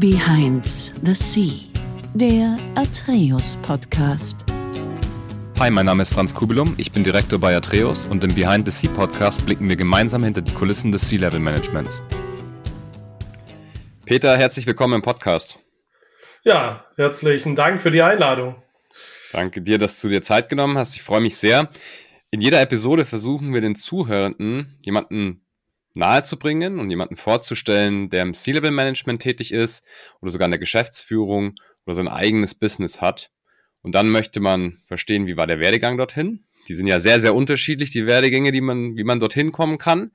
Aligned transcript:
Behind 0.00 0.66
the 1.04 1.14
Sea, 1.14 1.70
der 2.14 2.58
Atreus 2.74 3.56
Podcast. 3.62 4.44
Hi, 5.60 5.70
mein 5.70 5.86
Name 5.86 6.02
ist 6.02 6.12
Franz 6.12 6.34
Kubelum, 6.34 6.74
ich 6.78 6.90
bin 6.90 7.04
Direktor 7.04 7.38
bei 7.38 7.56
Atreus 7.56 8.04
und 8.04 8.24
im 8.24 8.34
Behind 8.34 8.68
the 8.68 8.72
Sea 8.72 8.90
Podcast 8.92 9.46
blicken 9.46 9.68
wir 9.68 9.76
gemeinsam 9.76 10.24
hinter 10.24 10.42
die 10.42 10.52
Kulissen 10.52 10.90
des 10.90 11.08
Sea-Level 11.08 11.38
Managements. 11.38 12.02
Peter, 14.04 14.36
herzlich 14.36 14.66
willkommen 14.66 14.94
im 14.94 15.02
Podcast. 15.02 15.60
Ja, 16.42 16.84
herzlichen 16.96 17.54
Dank 17.54 17.80
für 17.80 17.92
die 17.92 18.02
Einladung. 18.02 18.56
Danke 19.30 19.62
dir, 19.62 19.78
dass 19.78 20.00
du 20.00 20.08
dir 20.08 20.22
Zeit 20.22 20.48
genommen 20.48 20.76
hast. 20.76 20.96
Ich 20.96 21.02
freue 21.02 21.20
mich 21.20 21.36
sehr. 21.36 21.70
In 22.32 22.40
jeder 22.40 22.60
Episode 22.60 23.04
versuchen 23.04 23.54
wir 23.54 23.60
den 23.60 23.76
Zuhörenden 23.76 24.76
jemanden 24.82 25.43
nahezubringen 25.94 26.78
und 26.80 26.90
jemanden 26.90 27.16
vorzustellen, 27.16 28.10
der 28.10 28.22
im 28.22 28.34
C-Level-Management 28.34 29.22
tätig 29.22 29.52
ist 29.52 29.86
oder 30.20 30.30
sogar 30.30 30.46
in 30.46 30.52
der 30.52 30.58
Geschäftsführung 30.58 31.54
oder 31.86 31.94
sein 31.94 32.08
eigenes 32.08 32.54
Business 32.54 33.00
hat. 33.00 33.30
Und 33.82 33.94
dann 33.94 34.08
möchte 34.08 34.40
man 34.40 34.78
verstehen, 34.84 35.26
wie 35.26 35.36
war 35.36 35.46
der 35.46 35.60
Werdegang 35.60 35.96
dorthin. 35.96 36.44
Die 36.68 36.74
sind 36.74 36.86
ja 36.86 36.98
sehr, 36.98 37.20
sehr 37.20 37.34
unterschiedlich, 37.34 37.90
die 37.90 38.06
Werdegänge, 38.06 38.50
die 38.50 38.62
man, 38.62 38.96
wie 38.96 39.04
man 39.04 39.20
dorthin 39.20 39.52
kommen 39.52 39.78
kann. 39.78 40.12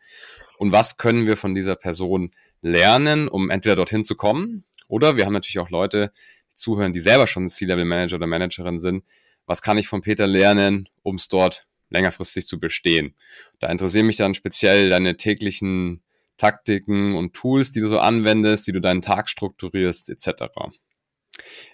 Und 0.58 0.72
was 0.72 0.98
können 0.98 1.28
wir 1.28 1.38
von 1.38 1.56
dieser 1.56 1.76
Person 1.76 2.32
lernen, 2.62 3.28
um 3.28 3.50
entweder 3.50 3.76
dorthin 3.76 4.04
zu 4.04 4.16
kommen 4.16 4.66
oder 4.90 5.16
wir 5.16 5.26
haben 5.26 5.34
natürlich 5.34 5.60
auch 5.60 5.70
Leute, 5.70 6.12
die 6.52 6.56
zuhören, 6.56 6.92
die 6.92 7.00
selber 7.00 7.28
schon 7.28 7.48
C-Level-Manager 7.48 8.18
oder 8.18 8.28
Managerin 8.28 8.80
sind. 8.80 9.06
Was 9.46 9.62
kann 9.62 9.78
ich 9.78 9.88
von 9.88 10.02
Peter 10.02 10.28
lernen, 10.28 10.90
um 11.04 11.16
es 11.16 11.30
dort 11.30 11.68
längerfristig 11.90 12.48
zu 12.48 12.60
bestehen. 12.60 13.16
Da 13.60 13.70
interessieren 13.70 14.06
mich 14.06 14.18
dann 14.18 14.36
speziell 14.36 14.90
deine 14.90 15.18
täglichen 15.18 16.02
Taktiken 16.38 17.16
und 17.16 17.34
Tools, 17.34 17.72
die 17.72 17.82
du 17.82 17.88
so 17.88 18.00
anwendest, 18.00 18.68
wie 18.68 18.72
du 18.72 18.80
deinen 18.80 19.02
Tag 19.02 19.30
strukturierst, 19.30 20.10
etc. 20.10 20.46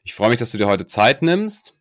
Ich 0.04 0.14
freue 0.14 0.30
mich, 0.30 0.40
dass 0.40 0.52
du 0.52 0.58
dir 0.58 0.68
heute 0.68 0.86
Zeit 0.86 1.22
nimmst. 1.22 1.76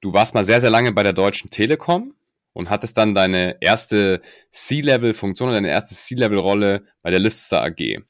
Du 0.00 0.12
warst 0.12 0.34
mal 0.34 0.44
sehr, 0.44 0.60
sehr 0.60 0.70
lange 0.70 0.92
bei 0.92 1.02
der 1.02 1.12
Deutschen 1.12 1.50
Telekom 1.50 2.14
und 2.52 2.70
hattest 2.70 2.96
dann 2.96 3.14
deine 3.14 3.56
erste 3.60 4.20
C-Level-Funktion 4.50 5.52
deine 5.52 5.70
erste 5.70 5.94
C-Level-Rolle 5.94 6.84
bei 7.02 7.10
der 7.10 7.20
Lister 7.20 7.62
AG. 7.62 8.02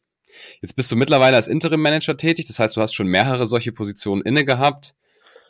Jetzt 0.61 0.75
bist 0.75 0.91
du 0.91 0.97
mittlerweile 0.97 1.37
als 1.37 1.47
Interim-Manager 1.47 2.17
tätig, 2.17 2.47
das 2.47 2.59
heißt, 2.59 2.77
du 2.77 2.81
hast 2.81 2.95
schon 2.95 3.07
mehrere 3.07 3.47
solche 3.47 3.73
Positionen 3.73 4.23
inne 4.23 4.45
gehabt. 4.45 4.95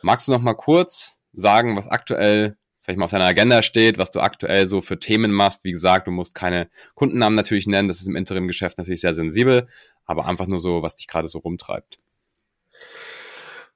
Magst 0.01 0.27
du 0.27 0.31
noch 0.31 0.41
mal 0.41 0.53
kurz 0.53 1.19
sagen, 1.33 1.75
was 1.75 1.87
aktuell 1.87 2.57
sag 2.85 2.93
ich 2.93 2.99
mal, 2.99 3.05
auf 3.05 3.11
deiner 3.11 3.25
Agenda 3.25 3.63
steht, 3.63 3.97
was 3.97 4.11
du 4.11 4.19
aktuell 4.19 4.67
so 4.67 4.79
für 4.79 4.99
Themen 4.99 5.31
machst. 5.31 5.63
Wie 5.63 5.71
gesagt, 5.71 6.05
du 6.05 6.11
musst 6.11 6.35
keine 6.35 6.69
Kundennamen 6.93 7.35
natürlich 7.35 7.65
nennen, 7.65 7.87
das 7.87 7.99
ist 7.99 8.07
im 8.07 8.15
Interim-Geschäft 8.15 8.77
natürlich 8.77 9.01
sehr 9.01 9.15
sensibel, 9.15 9.67
aber 10.05 10.27
einfach 10.27 10.45
nur 10.45 10.59
so, 10.59 10.83
was 10.83 10.97
dich 10.97 11.07
gerade 11.07 11.27
so 11.27 11.39
rumtreibt. 11.39 11.97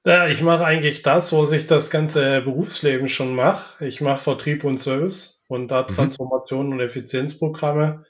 Ja, 0.04 0.28
ich 0.28 0.42
mache 0.42 0.64
eigentlich 0.64 1.02
das, 1.02 1.32
wo 1.32 1.44
sich 1.44 1.66
das 1.66 1.90
ganze 1.90 2.40
Berufsleben 2.42 3.08
schon 3.08 3.34
macht. 3.34 3.80
Ich 3.80 4.00
mache 4.00 4.22
Vertrieb 4.22 4.62
und 4.62 4.78
Service 4.78 5.42
und 5.48 5.68
da 5.68 5.82
mhm. 5.82 5.94
Transformation 5.96 6.66
mhm. 6.66 6.72
und 6.74 6.80
Effizienzprogramme. 6.80 8.04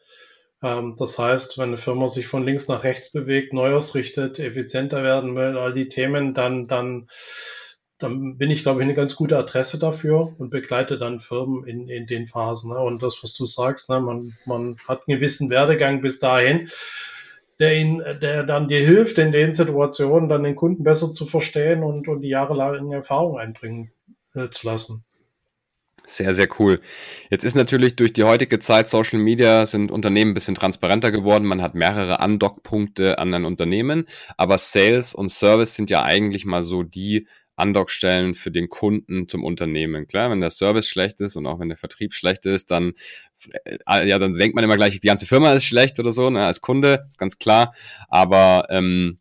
Ähm, 0.62 0.96
das 0.98 1.18
heißt, 1.18 1.56
wenn 1.56 1.68
eine 1.68 1.78
Firma 1.78 2.08
sich 2.08 2.26
von 2.26 2.44
links 2.44 2.68
nach 2.68 2.84
rechts 2.84 3.10
bewegt, 3.10 3.54
neu 3.54 3.74
ausrichtet, 3.74 4.38
effizienter 4.38 5.02
werden 5.02 5.34
will, 5.34 5.56
all 5.56 5.72
die 5.72 5.88
Themen, 5.88 6.34
dann, 6.34 6.68
dann 6.68 7.08
dann 8.00 8.38
bin 8.38 8.50
ich, 8.50 8.62
glaube 8.62 8.80
ich, 8.80 8.84
eine 8.84 8.94
ganz 8.94 9.14
gute 9.14 9.36
Adresse 9.38 9.78
dafür 9.78 10.34
und 10.38 10.50
begleite 10.50 10.98
dann 10.98 11.20
Firmen 11.20 11.64
in, 11.66 11.88
in 11.88 12.06
den 12.06 12.26
Phasen. 12.26 12.72
Ne? 12.72 12.78
Und 12.78 13.02
das, 13.02 13.22
was 13.22 13.34
du 13.34 13.44
sagst, 13.44 13.90
ne? 13.90 14.00
man, 14.00 14.34
man 14.46 14.76
hat 14.88 15.02
einen 15.06 15.18
gewissen 15.18 15.50
Werdegang 15.50 16.00
bis 16.00 16.18
dahin, 16.18 16.70
der, 17.58 17.76
ihn, 17.76 18.02
der 18.22 18.44
dann 18.44 18.68
dir 18.68 18.80
hilft, 18.80 19.18
in 19.18 19.32
den 19.32 19.52
Situationen 19.52 20.28
dann 20.28 20.42
den 20.42 20.56
Kunden 20.56 20.82
besser 20.82 21.12
zu 21.12 21.26
verstehen 21.26 21.82
und, 21.82 22.08
und 22.08 22.22
die 22.22 22.30
jahrelange 22.30 22.96
Erfahrung 22.96 23.38
einbringen 23.38 23.92
äh, 24.34 24.48
zu 24.50 24.66
lassen. 24.66 25.04
Sehr, 26.06 26.34
sehr 26.34 26.48
cool. 26.58 26.80
Jetzt 27.30 27.44
ist 27.44 27.54
natürlich 27.54 27.94
durch 27.94 28.12
die 28.12 28.24
heutige 28.24 28.58
Zeit 28.58 28.88
Social 28.88 29.20
Media 29.20 29.64
sind 29.66 29.92
Unternehmen 29.92 30.32
ein 30.32 30.34
bisschen 30.34 30.56
transparenter 30.56 31.12
geworden. 31.12 31.44
Man 31.44 31.62
hat 31.62 31.74
mehrere 31.74 32.18
Andockpunkte 32.18 33.18
an 33.18 33.32
ein 33.32 33.44
Unternehmen, 33.44 34.06
aber 34.36 34.58
Sales 34.58 35.14
und 35.14 35.30
Service 35.30 35.74
sind 35.74 35.90
ja 35.90 36.02
eigentlich 36.02 36.44
mal 36.44 36.62
so 36.62 36.82
die 36.82 37.28
Andockstellen 37.60 38.34
für 38.34 38.50
den 38.50 38.68
Kunden 38.68 39.28
zum 39.28 39.44
Unternehmen. 39.44 40.06
Klar, 40.06 40.30
wenn 40.30 40.40
der 40.40 40.50
Service 40.50 40.88
schlecht 40.88 41.20
ist 41.20 41.36
und 41.36 41.46
auch 41.46 41.60
wenn 41.60 41.68
der 41.68 41.76
Vertrieb 41.76 42.14
schlecht 42.14 42.46
ist, 42.46 42.70
dann 42.70 42.94
äh, 43.86 44.08
ja, 44.08 44.18
dann 44.18 44.34
denkt 44.34 44.54
man 44.54 44.64
immer 44.64 44.76
gleich, 44.76 44.98
die 44.98 45.06
ganze 45.06 45.26
Firma 45.26 45.52
ist 45.52 45.64
schlecht 45.64 45.98
oder 45.98 46.12
so, 46.12 46.30
ne, 46.30 46.44
als 46.44 46.60
Kunde, 46.60 47.06
ist 47.08 47.18
ganz 47.18 47.38
klar. 47.38 47.74
Aber 48.08 48.66
ähm, 48.70 49.18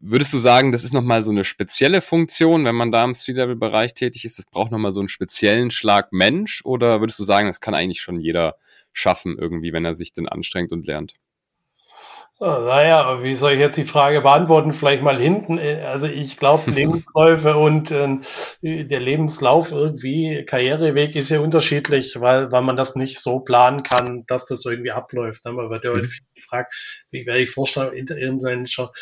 würdest 0.00 0.32
du 0.32 0.38
sagen, 0.38 0.72
das 0.72 0.84
ist 0.84 0.94
nochmal 0.94 1.22
so 1.22 1.30
eine 1.30 1.44
spezielle 1.44 2.00
Funktion, 2.00 2.64
wenn 2.64 2.74
man 2.74 2.90
da 2.90 3.04
im 3.04 3.14
C-Level-Bereich 3.14 3.94
tätig 3.94 4.24
ist, 4.24 4.38
das 4.38 4.46
braucht 4.46 4.72
nochmal 4.72 4.92
so 4.92 5.00
einen 5.00 5.08
speziellen 5.08 5.70
Schlag 5.70 6.12
Mensch? 6.12 6.62
Oder 6.64 7.00
würdest 7.00 7.18
du 7.18 7.24
sagen, 7.24 7.48
das 7.48 7.60
kann 7.60 7.74
eigentlich 7.74 8.00
schon 8.00 8.20
jeder 8.20 8.56
schaffen 8.92 9.36
irgendwie, 9.38 9.72
wenn 9.72 9.84
er 9.84 9.94
sich 9.94 10.12
denn 10.12 10.28
anstrengt 10.28 10.72
und 10.72 10.86
lernt? 10.86 11.14
Naja, 12.42 13.22
wie 13.22 13.34
soll 13.34 13.52
ich 13.52 13.58
jetzt 13.58 13.76
die 13.76 13.84
Frage 13.84 14.22
beantworten? 14.22 14.72
Vielleicht 14.72 15.02
mal 15.02 15.18
hinten. 15.18 15.58
Also 15.58 16.06
ich 16.06 16.38
glaube, 16.38 16.70
Lebensläufe 16.70 17.56
und 17.56 17.90
äh, 17.90 18.84
der 18.84 19.00
Lebenslauf 19.00 19.72
irgendwie, 19.72 20.46
Karriereweg 20.46 21.16
ist 21.16 21.28
ja 21.28 21.40
unterschiedlich, 21.40 22.18
weil, 22.18 22.50
weil 22.50 22.62
man 22.62 22.78
das 22.78 22.96
nicht 22.96 23.20
so 23.20 23.40
planen 23.40 23.82
kann, 23.82 24.24
dass 24.26 24.46
das 24.46 24.64
irgendwie 24.64 24.90
abläuft. 24.90 25.44
Ne? 25.44 25.52
Man 25.52 25.68
wird 25.68 25.84
ja 25.84 25.90
heute 25.90 26.08
viel 26.08 26.24
gefragt, 26.40 26.74
wie 27.10 27.26
werde 27.26 27.40
ich 27.40 27.50
Vorstand 27.50 27.92
Interimsmanager? 27.92 28.92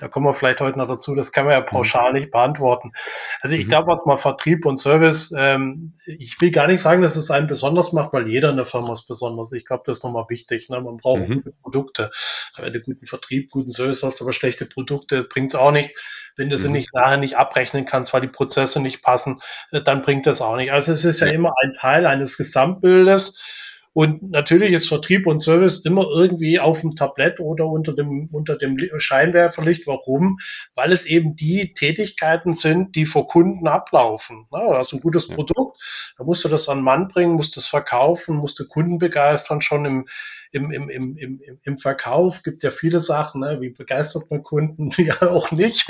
Da 0.00 0.08
kommen 0.08 0.26
wir 0.26 0.34
vielleicht 0.34 0.60
heute 0.60 0.78
noch 0.78 0.88
dazu. 0.88 1.14
Das 1.14 1.32
kann 1.32 1.46
man 1.46 1.54
ja 1.54 1.60
mhm. 1.60 1.66
pauschal 1.66 2.12
nicht 2.12 2.30
beantworten. 2.30 2.92
Also 3.40 3.56
ich 3.56 3.66
mhm. 3.66 3.70
glaube, 3.70 3.92
was 3.92 4.06
mal 4.06 4.16
Vertrieb 4.16 4.66
und 4.66 4.76
Service, 4.76 5.32
ähm, 5.36 5.94
ich 6.06 6.40
will 6.40 6.50
gar 6.50 6.66
nicht 6.66 6.80
sagen, 6.80 7.02
dass 7.02 7.16
es 7.16 7.30
einen 7.30 7.46
besonders 7.46 7.92
macht, 7.92 8.12
weil 8.12 8.28
jeder 8.28 8.50
in 8.50 8.56
der 8.56 8.66
Firma 8.66 8.92
ist 8.92 9.06
besonders. 9.06 9.52
Ich 9.52 9.64
glaube, 9.64 9.82
das 9.86 9.98
ist 9.98 10.04
nochmal 10.04 10.26
wichtig. 10.28 10.68
Ne? 10.68 10.80
Man 10.80 10.96
braucht 10.96 11.28
mhm. 11.28 11.34
gute 11.36 11.52
Produkte. 11.52 12.10
Wenn 12.56 12.72
du 12.72 12.80
guten 12.80 13.06
Vertrieb, 13.06 13.50
guten 13.50 13.72
Service 13.72 14.02
hast, 14.02 14.20
aber 14.20 14.32
schlechte 14.32 14.66
Produkte, 14.66 15.24
bringt 15.24 15.54
es 15.54 15.58
auch 15.58 15.72
nicht. 15.72 15.94
Wenn 16.36 16.50
du 16.50 16.56
sie 16.56 16.68
mhm. 16.68 16.74
nicht 16.74 16.94
nachher 16.94 17.18
nicht 17.18 17.36
abrechnen 17.36 17.84
kannst, 17.84 18.12
weil 18.12 18.22
die 18.22 18.28
Prozesse 18.28 18.80
nicht 18.80 19.02
passen, 19.02 19.40
äh, 19.70 19.82
dann 19.82 20.02
bringt 20.02 20.26
das 20.26 20.40
auch 20.40 20.56
nicht. 20.56 20.72
Also 20.72 20.92
es 20.92 21.04
ist 21.04 21.20
ja, 21.20 21.26
ja. 21.26 21.32
immer 21.32 21.52
ein 21.62 21.74
Teil 21.74 22.06
eines 22.06 22.36
Gesamtbildes. 22.36 23.61
Und 23.94 24.30
natürlich 24.30 24.72
ist 24.72 24.88
Vertrieb 24.88 25.26
und 25.26 25.40
Service 25.40 25.84
immer 25.84 26.06
irgendwie 26.10 26.58
auf 26.58 26.80
dem 26.80 26.96
Tablett 26.96 27.40
oder 27.40 27.66
unter 27.66 27.92
dem, 27.92 28.28
unter 28.32 28.56
dem 28.56 28.78
Scheinwerferlicht. 28.98 29.86
Warum? 29.86 30.38
Weil 30.74 30.92
es 30.92 31.04
eben 31.04 31.36
die 31.36 31.74
Tätigkeiten 31.74 32.54
sind, 32.54 32.96
die 32.96 33.04
vor 33.04 33.28
Kunden 33.28 33.68
ablaufen. 33.68 34.46
Na, 34.50 34.60
du 34.60 34.74
hast 34.74 34.94
ein 34.94 35.00
gutes 35.00 35.28
Produkt, 35.28 35.78
da 36.16 36.24
musst 36.24 36.42
du 36.44 36.48
das 36.48 36.68
an 36.68 36.78
den 36.78 36.84
Mann 36.84 37.08
bringen, 37.08 37.34
musst 37.34 37.56
es 37.58 37.66
verkaufen, 37.66 38.36
musst 38.36 38.58
du 38.58 38.66
Kunden 38.66 38.98
begeistern, 38.98 39.60
schon 39.60 39.84
im, 39.84 40.06
im, 40.52 40.70
im, 40.70 40.88
im, 40.88 41.16
im, 41.16 41.40
im 41.62 41.78
Verkauf 41.78 42.42
gibt 42.42 42.62
ja 42.62 42.70
viele 42.70 43.00
Sachen, 43.00 43.40
ne? 43.40 43.58
wie 43.60 43.70
begeistert 43.70 44.30
man 44.30 44.42
Kunden, 44.42 44.92
ja 45.02 45.22
auch 45.22 45.50
nicht. 45.50 45.86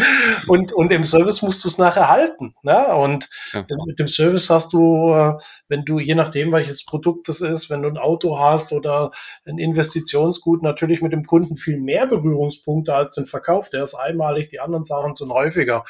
Und, 0.47 0.73
und 0.73 0.93
im 0.93 1.05
Service 1.05 1.43
musst 1.43 1.65
du 1.65 1.69
es 1.69 1.79
nachher 1.79 2.09
halten. 2.09 2.55
Ne? 2.63 2.95
Und 2.95 3.29
ja. 3.53 3.65
mit 3.87 3.99
dem 3.99 4.09
Service 4.09 4.49
hast 4.51 4.73
du, 4.73 5.13
äh, 5.13 5.35
wenn 5.69 5.85
du, 5.85 5.99
je 5.99 6.15
nachdem, 6.15 6.53
welches 6.53 6.85
Produkt 6.85 7.29
das 7.29 7.41
ist, 7.41 7.71
wenn 7.71 7.83
du 7.83 7.89
ein 7.89 7.99
Auto 7.99 8.39
hast 8.39 8.73
oder 8.73 9.11
ein 9.47 9.59
Investitionsgut, 9.59 10.63
natürlich 10.63 11.03
mit 11.03 11.13
dem 11.13 11.25
Kunden 11.25 11.57
viel 11.57 11.79
mehr 11.79 12.07
Berührungspunkte 12.07 12.95
als 12.95 13.15
den 13.17 13.27
Verkauf. 13.27 13.69
Der 13.71 13.85
ist 13.85 13.95
einmalig, 13.95 14.51
die 14.51 14.61
anderen 14.61 14.85
Sachen 14.85 15.15
sind 15.15 15.33
häufiger. 15.33 15.85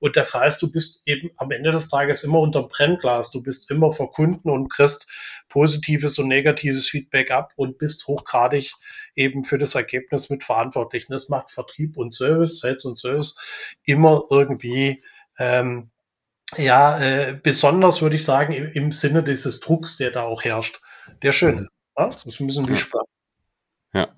Und 0.00 0.16
das 0.16 0.34
heißt, 0.34 0.60
du 0.60 0.70
bist 0.70 1.02
eben 1.06 1.30
am 1.36 1.50
Ende 1.50 1.70
des 1.70 1.88
Tages 1.88 2.24
immer 2.24 2.40
unter 2.40 2.64
Brennglas. 2.64 3.30
Du 3.30 3.42
bist 3.42 3.70
immer 3.70 3.92
vor 3.92 4.10
Kunden 4.12 4.50
und 4.50 4.68
kriegst 4.68 5.06
positives 5.48 6.18
und 6.18 6.28
negatives 6.28 6.88
Feedback 6.88 7.30
ab 7.30 7.52
und 7.56 7.78
bist 7.78 8.06
hochgradig 8.06 8.72
eben 9.14 9.44
für 9.44 9.58
das 9.58 9.74
Ergebnis 9.74 10.30
mitverantwortlich. 10.30 11.08
Und 11.08 11.12
das 11.12 11.28
macht 11.28 11.50
Vertrieb 11.50 11.96
und 11.96 12.12
Service, 12.12 12.60
Sales 12.60 12.84
und 12.84 12.96
Service 12.96 13.36
immer 13.84 14.24
irgendwie 14.30 15.02
ähm, 15.38 15.90
ja, 16.56 16.98
äh, 16.98 17.38
besonders 17.40 18.02
würde 18.02 18.16
ich 18.16 18.24
sagen, 18.24 18.52
im, 18.52 18.70
im, 18.72 18.92
Sinne 18.92 19.22
dieses 19.22 19.60
Drucks, 19.60 19.96
der 19.98 20.10
da 20.10 20.22
auch 20.24 20.42
herrscht, 20.42 20.80
der 21.22 21.32
schön 21.32 21.58
ist. 21.58 21.68
Ja? 21.96 22.06
Das 22.06 22.40
müssen 22.40 22.68
wir 22.68 22.76
spannend. 22.76 23.08
Ja, 23.92 24.14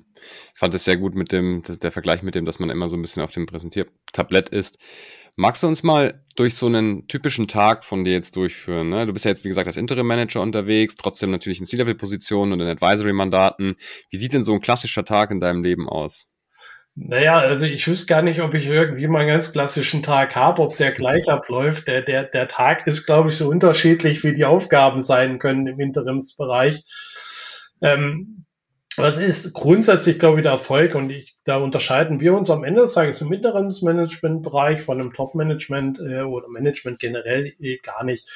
ich 0.52 0.58
fand 0.58 0.75
es 0.75 0.85
sehr 0.85 0.99
gut 0.99 1.14
mit 1.14 1.32
dem, 1.32 1.62
der 1.62 1.93
Vergleich 1.93 2.23
mit 2.23 2.35
dem, 2.35 2.44
dass 2.44 2.58
man 2.58 2.69
immer 2.69 2.88
so 2.88 2.96
ein 2.96 3.02
bisschen 3.02 3.23
auf 3.23 3.32
dem 3.32 3.46
Präsentiertablett 3.46 4.50
ist. 4.50 4.78
Magst 5.37 5.62
du 5.62 5.67
uns 5.67 5.82
mal 5.82 6.23
durch 6.37 6.56
so 6.56 6.67
einen 6.67 7.08
typischen 7.08 7.49
Tag 7.49 7.84
von 7.84 8.05
dir 8.05 8.12
jetzt 8.12 8.37
durchführen? 8.37 8.90
Ne? 8.90 9.06
Du 9.06 9.12
bist 9.12 9.25
ja 9.25 9.31
jetzt, 9.31 9.44
wie 9.44 9.49
gesagt, 9.49 9.67
als 9.67 9.79
Interim-Manager 9.79 10.43
unterwegs, 10.43 10.94
trotzdem 10.94 11.31
natürlich 11.31 11.58
in 11.58 11.64
C-Level-Positionen 11.64 12.52
und 12.52 12.61
in 12.61 12.67
Advisory-Mandaten. 12.69 13.76
Wie 14.11 14.17
sieht 14.17 14.34
denn 14.34 14.43
so 14.43 14.52
ein 14.52 14.61
klassischer 14.61 15.05
Tag 15.05 15.31
in 15.31 15.40
deinem 15.40 15.64
Leben 15.64 15.88
aus? 15.88 16.26
Naja, 16.94 17.38
also 17.38 17.64
ich 17.64 17.88
wüsste 17.88 18.06
gar 18.06 18.20
nicht, 18.20 18.43
ob 18.43 18.52
ich 18.52 18.67
irgendwie 18.67 19.06
mal 19.06 19.20
einen 19.20 19.29
ganz 19.31 19.52
klassischen 19.52 20.02
Tag 20.02 20.37
habe, 20.37 20.61
ob 20.61 20.76
der 20.76 20.93
gleich 20.93 21.26
abläuft. 21.26 21.88
Der, 21.88 22.02
der, 22.02 22.25
der 22.25 22.49
Tag 22.49 22.87
ist, 22.87 23.06
glaube 23.06 23.31
ich, 23.31 23.37
so 23.37 23.49
unterschiedlich, 23.49 24.23
wie 24.25 24.35
die 24.35 24.44
Aufgaben 24.44 25.00
sein 25.00 25.38
können 25.38 25.67
im 25.67 25.81
Interimsbereich. 25.81 26.85
Ähm, 27.81 28.44
Das 28.96 29.16
ist 29.16 29.54
grundsätzlich, 29.54 30.18
glaube 30.18 30.38
ich, 30.38 30.42
der 30.42 30.52
Erfolg 30.52 30.94
und 30.94 31.10
ich, 31.10 31.38
da 31.44 31.56
unterscheiden 31.56 32.20
wir 32.20 32.34
uns 32.34 32.50
am 32.50 32.62
Ende 32.62 32.82
des 32.82 32.92
Tages 32.92 33.22
im 33.22 33.32
Interimsmanagement-Bereich 33.32 34.82
von 34.82 35.00
einem 35.00 35.14
Top-Management 35.14 35.98
äh, 35.98 36.22
oder 36.22 36.48
Management 36.48 36.98
generell 36.98 37.52
eh 37.58 37.78
gar 37.78 38.04
nicht. 38.04 38.28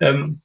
Ähm, 0.00 0.42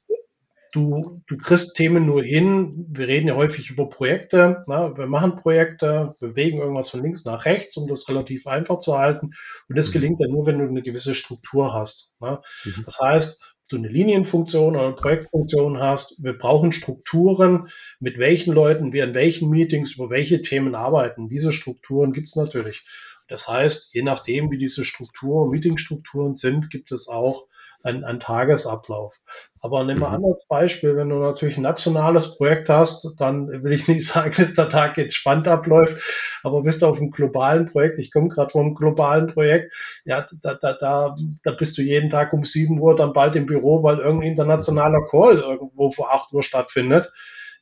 du, 0.72 1.22
du 1.26 1.36
kriegst 1.36 1.76
Themen 1.76 2.06
nur 2.06 2.22
hin. 2.22 2.86
Wir 2.90 3.06
reden 3.06 3.28
ja 3.28 3.36
häufig 3.36 3.70
über 3.70 3.88
Projekte. 3.88 4.64
Na, 4.66 4.96
wir 4.96 5.06
machen 5.06 5.36
Projekte, 5.36 6.14
bewegen 6.18 6.58
irgendwas 6.58 6.90
von 6.90 7.02
links 7.02 7.24
nach 7.24 7.44
rechts, 7.44 7.76
um 7.76 7.86
das 7.86 8.08
relativ 8.08 8.46
einfach 8.46 8.78
zu 8.78 8.98
halten. 8.98 9.30
Und 9.68 9.78
das 9.78 9.88
mhm. 9.88 9.92
gelingt 9.92 10.20
ja 10.20 10.28
nur, 10.28 10.46
wenn 10.46 10.58
du 10.58 10.64
eine 10.66 10.82
gewisse 10.82 11.14
Struktur 11.14 11.74
hast. 11.74 12.12
Mhm. 12.20 12.84
Das 12.86 12.98
heißt, 12.98 13.51
du 13.72 13.76
eine 13.76 13.88
Linienfunktion 13.88 14.74
oder 14.76 14.86
eine 14.86 14.96
Projektfunktion 14.96 15.80
hast. 15.80 16.14
Wir 16.18 16.36
brauchen 16.36 16.72
Strukturen, 16.72 17.68
mit 18.00 18.18
welchen 18.18 18.52
Leuten 18.52 18.92
wir 18.92 19.04
in 19.04 19.14
welchen 19.14 19.50
Meetings 19.50 19.92
über 19.92 20.10
welche 20.10 20.42
Themen 20.42 20.74
arbeiten. 20.74 21.28
Diese 21.28 21.52
Strukturen 21.52 22.12
gibt 22.12 22.28
es 22.28 22.36
natürlich. 22.36 22.82
Das 23.28 23.48
heißt, 23.48 23.94
je 23.94 24.02
nachdem, 24.02 24.50
wie 24.50 24.58
diese 24.58 24.84
Struktur, 24.84 25.50
Meetingstrukturen 25.50 26.34
sind, 26.34 26.70
gibt 26.70 26.92
es 26.92 27.08
auch 27.08 27.48
ein, 27.84 28.04
ein 28.04 28.20
Tagesablauf. 28.20 29.18
Aber 29.60 29.84
nehmen 29.84 30.00
wir 30.00 30.08
mhm. 30.08 30.14
ein 30.14 30.24
anderes 30.24 30.46
Beispiel, 30.48 30.96
wenn 30.96 31.08
du 31.08 31.18
natürlich 31.18 31.56
ein 31.56 31.62
nationales 31.62 32.36
Projekt 32.36 32.68
hast, 32.68 33.08
dann 33.18 33.48
will 33.48 33.72
ich 33.72 33.88
nicht 33.88 34.06
sagen, 34.06 34.34
dass 34.36 34.54
der 34.54 34.70
Tag 34.70 34.98
entspannt 34.98 35.48
abläuft, 35.48 36.02
aber 36.42 36.62
bist 36.62 36.82
du 36.82 36.86
auf 36.86 36.98
einem 36.98 37.10
globalen 37.10 37.66
Projekt, 37.66 37.98
ich 37.98 38.10
komme 38.10 38.28
gerade 38.28 38.50
vom 38.50 38.74
globalen 38.74 39.28
Projekt, 39.28 39.74
ja, 40.04 40.26
da, 40.42 40.54
da, 40.54 40.72
da, 40.74 41.16
da 41.42 41.52
bist 41.52 41.78
du 41.78 41.82
jeden 41.82 42.10
Tag 42.10 42.32
um 42.32 42.44
7 42.44 42.78
Uhr 42.78 42.96
dann 42.96 43.12
bald 43.12 43.36
im 43.36 43.46
Büro, 43.46 43.82
weil 43.82 43.98
irgendein 43.98 44.30
internationaler 44.30 45.06
Call 45.08 45.36
irgendwo 45.36 45.90
vor 45.90 46.12
8 46.12 46.32
Uhr 46.32 46.42
stattfindet. 46.42 47.12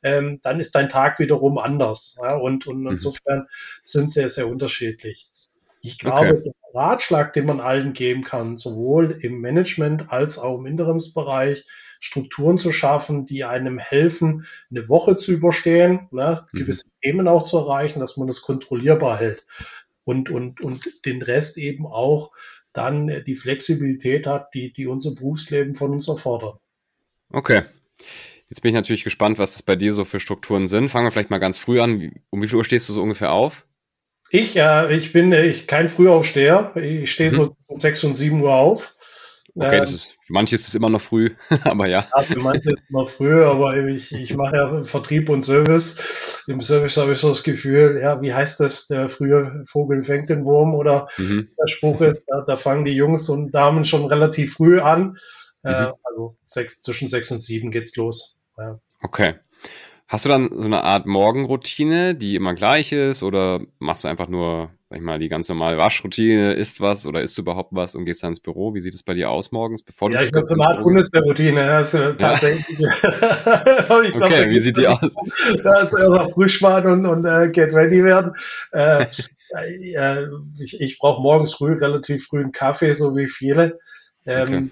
Ähm, 0.02 0.40
dann 0.42 0.60
ist 0.60 0.74
dein 0.74 0.88
Tag 0.88 1.18
wiederum 1.18 1.58
anders. 1.58 2.16
Ja, 2.22 2.36
und, 2.36 2.66
und 2.66 2.80
mhm. 2.80 2.92
insofern 2.92 3.48
sind 3.84 4.10
sie 4.10 4.20
sehr, 4.20 4.30
sehr 4.30 4.48
unterschiedlich. 4.48 5.28
Ich 5.82 5.98
glaube, 5.98 6.38
okay. 6.38 6.52
Ratschlag, 6.74 7.32
den 7.32 7.46
man 7.46 7.60
allen 7.60 7.92
geben 7.92 8.22
kann, 8.22 8.58
sowohl 8.58 9.18
im 9.22 9.40
Management 9.40 10.12
als 10.12 10.38
auch 10.38 10.58
im 10.58 10.66
Interimsbereich, 10.66 11.64
Strukturen 12.00 12.58
zu 12.58 12.72
schaffen, 12.72 13.26
die 13.26 13.44
einem 13.44 13.78
helfen, 13.78 14.46
eine 14.70 14.88
Woche 14.88 15.18
zu 15.18 15.32
überstehen, 15.32 16.08
ne, 16.10 16.46
mhm. 16.52 16.58
gewisse 16.58 16.86
Themen 17.02 17.28
auch 17.28 17.44
zu 17.44 17.58
erreichen, 17.58 18.00
dass 18.00 18.16
man 18.16 18.26
das 18.26 18.40
kontrollierbar 18.40 19.18
hält 19.18 19.44
und, 20.04 20.30
und, 20.30 20.62
und 20.62 21.04
den 21.04 21.22
Rest 21.22 21.58
eben 21.58 21.86
auch 21.86 22.32
dann 22.72 23.24
die 23.26 23.36
Flexibilität 23.36 24.26
hat, 24.26 24.54
die, 24.54 24.72
die 24.72 24.86
unser 24.86 25.14
Berufsleben 25.14 25.74
von 25.74 25.90
uns 25.92 26.08
erfordert. 26.08 26.58
Okay. 27.30 27.62
Jetzt 28.48 28.62
bin 28.62 28.70
ich 28.70 28.74
natürlich 28.74 29.04
gespannt, 29.04 29.38
was 29.38 29.52
das 29.52 29.62
bei 29.62 29.76
dir 29.76 29.92
so 29.92 30.04
für 30.04 30.20
Strukturen 30.20 30.68
sind. 30.68 30.88
Fangen 30.88 31.06
wir 31.06 31.10
vielleicht 31.10 31.30
mal 31.30 31.38
ganz 31.38 31.58
früh 31.58 31.80
an. 31.80 32.12
Um 32.30 32.42
wie 32.42 32.48
viel 32.48 32.56
Uhr 32.56 32.64
stehst 32.64 32.88
du 32.88 32.92
so 32.92 33.02
ungefähr 33.02 33.32
auf? 33.32 33.66
Ich, 34.30 34.54
ja, 34.54 34.88
ich 34.88 35.12
bin 35.12 35.32
ich 35.32 35.66
kein 35.66 35.88
Frühaufsteher. 35.88 36.72
Ich 36.76 37.10
stehe 37.10 37.30
mhm. 37.30 37.34
so 37.34 37.56
um 37.66 37.76
6 37.76 38.04
und 38.04 38.14
7 38.14 38.40
Uhr 38.40 38.54
auf. 38.54 38.96
Okay, 39.56 39.78
ähm, 39.78 39.82
ist, 39.82 40.12
für 40.22 40.32
manche 40.32 40.54
ist 40.54 40.68
es 40.68 40.74
immer 40.76 40.88
noch 40.88 41.00
früh, 41.00 41.30
aber 41.64 41.88
ja. 41.88 42.06
ja. 42.16 42.22
Für 42.22 42.38
manche 42.38 42.70
ist 42.70 42.78
es 42.84 42.90
noch 42.90 43.10
früh, 43.10 43.42
aber 43.42 43.76
ich, 43.76 44.12
ich 44.12 44.34
mache 44.36 44.56
ja 44.56 44.84
Vertrieb 44.84 45.28
und 45.28 45.42
Service. 45.42 46.42
Im 46.46 46.60
Service 46.60 46.96
habe 46.96 47.12
ich 47.12 47.18
so 47.18 47.30
das 47.30 47.42
Gefühl, 47.42 47.98
ja, 48.00 48.20
wie 48.22 48.32
heißt 48.32 48.60
das, 48.60 48.86
der 48.86 49.08
frühe 49.08 49.64
Vogel 49.66 50.04
fängt 50.04 50.28
den 50.28 50.44
Wurm 50.44 50.74
oder 50.74 51.08
mhm. 51.18 51.48
der 51.58 51.72
Spruch 51.76 52.00
ist, 52.00 52.22
da, 52.28 52.44
da, 52.46 52.56
fangen 52.56 52.84
die 52.84 52.94
Jungs 52.94 53.28
und 53.28 53.50
Damen 53.52 53.84
schon 53.84 54.04
relativ 54.04 54.54
früh 54.54 54.78
an. 54.78 55.16
Äh, 55.64 55.68
mhm. 55.68 55.74
Äh, 55.74 55.92
also 56.04 56.36
sechs, 56.42 56.80
zwischen 56.80 57.08
sechs 57.08 57.30
und 57.32 57.40
sieben 57.40 57.72
geht's 57.72 57.96
los. 57.96 58.38
Ja. 58.56 58.78
Okay. 59.02 59.34
Hast 60.10 60.24
du 60.24 60.28
dann 60.28 60.50
so 60.52 60.64
eine 60.64 60.82
Art 60.82 61.06
Morgenroutine, 61.06 62.16
die 62.16 62.34
immer 62.34 62.54
gleich 62.54 62.90
ist, 62.90 63.22
oder 63.22 63.60
machst 63.78 64.02
du 64.02 64.08
einfach 64.08 64.26
nur, 64.26 64.70
sag 64.88 64.98
ich 64.98 65.04
mal, 65.04 65.20
die 65.20 65.28
ganz 65.28 65.48
normale 65.48 65.78
Waschroutine, 65.78 66.54
isst 66.54 66.80
was 66.80 67.06
oder 67.06 67.22
isst 67.22 67.38
du 67.38 67.42
überhaupt 67.42 67.70
was 67.76 67.94
und 67.94 68.06
gehst 68.06 68.24
dann 68.24 68.30
ins 68.30 68.40
Büro? 68.40 68.74
Wie 68.74 68.80
sieht 68.80 68.96
es 68.96 69.04
bei 69.04 69.14
dir 69.14 69.30
aus 69.30 69.52
morgens, 69.52 69.84
bevor 69.84 70.10
ja, 70.10 70.18
du 70.18 70.24
ich 70.24 70.32
habe 70.34 70.44
so 70.48 70.54
eine 70.54 70.66
Art 70.66 70.82
Bundeswehrroutine, 70.82 71.62
also 71.62 72.12
tatsächlich. 72.14 72.76
Ja. 72.76 72.88
okay, 73.88 74.10
glaub, 74.10 74.30
wie 74.30 74.58
sieht 74.58 74.78
die 74.78 74.88
aus? 74.88 74.98
Da 75.62 75.82
ist 75.82 75.94
einfach 75.94 76.32
frisch 76.34 76.60
machen 76.60 76.90
und, 76.90 77.06
und 77.06 77.24
uh, 77.24 77.48
get 77.52 77.72
ready 77.72 78.02
werden. 78.02 78.32
Äh, 78.72 79.06
äh, 79.94 80.26
ich 80.58 80.80
ich 80.80 80.98
brauche 80.98 81.22
morgens 81.22 81.54
früh 81.54 81.74
relativ 81.74 82.26
früh 82.26 82.40
einen 82.40 82.50
Kaffee, 82.50 82.94
so 82.94 83.16
wie 83.16 83.28
viele. 83.28 83.78
Ähm, 84.26 84.42
okay. 84.42 84.70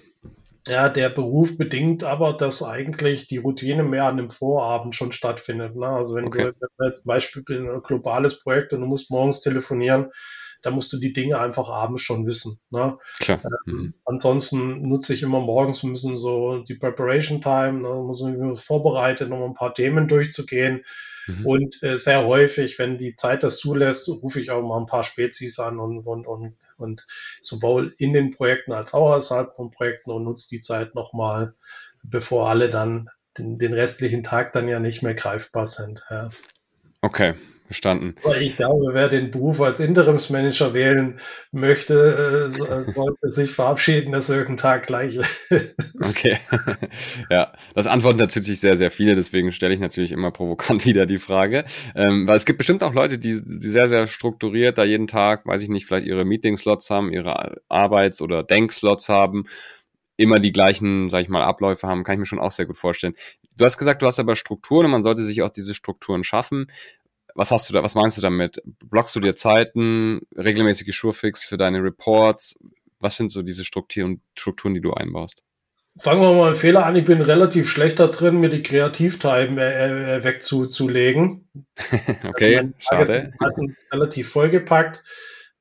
Ja, 0.67 0.89
der 0.89 1.09
Beruf 1.09 1.57
bedingt 1.57 2.03
aber, 2.03 2.33
dass 2.33 2.61
eigentlich 2.61 3.27
die 3.27 3.37
Routine 3.37 3.83
mehr 3.83 4.05
an 4.05 4.17
dem 4.17 4.29
Vorabend 4.29 4.93
schon 4.95 5.11
stattfindet. 5.11 5.75
Ne? 5.75 5.87
Also 5.87 6.15
wenn 6.15 6.25
okay. 6.25 6.51
du 6.51 6.67
wenn 6.77 6.93
zum 6.93 7.05
Beispiel 7.05 7.43
ein 7.49 7.81
globales 7.81 8.41
Projekt 8.41 8.73
und 8.73 8.81
du 8.81 8.85
musst 8.85 9.09
morgens 9.09 9.41
telefonieren, 9.41 10.11
da 10.61 10.71
musst 10.71 10.91
du 10.91 10.97
die 10.97 11.13
Dinge 11.13 11.39
einfach 11.39 11.69
abends 11.69 12.01
schon 12.01 12.27
wissen. 12.27 12.59
Ne? 12.69 12.97
Klar. 13.19 13.41
Äh, 13.43 13.71
mhm. 13.71 13.93
Ansonsten 14.05 14.87
nutze 14.89 15.13
ich 15.13 15.23
immer 15.23 15.39
morgens 15.39 15.83
ein 15.83 15.93
bisschen 15.93 16.17
so 16.17 16.63
die 16.63 16.75
Preparation 16.75 17.41
Time, 17.41 17.79
ne? 17.79 18.03
muss 18.03 18.21
man 18.21 18.57
vorbereitet, 18.57 19.31
um 19.31 19.41
ein 19.41 19.53
paar 19.53 19.73
Themen 19.73 20.07
durchzugehen. 20.07 20.83
Mhm. 21.27 21.45
Und 21.45 21.83
äh, 21.83 21.97
sehr 21.97 22.25
häufig, 22.25 22.77
wenn 22.79 22.97
die 22.97 23.15
Zeit 23.15 23.43
das 23.43 23.57
zulässt, 23.57 24.07
rufe 24.09 24.41
ich 24.41 24.51
auch 24.51 24.61
mal 24.61 24.79
ein 24.79 24.87
paar 24.87 25.03
Spezies 25.03 25.59
an 25.59 25.79
und, 25.79 26.05
und, 26.05 26.27
und, 26.27 26.55
und 26.79 27.05
sowohl 27.41 27.93
in 27.97 28.13
den 28.13 28.31
Projekten 28.31 28.71
als 28.71 28.93
auch 28.93 29.11
außerhalb 29.11 29.53
von 29.53 29.71
Projekten 29.71 30.11
und 30.11 30.23
nutze 30.23 30.49
die 30.49 30.61
Zeit 30.61 30.95
nochmal, 30.95 31.53
bevor 32.03 32.49
alle 32.49 32.69
dann 32.69 33.09
den, 33.37 33.59
den 33.59 33.73
restlichen 33.73 34.23
Tag 34.23 34.51
dann 34.53 34.67
ja 34.67 34.79
nicht 34.79 35.01
mehr 35.01 35.15
greifbar 35.15 35.67
sind. 35.67 36.03
Ja. 36.09 36.29
Okay, 37.01 37.35
Verstanden. 37.69 38.15
Ich 38.39 38.57
glaube, 38.57 38.93
wer 38.93 39.09
den 39.09 39.29
Beruf 39.29 39.61
als 39.61 39.79
Interimsmanager 39.79 40.73
wählen 40.73 41.19
möchte, 41.51 42.51
äh, 42.51 42.89
sollte 42.89 43.29
sich 43.29 43.51
verabschieden, 43.51 44.11
dass 44.11 44.27
er 44.27 44.37
irgendein 44.37 44.57
Tag 44.57 44.87
gleich 44.87 45.13
ist. 45.13 45.29
Okay. 46.01 46.39
ja, 47.29 47.53
das 47.75 47.85
antworten 47.85 48.17
natürlich 48.17 48.59
sehr, 48.59 48.75
sehr 48.75 48.89
viele, 48.89 49.13
deswegen 49.13 49.51
stelle 49.51 49.75
ich 49.75 49.79
natürlich 49.79 50.11
immer 50.11 50.31
provokant 50.31 50.83
wieder 50.87 51.05
die 51.05 51.19
Frage. 51.19 51.63
Ähm, 51.93 52.25
weil 52.25 52.37
es 52.37 52.45
gibt 52.47 52.57
bestimmt 52.57 52.81
auch 52.81 52.95
Leute, 52.95 53.19
die, 53.19 53.39
die 53.39 53.69
sehr, 53.69 53.87
sehr 53.87 54.07
strukturiert 54.07 54.79
da 54.79 54.83
jeden 54.83 55.05
Tag, 55.05 55.45
weiß 55.45 55.61
ich 55.61 55.69
nicht, 55.69 55.85
vielleicht 55.85 56.07
ihre 56.07 56.25
Meeting-Slots 56.25 56.89
haben, 56.89 57.13
ihre 57.13 57.61
Arbeits- 57.69 58.23
oder 58.23 58.41
Denkslots 58.41 59.09
haben 59.09 59.45
immer 60.19 60.39
die 60.39 60.51
gleichen, 60.51 61.09
sag 61.09 61.21
ich 61.21 61.29
mal, 61.29 61.43
Abläufe 61.43 61.87
haben, 61.87 62.03
kann 62.03 62.15
ich 62.15 62.19
mir 62.19 62.25
schon 62.25 62.39
auch 62.39 62.51
sehr 62.51 62.65
gut 62.65 62.75
vorstellen. 62.75 63.13
Du 63.55 63.63
hast 63.63 63.77
gesagt, 63.77 64.01
du 64.01 64.05
hast 64.05 64.19
aber 64.19 64.35
Strukturen 64.35 64.85
und 64.85 64.91
man 64.91 65.03
sollte 65.03 65.23
sich 65.23 65.41
auch 65.41 65.49
diese 65.49 65.73
Strukturen 65.73 66.25
schaffen. 66.25 66.67
Was 67.39 67.51
hast 67.51 67.69
du 67.69 67.73
da, 67.73 67.81
was 67.81 67.95
meinst 67.95 68.17
du 68.17 68.21
damit? 68.21 68.61
Blockst 68.83 69.15
du 69.15 69.21
dir 69.21 69.33
Zeiten, 69.33 70.19
regelmäßige 70.35 70.93
Surefix 70.93 71.41
für 71.41 71.55
deine 71.55 71.81
Reports? 71.81 72.59
Was 72.99 73.15
sind 73.15 73.31
so 73.31 73.43
diese 73.43 73.63
Strukturen, 73.63 74.21
Strukturen, 74.37 74.73
die 74.73 74.81
du 74.81 74.93
einbaust? 74.93 75.41
Fangen 75.99 76.19
wir 76.19 76.33
mal 76.33 76.47
einen 76.47 76.57
Fehler 76.57 76.85
an. 76.85 76.97
Ich 76.97 77.05
bin 77.05 77.21
relativ 77.21 77.69
schlecht 77.69 78.01
da 78.01 78.07
drin, 78.07 78.41
mir 78.41 78.49
die 78.49 78.61
Kreativtime 78.61 79.61
äh, 79.61 80.17
äh 80.17 80.23
wegzulegen. 80.25 81.47
okay, 82.27 82.57
also 82.57 82.73
schade. 82.77 83.31
Ist 83.39 83.87
relativ 83.89 84.27
vollgepackt, 84.27 85.01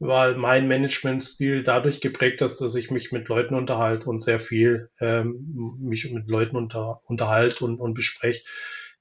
weil 0.01 0.35
mein 0.35 0.67
Managementstil 0.67 1.63
dadurch 1.63 2.01
geprägt 2.01 2.41
ist, 2.41 2.61
dass 2.61 2.75
ich 2.75 2.91
mich 2.91 3.13
mit 3.13 3.29
Leuten 3.29 3.55
unterhalte 3.55 4.11
und 4.11 4.21
sehr 4.21 4.41
viel 4.41 4.91
ähm, 4.99 5.77
mich 5.79 6.11
mit 6.11 6.27
Leuten 6.27 6.57
unter, 6.57 7.03
unterhalte 7.05 7.65
und, 7.65 7.79
und 7.79 7.95
bespreche 7.95 8.43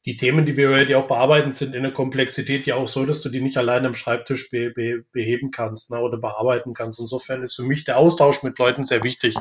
die 0.07 0.15
Themen, 0.15 0.45
die 0.45 0.55
wir 0.55 0.69
heute 0.69 0.97
auch 0.97 1.09
bearbeiten, 1.09 1.51
sind 1.51 1.75
in 1.75 1.83
der 1.83 1.91
Komplexität 1.91 2.65
ja 2.65 2.75
auch 2.75 2.87
so, 2.87 3.05
dass 3.05 3.21
du 3.21 3.27
die 3.27 3.41
nicht 3.41 3.57
alleine 3.57 3.87
am 3.87 3.95
Schreibtisch 3.95 4.49
be 4.49 4.71
be 4.71 5.03
beheben 5.11 5.51
kannst 5.51 5.91
ne, 5.91 5.99
oder 5.99 6.17
bearbeiten 6.17 6.73
kannst. 6.73 7.01
Insofern 7.01 7.43
ist 7.43 7.55
für 7.55 7.63
mich 7.63 7.83
der 7.83 7.97
Austausch 7.97 8.41
mit 8.41 8.57
Leuten 8.57 8.85
sehr 8.85 9.03
wichtig. 9.03 9.35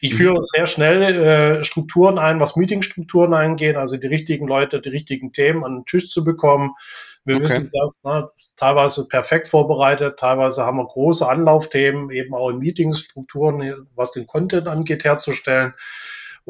Ich 0.00 0.16
führe 0.16 0.44
sehr 0.52 0.66
schnell 0.66 1.02
äh, 1.02 1.64
Strukturen 1.64 2.18
ein, 2.18 2.40
was 2.40 2.56
Meetingstrukturen 2.56 3.34
angeht, 3.34 3.76
also 3.76 3.98
die 3.98 4.08
richtigen 4.08 4.48
Leute, 4.48 4.80
die 4.80 4.88
richtigen 4.88 5.32
Themen 5.32 5.62
an 5.62 5.76
den 5.76 5.86
Tisch 5.86 6.08
zu 6.08 6.24
bekommen. 6.24 6.72
Wir 7.24 7.36
okay. 7.36 7.44
wissen 7.44 7.70
das, 7.72 8.00
ne, 8.02 8.28
teilweise 8.56 9.06
perfekt 9.06 9.46
vorbereitet, 9.46 10.18
teilweise 10.18 10.64
haben 10.64 10.78
wir 10.78 10.86
große 10.86 11.28
Anlaufthemen, 11.28 12.10
eben 12.10 12.34
auch 12.34 12.50
in 12.50 12.58
Meetingsstrukturen, 12.58 13.86
was 13.94 14.10
den 14.10 14.26
Content 14.26 14.66
angeht, 14.66 15.04
herzustellen. 15.04 15.74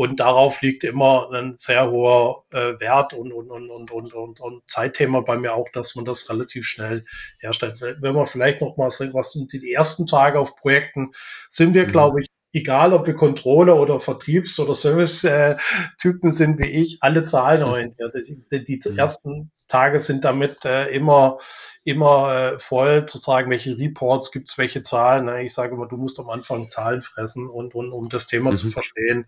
Und 0.00 0.18
darauf 0.18 0.62
liegt 0.62 0.82
immer 0.82 1.28
ein 1.30 1.56
sehr 1.58 1.90
hoher 1.90 2.44
äh, 2.52 2.80
Wert 2.80 3.12
und, 3.12 3.34
und, 3.34 3.50
und, 3.50 3.68
und, 3.68 3.90
und, 3.90 4.14
und, 4.14 4.40
und 4.40 4.62
Zeitthema 4.66 5.20
bei 5.20 5.36
mir 5.36 5.52
auch, 5.52 5.68
dass 5.74 5.94
man 5.94 6.06
das 6.06 6.30
relativ 6.30 6.66
schnell 6.66 7.04
herstellt. 7.38 7.82
Wenn 7.82 8.14
man 8.14 8.24
vielleicht 8.24 8.62
noch 8.62 8.78
mal 8.78 8.90
sehen, 8.90 9.12
was 9.12 9.32
sind 9.32 9.52
die 9.52 9.74
ersten 9.74 10.06
Tage 10.06 10.38
auf 10.38 10.56
Projekten, 10.56 11.12
sind 11.50 11.74
wir, 11.74 11.86
mhm. 11.86 11.92
glaube 11.92 12.22
ich, 12.22 12.28
egal 12.54 12.94
ob 12.94 13.06
wir 13.06 13.14
Controller 13.14 13.78
oder 13.78 14.00
Vertriebs- 14.00 14.58
oder 14.58 14.74
Service-Typen 14.74 16.30
sind 16.30 16.58
wie 16.58 16.70
ich, 16.82 17.02
alle 17.02 17.26
zahlenorientiert. 17.26 18.14
Die, 18.26 18.64
die 18.64 18.80
mhm. 18.88 18.98
ersten 18.98 19.50
Tage 19.68 20.00
sind 20.00 20.24
damit 20.24 20.64
äh, 20.64 20.86
immer, 20.94 21.40
immer 21.84 22.52
äh, 22.54 22.58
voll 22.58 23.06
zu 23.06 23.18
sagen, 23.18 23.50
welche 23.50 23.78
Reports 23.78 24.32
gibt's, 24.32 24.58
welche 24.58 24.82
Zahlen. 24.82 25.28
Ich 25.44 25.54
sage 25.54 25.74
immer, 25.74 25.88
du 25.88 25.96
musst 25.96 26.18
am 26.18 26.28
Anfang 26.28 26.70
Zahlen 26.70 27.00
fressen 27.00 27.48
und, 27.48 27.74
und 27.74 27.92
um 27.92 28.08
das 28.08 28.26
Thema 28.26 28.50
mhm. 28.50 28.56
zu 28.56 28.70
verstehen, 28.70 29.26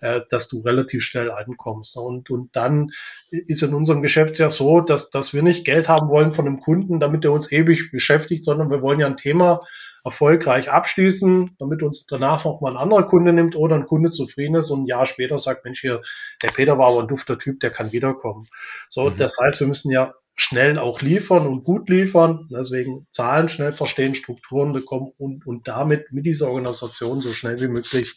äh, 0.00 0.22
dass 0.30 0.48
du 0.48 0.60
relativ 0.60 1.04
schnell 1.04 1.30
ankommst. 1.30 1.96
Und, 1.96 2.30
und 2.30 2.56
dann 2.56 2.90
ist 3.30 3.62
in 3.62 3.74
unserem 3.74 4.00
Geschäft 4.00 4.38
ja 4.38 4.50
so, 4.50 4.80
dass, 4.80 5.10
dass 5.10 5.34
wir 5.34 5.42
nicht 5.42 5.66
Geld 5.66 5.88
haben 5.88 6.08
wollen 6.08 6.32
von 6.32 6.46
einem 6.46 6.60
Kunden, 6.60 7.00
damit 7.00 7.24
er 7.24 7.32
uns 7.32 7.52
ewig 7.52 7.90
beschäftigt, 7.90 8.44
sondern 8.44 8.70
wir 8.70 8.80
wollen 8.80 9.00
ja 9.00 9.06
ein 9.06 9.18
Thema 9.18 9.60
erfolgreich 10.02 10.70
abschließen, 10.70 11.56
damit 11.58 11.82
uns 11.82 12.06
danach 12.06 12.46
noch 12.46 12.62
mal 12.62 12.70
ein 12.70 12.78
anderer 12.78 13.06
Kunde 13.06 13.34
nimmt 13.34 13.54
oder 13.54 13.76
ein 13.76 13.86
Kunde 13.86 14.10
zufrieden 14.10 14.54
ist 14.54 14.70
und 14.70 14.84
ein 14.84 14.86
Jahr 14.86 15.04
später 15.04 15.36
sagt, 15.36 15.64
Mensch, 15.64 15.80
hier, 15.80 16.00
der 16.42 16.48
Peter 16.48 16.78
war 16.78 16.88
aber 16.88 17.02
ein 17.02 17.08
dufter 17.08 17.38
Typ, 17.38 17.60
der 17.60 17.70
kann 17.70 17.92
wiederkommen. 17.92 18.46
So, 18.88 19.10
mhm. 19.10 19.18
das 19.18 19.32
heißt, 19.38 19.60
wir 19.60 19.66
müssen 19.66 19.90
ja 19.90 20.14
schnell 20.40 20.78
auch 20.78 21.02
liefern 21.02 21.46
und 21.46 21.64
gut 21.64 21.88
liefern, 21.88 22.48
deswegen 22.50 23.06
Zahlen 23.10 23.48
schnell 23.48 23.72
verstehen, 23.72 24.14
Strukturen 24.14 24.72
bekommen 24.72 25.12
und, 25.18 25.46
und 25.46 25.68
damit 25.68 26.12
mit 26.12 26.24
dieser 26.24 26.48
Organisation 26.48 27.20
so 27.20 27.32
schnell 27.32 27.60
wie 27.60 27.68
möglich 27.68 28.14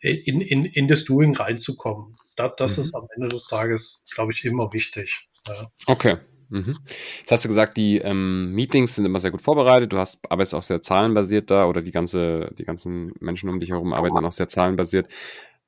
in, 0.00 0.40
in, 0.40 0.64
in 0.64 0.88
das 0.88 1.04
Doing 1.04 1.34
reinzukommen. 1.34 2.16
Das, 2.36 2.52
das 2.56 2.76
mhm. 2.76 2.82
ist 2.82 2.94
am 2.94 3.06
Ende 3.16 3.28
des 3.28 3.48
Tages, 3.48 4.04
glaube 4.14 4.32
ich, 4.32 4.44
immer 4.44 4.72
wichtig. 4.72 5.28
Ja. 5.46 5.68
Okay, 5.86 6.18
Mhm. 6.50 6.76
Jetzt 7.20 7.30
hast 7.30 7.44
du 7.44 7.48
gesagt, 7.48 7.76
die 7.76 7.98
ähm, 7.98 8.52
Meetings 8.52 8.96
sind 8.96 9.04
immer 9.04 9.20
sehr 9.20 9.30
gut 9.30 9.40
vorbereitet. 9.40 9.92
Du 9.92 9.98
hast, 9.98 10.18
arbeitest 10.28 10.54
auch 10.56 10.62
sehr 10.62 10.82
zahlenbasiert 10.82 11.50
da 11.50 11.66
oder 11.66 11.80
die 11.80 11.92
ganze, 11.92 12.52
die 12.58 12.64
ganzen 12.64 13.12
Menschen 13.20 13.48
um 13.48 13.60
dich 13.60 13.70
herum 13.70 13.92
arbeiten 13.92 14.16
dann 14.16 14.24
auch 14.24 14.32
sehr 14.32 14.48
zahlenbasiert. 14.48 15.12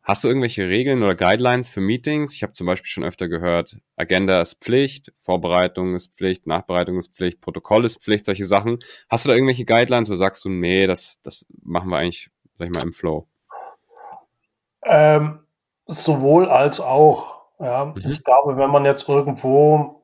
Hast 0.05 0.25
du 0.25 0.29
irgendwelche 0.29 0.69
Regeln 0.69 1.03
oder 1.03 1.15
Guidelines 1.15 1.69
für 1.69 1.81
Meetings? 1.81 2.35
Ich 2.35 2.43
habe 2.43 2.53
zum 2.55 2.67
Beispiel 2.67 2.91
schon 2.91 3.05
öfter 3.05 3.29
gehört, 3.29 3.77
Agenda 3.97 4.41
ist 4.41 4.63
Pflicht, 4.63 5.13
Vorbereitung 5.17 5.95
ist 5.95 6.15
Pflicht, 6.17 6.47
Nachbereitung 6.49 6.99
ist 6.99 7.15
Pflicht, 7.15 7.41
Protokoll 7.41 7.85
ist 7.85 8.03
Pflicht, 8.03 8.25
solche 8.25 8.45
Sachen. 8.45 8.81
Hast 9.09 9.25
du 9.25 9.29
da 9.29 9.37
irgendwelche 9.37 9.65
Guidelines, 9.65 10.11
wo 10.11 10.17
sagst 10.17 10.45
du, 10.45 10.49
nee, 10.49 10.89
das, 10.89 11.23
das 11.23 11.47
machen 11.63 11.89
wir 11.89 11.99
eigentlich, 11.99 12.31
sag 12.59 12.67
ich 12.67 12.75
mal, 12.75 12.83
im 12.83 12.93
Flow? 12.93 13.29
Ähm, 14.85 15.39
sowohl 15.87 16.49
als 16.49 16.81
auch. 16.81 17.43
Ja. 17.61 17.85
Mhm. 17.85 18.03
Ich 18.05 18.25
glaube, 18.25 18.57
wenn 18.57 18.71
man 18.71 18.85
jetzt 18.85 19.09
irgendwo 19.09 20.02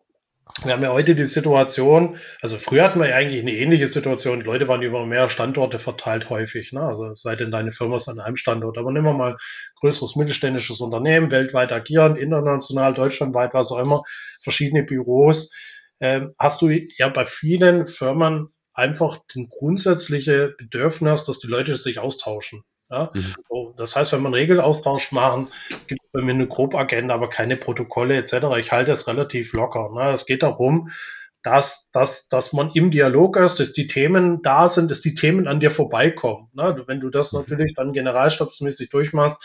wir 0.65 0.73
haben 0.73 0.83
ja 0.83 0.93
heute 0.93 1.15
die 1.15 1.27
Situation, 1.27 2.19
also 2.41 2.59
früher 2.59 2.83
hatten 2.83 3.01
wir 3.01 3.09
ja 3.09 3.17
eigentlich 3.17 3.43
eine 3.43 3.53
ähnliche 3.53 3.87
Situation. 3.87 4.41
Die 4.41 4.47
Leute 4.47 4.67
waren 4.67 4.83
über 4.83 5.07
mehrere 5.07 5.31
Standorte 5.31 5.79
verteilt 5.79 6.31
häufig. 6.31 6.73
Ne? 6.73 6.81
Also 6.81 7.15
sei 7.15 7.37
denn 7.37 7.51
deine 7.51 7.73
Firma 7.73 7.97
ist 7.97 8.09
an 8.09 8.19
einem 8.19 8.37
Standort. 8.37 8.77
Aber 8.79 8.91
nehmen 8.91 9.07
wir 9.07 9.13
mal 9.13 9.37
größeres 9.81 10.17
mittelständisches 10.17 10.81
Unternehmen, 10.81 11.31
weltweit 11.31 11.73
agierend, 11.73 12.19
international, 12.19 12.95
deutschlandweit, 12.95 13.55
was 13.55 13.71
auch 13.71 13.79
immer, 13.79 14.03
verschiedene 14.43 14.83
Büros. 14.83 15.51
Ähm, 16.01 16.35
hast 16.39 16.61
du 16.63 16.69
ja 16.71 17.09
bei 17.09 17.25
vielen 17.25 17.87
Firmen 17.87 18.49
einfach 18.73 19.19
den 19.35 19.49
grundsätzliche 19.49 20.55
Bedürfnis, 20.57 21.25
dass 21.25 21.39
die 21.41 21.49
Leute 21.49 21.77
sich 21.77 21.99
austauschen. 21.99 22.63
Ja? 22.91 23.11
Mhm. 23.15 23.35
So, 23.49 23.75
das 23.77 23.97
heißt, 23.97 24.13
wenn 24.13 24.23
man 24.23 24.35
Regelaustausch 24.35 25.13
machen, 25.13 25.49
gibt 25.87 26.03
es 26.03 26.11
bei 26.13 26.23
mir 26.23 26.33
eine 26.33 26.49
Grobagenda, 26.49 27.15
aber 27.15 27.31
keine 27.31 27.57
Protokolle 27.57 28.17
etc. 28.17 28.57
Ich 28.59 28.73
halte 28.73 28.93
es 28.93 29.07
relativ 29.07 29.53
locker. 29.53 29.91
Ne? 29.95 30.13
Es 30.13 30.27
geht 30.27 30.43
darum, 30.43 30.89
dass, 31.43 31.89
dass, 31.93 32.29
dass 32.29 32.53
man 32.53 32.73
im 32.75 32.91
Dialog 32.91 33.37
ist, 33.37 33.61
dass 33.61 33.73
die 33.73 33.87
Themen 33.87 34.43
da 34.43 34.69
sind, 34.69 34.91
dass 34.91 35.01
die 35.01 35.15
Themen 35.15 35.47
an 35.47 35.61
dir 35.61 35.71
vorbeikommen. 35.71 36.49
Ne? 36.53 36.83
Wenn 36.87 37.01
du 37.01 37.11
das 37.11 37.33
mhm. 37.33 37.41
natürlich 37.41 37.75
dann 37.75 37.93
generalstabsmäßig 37.93 38.91
durchmachst, 38.91 39.43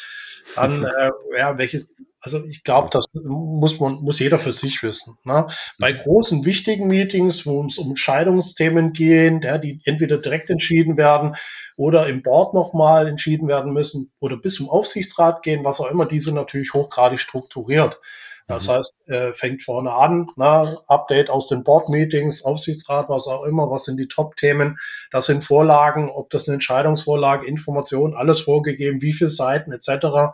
dann, 0.56 0.84
äh, 0.84 1.12
ja, 1.38 1.58
welches, 1.58 1.94
also 2.22 2.44
ich 2.46 2.64
glaube, 2.64 2.90
das 2.92 3.06
muss 3.14 3.80
man, 3.80 3.96
muss 3.96 4.20
jeder 4.20 4.40
für 4.40 4.54
sich 4.54 4.82
wissen. 4.82 5.18
Ne? 5.24 5.48
Bei 5.78 5.92
großen, 5.92 6.46
wichtigen 6.46 6.88
Meetings, 6.88 7.46
wo 7.46 7.66
es 7.66 7.78
um 7.78 7.90
Entscheidungsthemen 7.90 8.94
gehen, 8.94 9.42
ja, 9.42 9.58
die 9.58 9.82
entweder 9.84 10.18
direkt 10.18 10.50
entschieden 10.50 10.98
werden 10.98 11.36
oder 11.76 12.08
im 12.08 12.24
Board 12.24 12.54
nochmal 12.54 13.08
entschieden 13.08 13.48
werden 13.48 13.74
müssen 13.74 14.12
oder 14.20 14.38
bis 14.38 14.56
zum 14.56 14.70
Aufsichtsrat 14.70 15.44
gehen, 15.44 15.64
was 15.66 15.80
auch 15.80 15.92
immer, 15.92 16.06
die 16.06 16.20
sind 16.20 16.36
natürlich 16.36 16.74
hochgradig 16.74 17.20
strukturiert. 17.20 18.00
Das 18.48 18.68
mhm. 18.68 18.72
heißt, 18.72 18.94
äh, 19.08 19.34
fängt 19.34 19.64
vorne 19.64 19.92
an, 19.92 20.28
na, 20.36 20.68
Update 20.88 21.30
aus 21.30 21.48
den 21.48 21.64
Board-Meetings, 21.64 22.44
Aufsichtsrat, 22.44 23.10
was 23.10 23.28
auch 23.28 23.44
immer, 23.46 23.70
was 23.70 23.86
sind 23.86 23.98
die 23.98 24.08
Top-Themen, 24.08 24.78
das 25.12 25.28
sind 25.28 25.44
Vorlagen, 25.44 26.10
ob 26.10 26.30
das 26.30 26.48
eine 26.48 26.56
Entscheidungsvorlage, 26.56 27.48
Information, 27.48 28.14
alles 28.14 28.42
vorgegeben, 28.42 29.02
wie 29.02 29.14
viele 29.14 29.30
Seiten 29.30 29.72
etc. 29.72 30.34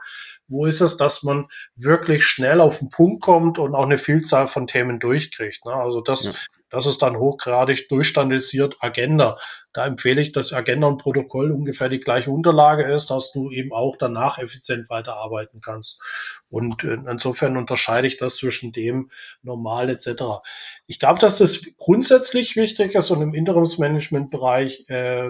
Wo 0.49 0.65
ist 0.65 0.81
es, 0.81 0.97
dass 0.97 1.23
man 1.23 1.47
wirklich 1.75 2.25
schnell 2.25 2.59
auf 2.59 2.79
den 2.79 2.89
Punkt 2.89 3.21
kommt 3.21 3.59
und 3.59 3.75
auch 3.75 3.85
eine 3.85 3.99
Vielzahl 3.99 4.47
von 4.47 4.67
Themen 4.67 4.99
durchkriegt? 4.99 5.63
Ne? 5.65 5.73
Also 5.73 6.01
das, 6.01 6.25
ja. 6.25 6.31
das 6.71 6.87
ist 6.87 7.01
dann 7.01 7.17
hochgradig 7.17 7.87
durchstandardisiert 7.87 8.77
Agenda. 8.81 9.37
Da 9.73 9.85
empfehle 9.85 10.21
ich, 10.21 10.31
dass 10.31 10.51
Agenda 10.51 10.87
und 10.87 10.97
Protokoll 10.97 11.51
ungefähr 11.51 11.89
die 11.89 11.99
gleiche 11.99 12.31
Unterlage 12.31 12.91
ist, 12.91 13.11
dass 13.11 13.31
du 13.31 13.51
eben 13.51 13.71
auch 13.71 13.95
danach 13.97 14.39
effizient 14.39 14.89
weiterarbeiten 14.89 15.61
kannst. 15.61 16.01
Und 16.49 16.83
äh, 16.83 16.97
insofern 17.09 17.55
unterscheide 17.55 18.07
ich 18.07 18.17
das 18.17 18.37
zwischen 18.37 18.71
dem 18.71 19.11
normal 19.43 19.89
etc. 19.91 20.41
Ich 20.87 20.97
glaube, 20.97 21.19
dass 21.19 21.37
das 21.37 21.61
grundsätzlich 21.77 22.55
wichtig 22.55 22.95
ist 22.95 23.11
und 23.11 23.21
im 23.21 23.35
Interimsmanagementbereich 23.35 24.89
äh, 24.89 25.29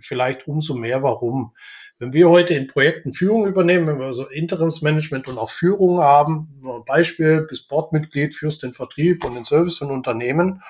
vielleicht 0.00 0.46
umso 0.46 0.74
mehr. 0.74 1.02
Warum? 1.02 1.52
Wenn 2.00 2.14
wir 2.14 2.30
heute 2.30 2.54
in 2.54 2.66
Projekten 2.66 3.12
Führung 3.12 3.46
übernehmen, 3.46 3.86
wenn 3.86 3.98
wir 3.98 4.06
also 4.06 4.26
Interimsmanagement 4.26 5.28
und 5.28 5.36
auch 5.36 5.50
Führung 5.50 6.00
haben, 6.00 6.48
nur 6.62 6.76
ein 6.76 6.84
Beispiel, 6.86 7.42
bis 7.42 7.68
Boardmitglied 7.68 8.34
führst 8.34 8.62
den 8.62 8.72
Vertrieb 8.72 9.22
und 9.22 9.34
den 9.34 9.44
Service 9.44 9.76
von 9.76 9.90
Unternehmen, 9.90 10.62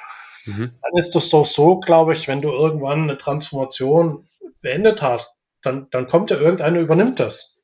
mhm. 0.45 0.73
dann 0.83 0.99
ist 0.99 1.15
das 1.15 1.29
doch 1.29 1.47
so, 1.47 1.79
glaube 1.79 2.17
ich, 2.17 2.27
wenn 2.27 2.41
du 2.41 2.51
irgendwann 2.51 3.05
eine 3.05 3.17
Transformation 3.17 4.27
beendet 4.61 5.03
hast, 5.03 5.33
dann, 5.63 5.87
dann 5.93 6.09
kommt 6.09 6.33
ja 6.33 6.37
irgendeiner 6.37 6.81
übernimmt 6.81 7.21
das. 7.21 7.61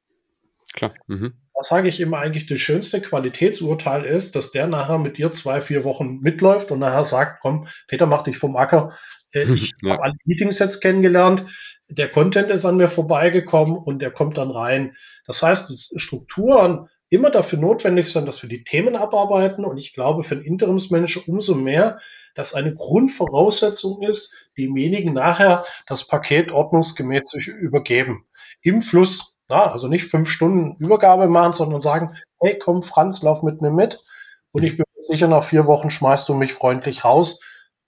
Klar. 0.74 0.94
Mhm. 1.08 1.32
Da 1.52 1.64
sage 1.64 1.88
ich 1.88 1.98
immer 1.98 2.18
eigentlich, 2.18 2.46
das 2.46 2.60
schönste 2.60 3.00
Qualitätsurteil 3.00 4.04
ist, 4.04 4.36
dass 4.36 4.52
der 4.52 4.68
nachher 4.68 4.98
mit 4.98 5.18
dir 5.18 5.32
zwei, 5.32 5.60
vier 5.60 5.82
Wochen 5.82 6.20
mitläuft 6.20 6.70
und 6.70 6.78
nachher 6.78 7.04
sagt, 7.04 7.40
komm, 7.40 7.66
Peter, 7.88 8.06
mach 8.06 8.22
dich 8.22 8.38
vom 8.38 8.54
Acker. 8.54 8.96
Äh, 9.32 9.42
ich 9.54 9.72
ja. 9.82 9.94
habe 9.94 10.04
alle 10.04 10.14
Meetings 10.24 10.60
jetzt 10.60 10.80
kennengelernt 10.80 11.44
der 11.88 12.08
Content 12.08 12.50
ist 12.50 12.64
an 12.64 12.76
mir 12.76 12.88
vorbeigekommen 12.88 13.76
und 13.76 14.00
der 14.00 14.10
kommt 14.10 14.38
dann 14.38 14.50
rein. 14.50 14.96
Das 15.26 15.42
heißt, 15.42 15.70
dass 15.70 15.92
Strukturen 15.96 16.88
immer 17.08 17.30
dafür 17.30 17.58
notwendig 17.58 18.12
sind, 18.12 18.26
dass 18.26 18.42
wir 18.42 18.48
die 18.48 18.64
Themen 18.64 18.96
abarbeiten. 18.96 19.64
Und 19.64 19.78
ich 19.78 19.94
glaube, 19.94 20.24
für 20.24 20.34
einen 20.34 20.44
Interimsmanager 20.44 21.20
umso 21.28 21.54
mehr, 21.54 22.00
dass 22.34 22.54
eine 22.54 22.74
Grundvoraussetzung 22.74 24.02
ist, 24.02 24.34
demjenigen 24.58 25.14
nachher 25.14 25.64
das 25.86 26.06
Paket 26.06 26.50
ordnungsgemäß 26.50 27.26
zu 27.28 27.38
übergeben. 27.38 28.26
Im 28.62 28.80
Fluss. 28.80 29.34
Na, 29.48 29.70
also 29.70 29.86
nicht 29.86 30.10
fünf 30.10 30.28
Stunden 30.28 30.74
Übergabe 30.80 31.28
machen, 31.28 31.52
sondern 31.52 31.80
sagen, 31.80 32.16
hey, 32.40 32.58
komm, 32.58 32.82
Franz, 32.82 33.22
lauf 33.22 33.44
mit 33.44 33.62
mir 33.62 33.70
mit. 33.70 34.02
Und 34.50 34.64
ich 34.64 34.76
bin 34.76 34.84
sicher, 35.08 35.28
nach 35.28 35.44
vier 35.44 35.66
Wochen 35.66 35.88
schmeißt 35.88 36.28
du 36.28 36.34
mich 36.34 36.52
freundlich 36.52 37.04
raus, 37.04 37.38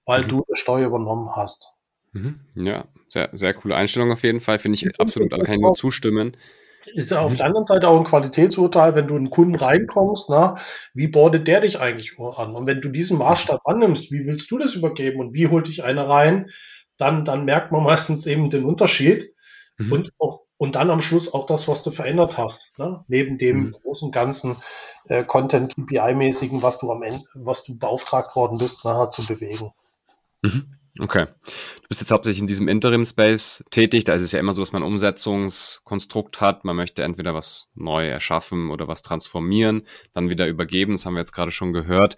weil 0.05 0.23
mhm. 0.23 0.29
du 0.29 0.45
das 0.49 0.61
Steuer 0.61 0.87
übernommen 0.87 1.35
hast. 1.35 1.73
Mhm. 2.13 2.41
Ja, 2.55 2.87
sehr, 3.09 3.31
sehr 3.33 3.55
coole 3.55 3.77
Einstellung 3.77 4.13
auf 4.13 4.23
jeden 4.23 4.41
Fall. 4.41 4.59
Finde 4.59 4.77
ich 4.77 5.01
absolut, 5.01 5.33
also 5.33 5.45
kann 5.45 5.55
ich 5.55 5.61
nur 5.61 5.75
zustimmen. 5.75 6.37
Ist 6.95 7.11
ja 7.11 7.21
auf 7.21 7.37
der 7.37 7.47
anderen 7.47 7.67
Seite 7.67 7.89
auch 7.89 7.99
ein 7.99 8.05
Qualitätsurteil, 8.05 8.95
wenn 8.95 9.07
du 9.07 9.17
einen 9.17 9.31
Kunden 9.31 9.57
reinkommst, 9.57 10.27
na, 10.31 10.57
wie 10.95 11.09
bordet 11.09 11.47
der 11.47 11.61
dich 11.61 11.81
eigentlich 11.81 12.19
an? 12.19 12.55
Und 12.55 12.67
wenn 12.67 12.81
du 12.81 12.89
diesen 12.89 13.19
Maßstab 13.19 13.61
annimmst, 13.65 14.11
wie 14.11 14.27
willst 14.27 14.51
du 14.51 14.59
das 14.59 14.75
übergeben 14.75 15.21
und 15.21 15.35
wie 15.35 15.49
holt 15.49 15.69
dich 15.69 15.85
einer 15.85 16.09
rein, 16.09 16.51
dann, 16.97 17.25
dann 17.25 17.45
merkt 17.45 17.73
man 17.73 17.85
meistens 17.85 18.27
eben 18.27 18.51
den 18.51 18.65
Unterschied 18.65 19.35
mhm. 19.77 19.93
und, 19.93 20.13
auch, 20.19 20.43
und 20.57 20.77
dann 20.77 20.91
am 20.91 21.03
Schluss 21.03 21.33
auch 21.33 21.47
das, 21.47 21.69
was 21.69 21.83
du 21.83 21.91
verändert 21.91 22.39
hast, 22.39 22.61
ne? 22.79 23.05
neben 23.09 23.39
dem 23.39 23.59
mhm. 23.59 23.73
großen 23.73 24.11
ganzen 24.11 24.57
äh, 25.09 25.25
Content 25.25 25.75
KPI-mäßigen, 25.77 26.63
was 26.63 26.79
du 26.79 26.91
am 26.91 27.03
Ende, 27.03 27.25
was 27.35 27.65
du 27.65 27.79
beauftragt 27.79 28.35
worden 28.35 28.59
bist, 28.59 28.85
nachher 28.85 29.11
zu 29.11 29.27
bewegen. 29.27 29.73
Mhm. 30.43 30.78
Okay. 30.99 31.27
Du 31.45 31.89
bist 31.89 32.01
jetzt 32.01 32.11
hauptsächlich 32.11 32.41
in 32.41 32.47
diesem 32.47 32.69
Interim-Space 32.69 33.65
tätig. 33.71 34.05
Da 34.05 34.15
ist 34.15 34.23
es 34.23 34.33
ja 34.33 34.41
immer 34.41 34.53
so, 34.53 34.63
dass 34.63 34.73
man 34.73 34.83
Umsetzungskonstrukt 34.83 36.41
hat. 36.41 36.65
Man 36.65 36.77
möchte 36.77 37.03
entweder 37.03 37.35
was 37.35 37.69
neu 37.75 38.09
erschaffen 38.09 38.71
oder 38.71 38.89
was 38.89 39.03
transformieren, 39.03 39.87
dann 40.13 40.29
wieder 40.29 40.47
übergeben. 40.47 40.93
Das 40.93 41.07
haben 41.07 41.15
wir 41.15 41.21
jetzt 41.21 41.33
gerade 41.33 41.51
schon 41.51 41.73
gehört. 41.73 42.17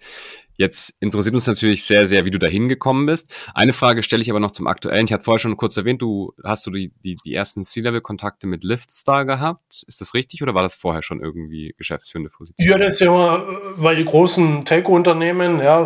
Jetzt 0.61 0.95
interessiert 0.99 1.33
uns 1.33 1.47
natürlich 1.47 1.85
sehr, 1.85 2.07
sehr, 2.07 2.23
wie 2.23 2.29
du 2.29 2.37
da 2.37 2.45
hingekommen 2.45 3.07
bist. 3.07 3.33
Eine 3.55 3.73
Frage 3.73 4.03
stelle 4.03 4.21
ich 4.21 4.29
aber 4.29 4.39
noch 4.39 4.51
zum 4.51 4.67
Aktuellen. 4.67 5.05
Ich 5.05 5.13
hatte 5.13 5.23
vorher 5.23 5.39
schon 5.39 5.57
kurz 5.57 5.75
erwähnt, 5.75 6.03
du 6.03 6.33
hast 6.43 6.67
du 6.67 6.69
die, 6.71 6.93
die, 7.03 7.17
die 7.25 7.33
ersten 7.33 7.63
C-Level-Kontakte 7.63 8.45
mit 8.45 8.63
Liftstar 8.63 9.25
gehabt. 9.25 9.83
Ist 9.87 10.01
das 10.01 10.13
richtig 10.13 10.43
oder 10.43 10.53
war 10.53 10.61
das 10.61 10.75
vorher 10.75 11.01
schon 11.01 11.19
irgendwie 11.19 11.73
geschäftsführende 11.77 12.29
Position? 12.29 12.69
Ja, 12.69 12.77
das 12.77 12.93
ist 12.93 12.99
ja 12.99 13.07
immer, 13.07 13.43
weil 13.77 13.95
die 13.95 14.05
großen 14.05 14.63
Tech-Unternehmen, 14.65 15.59
ja, 15.59 15.81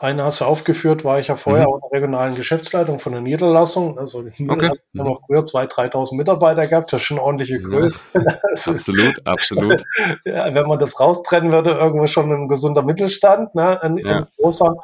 eine 0.00 0.24
hast 0.24 0.40
du 0.40 0.44
aufgeführt, 0.44 1.04
war 1.04 1.20
ich 1.20 1.28
ja 1.28 1.36
vorher 1.36 1.66
mhm. 1.66 1.72
auch 1.72 1.76
in 1.76 1.80
der 1.90 2.00
regionalen 2.00 2.34
Geschäftsleitung 2.34 2.98
von 2.98 3.12
der 3.12 3.20
Niederlassung. 3.20 3.98
Also 3.98 4.22
die 4.22 4.48
okay. 4.48 4.68
haben 4.68 4.78
mhm. 4.92 5.04
noch 5.04 5.20
früher 5.26 5.40
2.000, 5.40 5.92
3.000 5.92 6.16
Mitarbeiter 6.16 6.66
gehabt, 6.66 6.92
das 6.92 7.00
ist 7.00 7.06
schon 7.06 7.18
ordentliche 7.18 7.60
Größe. 7.60 7.98
Ja. 8.14 8.20
absolut, 8.72 9.20
absolut. 9.26 9.82
Ja, 10.24 10.54
wenn 10.54 10.66
man 10.66 10.78
das 10.78 10.98
raustrennen 10.98 11.52
würde, 11.52 11.70
irgendwo 11.70 12.06
schon 12.06 12.32
ein 12.32 12.48
gesunder 12.48 12.82
Mittelstand, 12.82 13.54
ne, 13.54 13.82
ein, 13.82 13.98
ja. 13.98 14.18
ein 14.18 14.26
großer. 14.36 14.74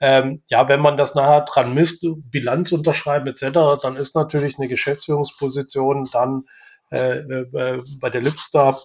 Ähm, 0.00 0.42
ja, 0.48 0.68
wenn 0.68 0.80
man 0.80 0.96
das 0.96 1.14
nachher 1.14 1.42
dran 1.42 1.74
misst, 1.74 2.04
Bilanz 2.30 2.72
unterschreiben 2.72 3.28
etc., 3.28 3.80
dann 3.80 3.96
ist 3.96 4.14
natürlich 4.14 4.58
eine 4.58 4.68
Geschäftsführungsposition 4.68 6.08
dann 6.12 6.44
äh, 6.90 7.18
äh, 7.18 7.82
bei 8.00 8.10
der 8.10 8.20
Lipstar 8.20 8.80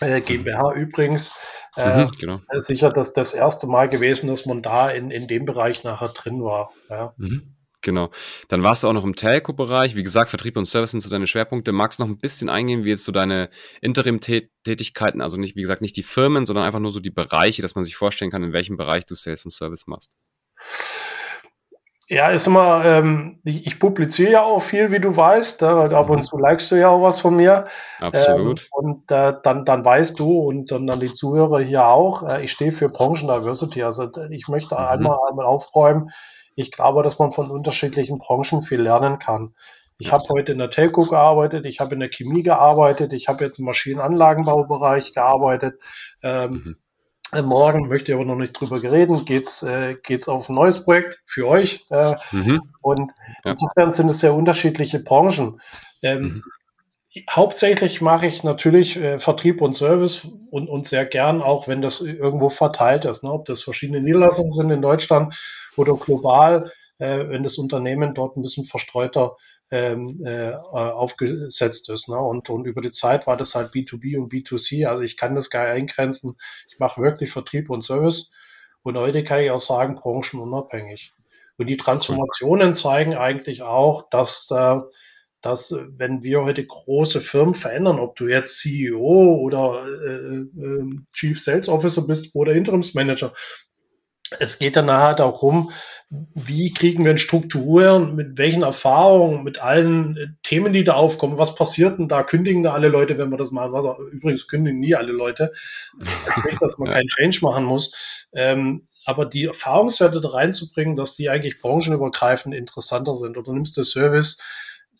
GmbH 0.00 0.72
übrigens 0.74 1.32
äh, 1.76 2.04
mhm, 2.04 2.10
genau. 2.18 2.40
sicher 2.62 2.90
das, 2.90 3.12
das 3.12 3.32
erste 3.34 3.66
Mal 3.66 3.88
gewesen, 3.88 4.26
dass 4.26 4.46
man 4.46 4.62
da 4.62 4.90
in, 4.90 5.10
in 5.10 5.26
dem 5.26 5.44
Bereich 5.44 5.84
nachher 5.84 6.08
drin 6.08 6.42
war. 6.42 6.72
Ja. 6.90 7.14
Mhm. 7.16 7.56
Genau. 7.82 8.10
Dann 8.48 8.62
warst 8.62 8.84
du 8.84 8.88
auch 8.88 8.92
noch 8.92 9.04
im 9.04 9.16
Telco-Bereich. 9.16 9.96
Wie 9.96 10.04
gesagt, 10.04 10.30
Vertrieb 10.30 10.56
und 10.56 10.66
Service 10.66 10.92
sind 10.92 11.00
so 11.00 11.10
deine 11.10 11.26
Schwerpunkte. 11.26 11.72
Magst 11.72 11.98
du 11.98 12.04
noch 12.04 12.10
ein 12.10 12.18
bisschen 12.18 12.48
eingehen, 12.48 12.84
wie 12.84 12.90
jetzt 12.90 13.04
so 13.04 13.10
deine 13.10 13.50
Interim-Tätigkeiten, 13.80 15.20
also 15.20 15.36
nicht, 15.36 15.56
wie 15.56 15.62
gesagt, 15.62 15.82
nicht 15.82 15.96
die 15.96 16.04
Firmen, 16.04 16.46
sondern 16.46 16.64
einfach 16.64 16.78
nur 16.78 16.92
so 16.92 17.00
die 17.00 17.10
Bereiche, 17.10 17.60
dass 17.60 17.74
man 17.74 17.82
sich 17.82 17.96
vorstellen 17.96 18.30
kann, 18.30 18.44
in 18.44 18.52
welchem 18.52 18.76
Bereich 18.76 19.04
du 19.04 19.16
Sales 19.16 19.44
und 19.44 19.50
Service 19.50 19.88
machst? 19.88 20.12
Ja, 22.12 22.28
ist 22.28 22.46
immer, 22.46 22.84
ähm, 22.84 23.38
ich, 23.42 23.66
ich, 23.66 23.78
publiziere 23.78 24.32
ja 24.32 24.42
auch 24.42 24.60
viel, 24.60 24.90
wie 24.92 25.00
du 25.00 25.16
weißt, 25.16 25.62
äh, 25.62 25.64
ab 25.64 26.10
und 26.10 26.18
mhm. 26.18 26.22
zu 26.22 26.36
likest 26.36 26.70
du 26.70 26.74
ja 26.74 26.90
auch 26.90 27.00
was 27.00 27.20
von 27.22 27.34
mir. 27.34 27.64
Absolut. 28.00 28.60
Ähm, 28.60 28.66
und 28.70 29.10
äh, 29.10 29.32
dann, 29.42 29.64
dann 29.64 29.82
weißt 29.82 30.18
du 30.18 30.40
und 30.40 30.70
dann, 30.70 30.86
dann 30.86 31.00
die 31.00 31.10
Zuhörer 31.10 31.60
hier 31.60 31.86
auch, 31.86 32.28
äh, 32.28 32.44
ich 32.44 32.52
stehe 32.52 32.72
für 32.72 32.90
Branchendiversity. 32.90 33.82
Also 33.82 34.10
ich 34.28 34.46
möchte 34.48 34.74
mhm. 34.74 34.80
einmal, 34.82 35.18
einmal 35.30 35.46
aufräumen. 35.46 36.10
Ich 36.54 36.70
glaube, 36.70 37.02
dass 37.02 37.18
man 37.18 37.32
von 37.32 37.50
unterschiedlichen 37.50 38.18
Branchen 38.18 38.60
viel 38.60 38.82
lernen 38.82 39.18
kann. 39.18 39.54
Ich 39.96 40.12
habe 40.12 40.24
heute 40.28 40.52
in 40.52 40.58
der 40.58 40.68
Telco 40.68 41.04
gearbeitet, 41.04 41.64
ich 41.64 41.80
habe 41.80 41.94
in 41.94 42.00
der 42.00 42.10
Chemie 42.10 42.42
gearbeitet, 42.42 43.14
ich 43.14 43.28
habe 43.28 43.44
jetzt 43.44 43.58
im 43.58 43.64
Maschinenanlagenbaubereich 43.64 45.14
gearbeitet. 45.14 45.80
Ähm, 46.22 46.50
mhm. 46.50 46.76
Morgen 47.40 47.88
möchte 47.88 48.12
ich 48.12 48.14
aber 48.14 48.26
noch 48.26 48.36
nicht 48.36 48.52
drüber 48.52 48.82
reden. 48.82 49.24
Geht's 49.24 49.62
äh, 49.62 49.96
geht's 50.02 50.28
auf 50.28 50.48
ein 50.48 50.54
neues 50.54 50.84
Projekt 50.84 51.22
für 51.26 51.48
euch? 51.48 51.86
Äh, 51.90 52.14
mhm. 52.30 52.60
Und 52.82 53.12
ja. 53.44 53.52
insofern 53.52 53.94
sind 53.94 54.10
es 54.10 54.20
sehr 54.20 54.34
unterschiedliche 54.34 54.98
Branchen. 54.98 55.60
Ähm, 56.02 56.22
mhm. 56.22 56.42
Hauptsächlich 57.30 58.00
mache 58.00 58.26
ich 58.26 58.42
natürlich 58.42 58.96
äh, 58.96 59.18
Vertrieb 59.18 59.62
und 59.62 59.74
Service 59.74 60.26
und, 60.50 60.68
und 60.68 60.86
sehr 60.86 61.06
gern, 61.06 61.42
auch 61.42 61.68
wenn 61.68 61.80
das 61.80 62.00
irgendwo 62.00 62.50
verteilt 62.50 63.04
ist. 63.04 63.22
Ne? 63.22 63.30
Ob 63.30 63.46
das 63.46 63.62
verschiedene 63.62 64.00
Niederlassungen 64.00 64.52
sind 64.52 64.70
in 64.70 64.82
Deutschland 64.82 65.34
oder 65.76 65.94
global, 65.94 66.70
äh, 66.98 67.28
wenn 67.28 67.42
das 67.42 67.56
Unternehmen 67.56 68.14
dort 68.14 68.36
ein 68.36 68.42
bisschen 68.42 68.66
verstreuter 68.66 69.36
ähm, 69.72 70.20
äh, 70.22 70.52
aufgesetzt 70.52 71.88
ist. 71.88 72.08
Ne? 72.08 72.18
Und, 72.18 72.50
und 72.50 72.66
über 72.66 72.82
die 72.82 72.90
Zeit 72.90 73.26
war 73.26 73.38
das 73.38 73.54
halt 73.54 73.72
B2B 73.72 74.18
und 74.18 74.30
B2C. 74.30 74.86
Also 74.86 75.02
ich 75.02 75.16
kann 75.16 75.34
das 75.34 75.48
gar 75.48 75.66
eingrenzen. 75.66 76.36
Ich 76.70 76.78
mache 76.78 77.00
wirklich 77.00 77.32
Vertrieb 77.32 77.70
und 77.70 77.82
Service. 77.82 78.30
Und 78.82 78.98
heute 78.98 79.24
kann 79.24 79.40
ich 79.40 79.50
auch 79.50 79.62
sagen, 79.62 79.96
branchenunabhängig. 79.96 81.14
Und 81.56 81.66
die 81.66 81.78
Transformationen 81.78 82.74
zeigen 82.74 83.14
eigentlich 83.14 83.62
auch, 83.62 84.10
dass, 84.10 84.48
äh, 84.50 84.80
dass 85.40 85.74
wenn 85.96 86.22
wir 86.22 86.44
heute 86.44 86.66
große 86.66 87.22
Firmen 87.22 87.54
verändern, 87.54 87.98
ob 87.98 88.16
du 88.16 88.28
jetzt 88.28 88.58
CEO 88.58 89.38
oder 89.40 89.86
äh, 89.86 90.60
äh, 90.60 90.90
Chief 91.14 91.40
Sales 91.42 91.70
Officer 91.70 92.06
bist 92.06 92.34
oder 92.34 92.52
Interimsmanager, 92.52 93.32
es 94.38 94.58
geht 94.58 94.76
dann 94.76 94.86
nachher 94.86 95.14
darum, 95.14 95.72
wie 96.34 96.72
kriegen 96.72 97.04
wir 97.04 97.16
Strukturen, 97.16 98.14
mit 98.14 98.36
welchen 98.36 98.62
Erfahrungen, 98.62 99.44
mit 99.44 99.62
allen 99.62 100.16
äh, 100.16 100.26
Themen, 100.42 100.72
die 100.72 100.84
da 100.84 100.94
aufkommen, 100.94 101.38
was 101.38 101.54
passiert 101.54 101.98
denn 101.98 102.08
da? 102.08 102.22
Kündigen 102.22 102.62
da 102.62 102.72
alle 102.74 102.88
Leute, 102.88 103.16
wenn 103.16 103.30
wir 103.30 103.38
das 103.38 103.50
machen? 103.50 103.72
Was, 103.72 103.86
übrigens 104.12 104.46
kündigen 104.46 104.78
nie 104.78 104.94
alle 104.94 105.12
Leute. 105.12 105.52
Also 106.26 106.48
nicht, 106.48 106.60
dass 106.60 106.76
man 106.76 106.92
keinen 106.92 107.08
Change 107.08 107.38
machen 107.42 107.64
muss. 107.64 108.26
Ähm, 108.34 108.86
aber 109.04 109.24
die 109.24 109.46
Erfahrungswerte 109.46 110.20
da 110.20 110.28
reinzubringen, 110.28 110.96
dass 110.96 111.14
die 111.14 111.30
eigentlich 111.30 111.60
branchenübergreifend 111.60 112.54
interessanter 112.54 113.16
sind. 113.16 113.36
Oder 113.38 113.52
nimmst 113.52 113.76
du 113.76 113.82
Service, 113.82 114.38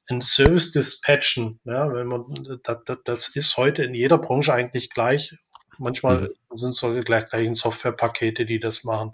ein 0.08 0.22
Service 0.22 0.72
dispatchen, 0.72 1.60
ja, 1.64 1.92
wenn 1.92 2.08
man, 2.08 2.24
das, 2.64 2.78
das 3.04 3.28
ist 3.36 3.56
heute 3.56 3.84
in 3.84 3.94
jeder 3.94 4.18
Branche 4.18 4.52
eigentlich 4.52 4.90
gleich 4.90 5.34
Manchmal 5.78 6.20
mhm. 6.50 6.56
sind 6.56 6.70
es 6.72 6.78
solche 6.78 7.02
gleich, 7.02 7.28
gleichen 7.28 7.54
Softwarepakete, 7.54 8.46
die 8.46 8.60
das 8.60 8.84
machen. 8.84 9.12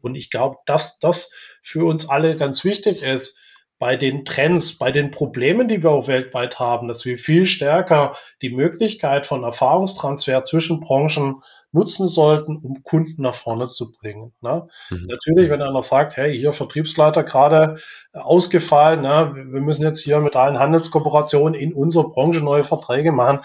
Und 0.00 0.14
ich 0.14 0.30
glaube, 0.30 0.56
dass 0.66 0.98
das 0.98 1.30
für 1.62 1.86
uns 1.86 2.08
alle 2.08 2.36
ganz 2.36 2.64
wichtig 2.64 3.02
ist, 3.02 3.38
bei 3.78 3.96
den 3.96 4.24
Trends, 4.24 4.78
bei 4.78 4.92
den 4.92 5.10
Problemen, 5.10 5.66
die 5.66 5.82
wir 5.82 5.90
auch 5.90 6.06
weltweit 6.06 6.60
haben, 6.60 6.86
dass 6.86 7.04
wir 7.04 7.18
viel 7.18 7.46
stärker 7.46 8.16
die 8.40 8.50
Möglichkeit 8.50 9.26
von 9.26 9.42
Erfahrungstransfer 9.42 10.44
zwischen 10.44 10.78
Branchen 10.78 11.42
nutzen 11.72 12.06
sollten, 12.06 12.56
um 12.58 12.84
Kunden 12.84 13.22
nach 13.22 13.34
vorne 13.34 13.66
zu 13.68 13.90
bringen. 13.90 14.32
Ne? 14.40 14.68
Mhm. 14.90 15.06
Natürlich, 15.08 15.50
wenn 15.50 15.60
er 15.60 15.72
noch 15.72 15.82
sagt, 15.82 16.16
hey, 16.16 16.36
hier 16.36 16.52
Vertriebsleiter 16.52 17.24
gerade 17.24 17.78
ausgefallen, 18.12 19.00
ne? 19.00 19.32
wir 19.34 19.60
müssen 19.60 19.82
jetzt 19.82 20.00
hier 20.00 20.20
mit 20.20 20.36
allen 20.36 20.60
Handelskooperationen 20.60 21.54
in 21.54 21.72
unserer 21.72 22.10
Branche 22.10 22.40
neue 22.40 22.62
Verträge 22.62 23.10
machen, 23.10 23.40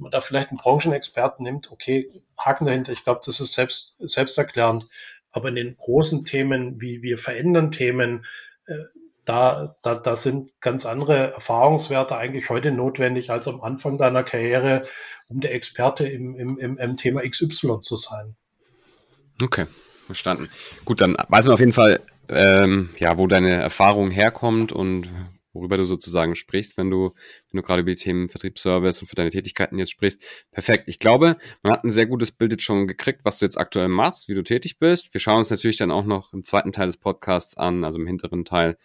man 0.00 0.10
da 0.10 0.20
vielleicht 0.20 0.50
einen 0.50 0.58
Branchenexperten 0.58 1.44
nimmt, 1.44 1.70
okay, 1.70 2.10
Haken 2.38 2.66
dahinter, 2.66 2.92
ich 2.92 3.04
glaube, 3.04 3.20
das 3.24 3.40
ist 3.40 3.52
selbst, 3.52 3.94
selbsterklärend. 3.98 4.86
Aber 5.32 5.48
in 5.48 5.54
den 5.54 5.76
großen 5.76 6.24
Themen, 6.24 6.80
wie 6.80 7.02
wir 7.02 7.18
verändern 7.18 7.70
Themen, 7.70 8.26
äh, 8.66 8.74
da, 9.24 9.76
da, 9.82 9.94
da 9.94 10.16
sind 10.16 10.50
ganz 10.60 10.86
andere 10.86 11.32
Erfahrungswerte 11.32 12.16
eigentlich 12.16 12.48
heute 12.48 12.72
notwendig 12.72 13.30
als 13.30 13.46
am 13.46 13.60
Anfang 13.60 13.96
deiner 13.96 14.24
Karriere, 14.24 14.82
um 15.28 15.40
der 15.40 15.54
Experte 15.54 16.04
im, 16.06 16.34
im, 16.34 16.58
im, 16.58 16.78
im 16.78 16.96
Thema 16.96 17.20
XY 17.20 17.80
zu 17.80 17.96
sein. 17.96 18.34
Okay, 19.40 19.66
verstanden. 20.06 20.48
Gut, 20.84 21.00
dann 21.00 21.16
weiß 21.28 21.44
man 21.44 21.54
auf 21.54 21.60
jeden 21.60 21.72
Fall, 21.72 22.00
ähm, 22.28 22.90
ja, 22.98 23.18
wo 23.18 23.26
deine 23.26 23.54
Erfahrung 23.54 24.10
herkommt 24.10 24.72
und 24.72 25.08
worüber 25.52 25.76
du 25.76 25.84
sozusagen 25.84 26.34
sprichst, 26.34 26.76
wenn 26.76 26.90
du, 26.90 27.14
wenn 27.50 27.60
du 27.60 27.62
gerade 27.62 27.82
über 27.82 27.90
die 27.90 27.96
Themen 27.96 28.28
Vertriebsservice 28.28 29.00
und 29.00 29.08
für 29.08 29.16
deine 29.16 29.30
Tätigkeiten 29.30 29.78
jetzt 29.78 29.90
sprichst. 29.90 30.22
Perfekt. 30.52 30.84
Ich 30.88 30.98
glaube, 30.98 31.36
man 31.62 31.72
hat 31.72 31.84
ein 31.84 31.90
sehr 31.90 32.06
gutes 32.06 32.32
Bild 32.32 32.52
jetzt 32.52 32.64
schon 32.64 32.86
gekriegt, 32.86 33.20
was 33.24 33.38
du 33.38 33.46
jetzt 33.46 33.58
aktuell 33.58 33.88
machst, 33.88 34.28
wie 34.28 34.34
du 34.34 34.42
tätig 34.42 34.78
bist. 34.78 35.12
Wir 35.14 35.20
schauen 35.20 35.38
uns 35.38 35.50
natürlich 35.50 35.76
dann 35.76 35.90
auch 35.90 36.04
noch 36.04 36.32
im 36.32 36.44
zweiten 36.44 36.72
Teil 36.72 36.86
des 36.86 36.96
Podcasts 36.96 37.56
an, 37.56 37.84
also 37.84 37.98
im 37.98 38.06
hinteren 38.06 38.44
Teil, 38.44 38.76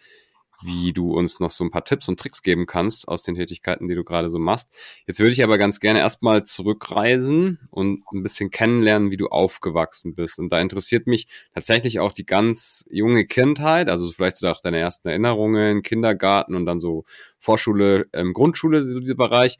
wie 0.62 0.92
du 0.92 1.12
uns 1.12 1.40
noch 1.40 1.50
so 1.50 1.64
ein 1.64 1.70
paar 1.70 1.84
Tipps 1.84 2.08
und 2.08 2.18
Tricks 2.18 2.42
geben 2.42 2.66
kannst 2.66 3.08
aus 3.08 3.22
den 3.22 3.34
Tätigkeiten, 3.34 3.88
die 3.88 3.94
du 3.94 4.04
gerade 4.04 4.30
so 4.30 4.38
machst. 4.38 4.70
Jetzt 5.06 5.20
würde 5.20 5.32
ich 5.32 5.42
aber 5.44 5.58
ganz 5.58 5.80
gerne 5.80 6.00
erstmal 6.00 6.44
zurückreisen 6.44 7.58
und 7.70 8.02
ein 8.12 8.22
bisschen 8.22 8.50
kennenlernen, 8.50 9.10
wie 9.10 9.16
du 9.16 9.28
aufgewachsen 9.28 10.14
bist. 10.14 10.38
Und 10.38 10.50
da 10.50 10.60
interessiert 10.60 11.06
mich 11.06 11.26
tatsächlich 11.54 12.00
auch 12.00 12.12
die 12.12 12.26
ganz 12.26 12.86
junge 12.90 13.26
Kindheit, 13.26 13.88
also 13.88 14.10
vielleicht 14.10 14.36
so 14.36 14.48
auch 14.48 14.60
deine 14.60 14.78
ersten 14.78 15.08
Erinnerungen, 15.08 15.82
Kindergarten 15.82 16.54
und 16.54 16.66
dann 16.66 16.80
so 16.80 17.04
Vorschule, 17.38 18.06
ähm, 18.12 18.32
Grundschule, 18.32 18.86
so 18.88 19.00
dieser 19.00 19.14
Bereich. 19.14 19.58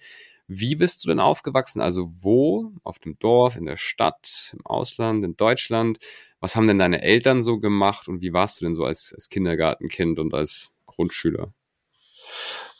Wie 0.49 0.77
bist 0.77 1.03
du 1.03 1.09
denn 1.09 1.19
aufgewachsen? 1.19 1.81
Also 1.81 2.09
wo? 2.23 2.73
Auf 2.85 3.01
dem 3.01 3.19
Dorf, 3.19 3.57
in 3.57 3.67
der 3.67 3.77
Stadt, 3.77 4.53
im 4.53 4.65
Ausland, 4.65 5.25
in 5.25 5.37
Deutschland? 5.37 5.99
Was 6.41 6.55
haben 6.55 6.69
denn 6.69 6.79
deine 6.79 7.03
Eltern 7.03 7.43
so 7.43 7.59
gemacht 7.59 8.09
und 8.09 8.23
wie 8.23 8.33
warst 8.33 8.61
du 8.61 8.67
denn 8.67 8.75
so 8.75 8.85
als, 8.85 9.13
als 9.13 9.29
Kindergartenkind 9.29 10.21
und 10.21 10.35
als 10.35 10.71
Grundschüler? 10.97 11.53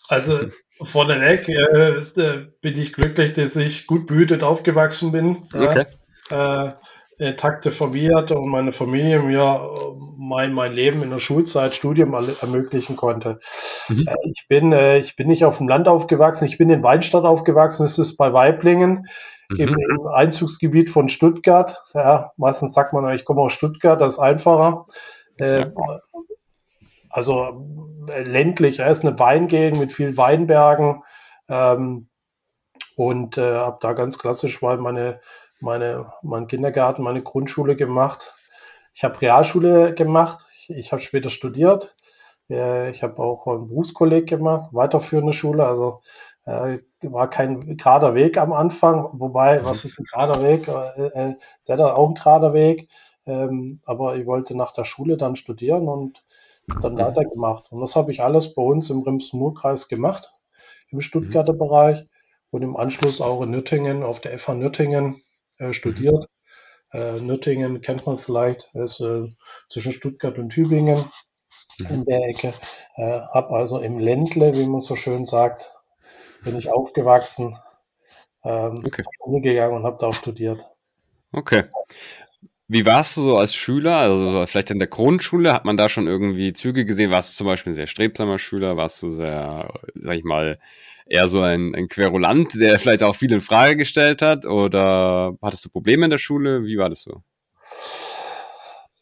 Also 0.09 0.41
vorneweg 0.85 1.49
äh, 1.49 2.47
bin 2.61 2.79
ich 2.79 2.93
glücklich, 2.93 3.33
dass 3.35 3.57
ich 3.57 3.87
gut 3.87 4.07
behütet 4.07 4.43
aufgewachsen 4.43 5.13
bin. 5.13 5.43
Okay. 5.55 5.87
Äh, 6.31 6.73
intakte 7.19 7.71
verwirrt 7.71 8.31
und 8.31 8.49
meine 8.49 8.73
Familie 8.73 9.21
mir 9.21 9.71
mein, 10.19 10.53
mein 10.53 10.73
Leben 10.73 11.03
in 11.03 11.11
der 11.11 11.19
Schulzeit, 11.19 11.75
Studium 11.75 12.15
ermöglichen 12.15 12.97
konnte. 12.97 13.39
Mhm. 13.89 14.07
Äh, 14.07 14.31
ich, 14.31 14.47
bin, 14.49 14.73
äh, 14.73 14.99
ich 14.99 15.17
bin 15.17 15.29
nicht 15.29 15.45
auf 15.45 15.59
dem 15.59 15.69
Land 15.69 15.89
aufgewachsen, 15.89 16.47
ich 16.47 16.59
bin 16.59 16.71
in 16.71 16.83
Weinstadt 16.83 17.25
aufgewachsen, 17.25 17.85
das 17.85 17.99
ist 17.99 18.17
bei 18.17 18.33
Weiblingen. 18.33 19.07
Mhm. 19.49 19.57
Im, 19.57 19.69
Im, 19.69 20.07
Einzugsgebiet 20.09 20.91
von 20.91 21.09
Stuttgart. 21.09 21.81
Ja, 21.95 22.33
meistens 22.37 22.75
sagt 22.75 22.93
man, 22.93 23.15
ich 23.15 23.25
komme 23.25 23.41
aus 23.43 23.53
Stuttgart, 23.53 24.01
das 24.01 24.15
ist 24.15 24.19
einfacher. 24.19 24.87
Äh, 25.39 25.61
ja. 25.61 25.73
Also 27.17 27.65
äh, 28.09 28.25
ländlich, 28.25 28.81
er 28.81 28.91
ist 28.91 29.03
eine 29.03 29.19
Weingegend 29.19 29.81
mit 29.81 29.91
vielen 29.91 30.19
Weinbergen 30.19 31.03
ähm, 31.49 32.11
und 32.95 33.39
äh, 33.39 33.55
habe 33.55 33.79
da 33.81 33.95
ganz 33.95 34.19
klassisch 34.19 34.61
mal 34.61 34.77
meine, 34.77 35.21
meine, 35.59 36.13
meinen 36.21 36.47
Kindergarten, 36.47 37.03
meine 37.03 37.23
Grundschule 37.23 37.75
gemacht. 37.75 38.35
Ich 38.93 39.03
habe 39.03 39.19
Realschule 39.23 39.95
gemacht, 39.95 40.45
ich, 40.59 40.69
ich 40.77 40.93
habe 40.93 41.01
später 41.01 41.31
studiert. 41.31 41.97
Äh, 42.51 42.91
ich 42.91 43.03
habe 43.03 43.19
auch 43.23 43.47
einen 43.47 43.69
Berufskolleg 43.69 44.29
gemacht, 44.29 44.69
weiterführende 44.73 45.33
Schule, 45.33 45.67
also 45.67 46.03
äh, 46.45 46.81
war 47.01 47.31
kein 47.31 47.79
gerader 47.79 48.15
Weg 48.15 48.37
am 48.37 48.53
Anfang, 48.53 49.09
wobei, 49.15 49.65
was 49.65 49.87
ist 49.87 49.99
ein 49.99 50.05
gerader 50.13 50.43
Weg? 50.43 50.69
Äh, 50.69 51.33
äh, 51.67 51.83
auch 51.83 52.09
ein 52.11 52.15
gerader 52.15 52.53
Weg. 52.53 52.91
Ähm, 53.25 53.81
aber 53.87 54.17
ich 54.17 54.27
wollte 54.27 54.55
nach 54.55 54.73
der 54.73 54.85
Schule 54.85 55.17
dann 55.17 55.35
studieren 55.35 55.89
und 55.89 56.23
dann 56.67 56.95
mhm. 56.95 56.99
weitergemacht. 56.99 57.71
Und 57.71 57.81
das 57.81 57.97
habe 57.97 58.13
ich 58.13 58.23
alles 58.23 58.55
bei 58.55 58.63
uns 58.63 58.91
im 58.91 59.03
Rems-Murr-Kreis 59.03 59.89
gemacht, 59.89 60.33
im 60.91 61.01
Stuttgarter 61.01 61.53
mhm. 61.53 61.59
Bereich 61.59 62.07
und 62.51 62.63
im 62.63 62.77
Anschluss 62.77 63.21
auch 63.21 63.43
in 63.43 63.51
Nürtingen, 63.51 64.03
auf 64.03 64.21
der 64.21 64.39
FH 64.39 64.55
Nürtingen 64.55 65.23
äh, 65.59 65.73
studiert. 65.73 66.29
Äh, 66.93 67.21
Nürtingen 67.21 67.81
kennt 67.81 68.07
man 68.07 68.19
vielleicht, 68.19 68.71
ist 68.75 69.01
äh, 69.01 69.29
zwischen 69.69 69.93
Stuttgart 69.93 70.39
und 70.39 70.51
Tübingen 70.51 70.99
mhm. 71.81 71.87
in 71.91 72.05
der 72.05 72.29
Ecke. 72.29 72.53
Äh, 72.97 73.21
habe 73.33 73.55
also 73.55 73.81
im 73.81 73.99
Ländle, 73.99 74.55
wie 74.55 74.67
man 74.67 74.81
so 74.81 74.97
schön 74.97 75.25
sagt, 75.25 75.73
bin 76.45 76.57
ich 76.57 76.71
aufgewachsen, 76.71 77.59
ähm, 78.45 78.81
okay. 78.85 79.03
zur 79.03 79.13
Schule 79.17 79.41
gegangen 79.41 79.77
und 79.77 79.85
habe 79.85 79.99
da 80.01 80.09
auch 80.09 80.15
studiert. 80.15 80.65
Okay. 81.33 81.65
Wie 82.69 82.85
warst 82.85 83.17
du 83.17 83.23
so 83.23 83.37
als 83.37 83.55
Schüler? 83.55 83.97
Also 83.97 84.45
vielleicht 84.47 84.73
in 84.73 84.81
der 84.81 84.89
Grundschule 84.89 85.53
hat 85.53 85.65
man 85.65 85.77
da 85.77 85.89
schon 85.89 86.09
irgendwie 86.09 86.53
Züge 86.53 86.85
gesehen? 86.85 87.13
Warst 87.13 87.35
du 87.35 87.39
zum 87.39 87.47
Beispiel 87.47 87.73
ein 87.73 87.77
sehr 87.77 87.87
strebsamer 87.87 88.39
Schüler? 88.41 88.77
Warst 88.77 89.03
du 89.03 89.11
sehr, 89.11 89.73
sag 89.95 90.17
ich 90.17 90.25
mal, 90.25 90.59
eher 91.07 91.29
so 91.29 91.41
ein, 91.41 91.75
ein 91.77 91.89
Querulant, 91.89 92.55
der 92.61 92.79
vielleicht 92.81 93.05
auch 93.05 93.15
viel 93.15 93.33
in 93.33 93.41
Frage 93.41 93.77
gestellt 93.77 94.21
hat? 94.21 94.47
Oder 94.47 95.35
hattest 95.41 95.65
du 95.65 95.71
Probleme 95.71 96.07
in 96.07 96.11
der 96.11 96.19
Schule? 96.19 96.65
Wie 96.65 96.77
war 96.77 96.89
das 96.89 97.03
so? 97.03 97.23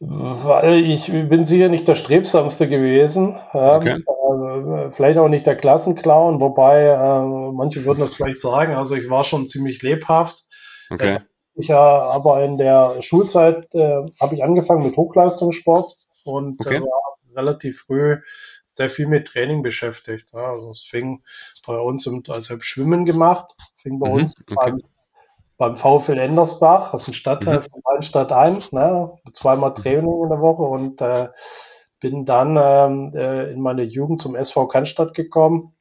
Weil 0.00 0.74
ich 0.74 1.07
bin 1.07 1.46
sicher 1.46 1.70
nicht 1.70 1.88
der 1.88 1.94
Strebsamste 1.94 2.68
gewesen. 2.68 3.38
Okay. 3.53 3.96
Äh, 3.96 4.90
vielleicht 4.90 5.16
auch 5.16 5.29
nicht 5.29 5.46
der 5.46 5.57
Klassenclown, 5.57 6.40
wobei 6.40 6.83
äh, 6.83 7.53
manche 7.53 7.87
würden 7.87 8.00
das 8.00 8.14
vielleicht 8.14 8.42
sagen. 8.42 8.74
Also 8.74 8.94
ich 8.96 9.09
war 9.09 9.24
schon 9.24 9.46
ziemlich 9.46 9.81
lebhaft. 9.81 10.42
Okay. 10.90 11.20
Äh, 11.56 11.60
ich 11.60 11.68
ja, 11.68 11.78
aber 11.78 12.42
in 12.44 12.58
der 12.58 13.00
Schulzeit 13.02 13.74
äh, 13.74 14.02
habe 14.20 14.34
ich 14.34 14.44
angefangen 14.44 14.84
mit 14.84 14.96
Hochleistungssport 14.96 15.96
und 16.24 16.60
okay. 16.60 16.80
war 16.80 17.18
relativ 17.36 17.80
früh 17.80 18.18
sehr 18.74 18.90
viel 18.90 19.06
mit 19.06 19.28
Training 19.28 19.62
beschäftigt. 19.62 20.30
Ja. 20.32 20.50
Also 20.52 20.70
es 20.70 20.80
fing 20.80 21.22
bei 21.66 21.78
uns, 21.78 22.06
im, 22.06 22.22
also 22.28 22.54
ich 22.54 22.64
Schwimmen 22.64 23.04
gemacht, 23.04 23.54
fing 23.76 23.98
bei 23.98 24.08
mhm, 24.08 24.14
uns 24.14 24.34
okay. 24.40 24.54
beim, 24.56 24.82
beim 25.56 25.76
VfL 25.76 26.18
Endersbach, 26.18 26.92
das 26.92 27.02
ist 27.02 27.08
ein 27.08 27.14
Stadtteil 27.14 27.58
mhm. 27.58 27.62
von 27.62 27.82
Rheinstadt 27.86 28.32
ein, 28.32 28.58
ne, 28.72 29.12
zweimal 29.32 29.70
mhm. 29.70 29.74
Training 29.76 30.22
in 30.24 30.28
der 30.28 30.40
Woche 30.40 30.62
und 30.62 31.00
äh, 31.00 31.28
bin 32.00 32.24
dann 32.24 32.58
ähm, 32.60 33.12
äh, 33.14 33.52
in 33.52 33.60
meine 33.60 33.84
Jugend 33.84 34.20
zum 34.20 34.34
SV 34.34 34.66
Cannstatt 34.66 35.14
gekommen. 35.14 35.72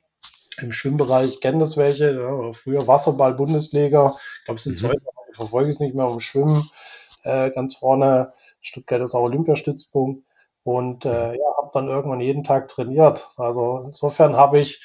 Im 0.61 0.71
Schwimmbereich 0.71 1.41
kennen 1.41 1.59
das 1.59 1.77
welche, 1.77 2.13
ja, 2.13 2.53
früher 2.53 2.87
Wasserball-Bundesliga, 2.87 4.15
ich 4.39 4.45
glaube, 4.45 4.57
es 4.57 4.63
sind 4.63 4.81
mhm. 4.83 4.89
heute, 4.89 5.01
verfolge 5.35 5.69
es 5.69 5.79
nicht 5.79 5.95
mehr, 5.95 6.07
um 6.07 6.19
Schwimmen 6.19 6.69
äh, 7.23 7.51
ganz 7.51 7.75
vorne. 7.75 8.33
Stuttgart 8.61 9.01
ist 9.01 9.13
auch 9.13 9.23
Olympiastützpunkt 9.23 10.23
und 10.63 11.05
äh, 11.05 11.33
ja, 11.33 11.57
habe 11.57 11.71
dann 11.73 11.89
irgendwann 11.89 12.21
jeden 12.21 12.43
Tag 12.43 12.69
trainiert. 12.69 13.31
Also 13.35 13.83
insofern 13.85 14.35
habe 14.37 14.59
ich 14.59 14.81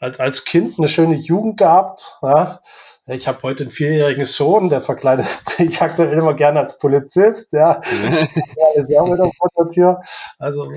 halt 0.00 0.20
als 0.20 0.44
Kind 0.44 0.78
eine 0.78 0.88
schöne 0.88 1.14
Jugend 1.14 1.56
gehabt. 1.56 2.18
Ja. 2.22 2.60
Ich 3.06 3.26
habe 3.26 3.42
heute 3.42 3.64
einen 3.64 3.72
vierjährigen 3.72 4.26
Sohn, 4.26 4.68
der 4.68 4.82
verkleidet 4.82 5.26
sich 5.48 5.80
aktuell 5.80 6.18
immer 6.18 6.34
gerne 6.34 6.60
als 6.60 6.78
Polizist. 6.78 7.52
Ja, 7.52 7.80
der 8.10 8.76
ist 8.76 8.94
auch 8.96 9.06
wieder 9.06 9.30
vor 9.36 9.48
der 9.58 9.68
Tür. 9.70 10.00
Also 10.38 10.70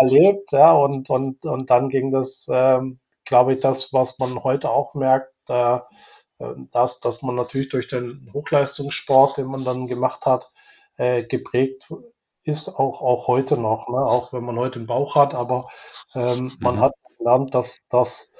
erlebt, 0.00 0.52
ja, 0.52 0.72
und 0.72 1.08
und 1.08 1.44
und 1.44 1.70
dann 1.70 1.88
ging 1.88 2.10
das, 2.10 2.46
ähm, 2.50 2.98
glaube 3.24 3.54
ich, 3.54 3.60
das, 3.60 3.92
was 3.92 4.18
man 4.18 4.42
heute 4.42 4.70
auch 4.70 4.94
merkt. 4.94 5.32
Äh, 5.48 5.78
dass, 6.70 7.00
dass 7.00 7.22
man 7.22 7.34
natürlich 7.34 7.68
durch 7.68 7.88
den 7.88 8.30
Hochleistungssport, 8.32 9.36
den 9.36 9.46
man 9.46 9.64
dann 9.64 9.86
gemacht 9.86 10.26
hat, 10.26 10.50
äh, 10.96 11.24
geprägt 11.24 11.88
ist 12.44 12.68
auch, 12.68 13.02
auch 13.02 13.28
heute 13.28 13.56
noch, 13.56 13.88
ne? 13.88 13.98
auch 13.98 14.32
wenn 14.32 14.44
man 14.44 14.58
heute 14.58 14.78
einen 14.78 14.86
Bauch 14.86 15.14
hat, 15.14 15.34
aber 15.34 15.68
ähm, 16.14 16.44
mhm. 16.44 16.56
man 16.60 16.80
hat 16.80 16.94
gelernt, 17.18 17.54
dass 17.54 17.80
das 17.90 18.30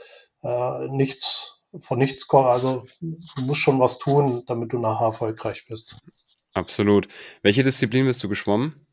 äh, 0.43 0.89
nichts 0.89 1.63
von 1.79 1.99
nichts 1.99 2.27
kommt. 2.27 2.49
Also 2.49 2.85
du 3.01 3.43
musst 3.43 3.61
schon 3.61 3.79
was 3.79 3.99
tun, 3.99 4.43
damit 4.47 4.73
du 4.73 4.79
nachher 4.79 5.07
erfolgreich 5.07 5.67
bist. 5.69 5.97
Absolut. 6.53 7.07
Welche 7.43 7.63
Disziplin 7.63 8.07
bist 8.07 8.23
du 8.25 8.29
geschwommen? 8.29 8.87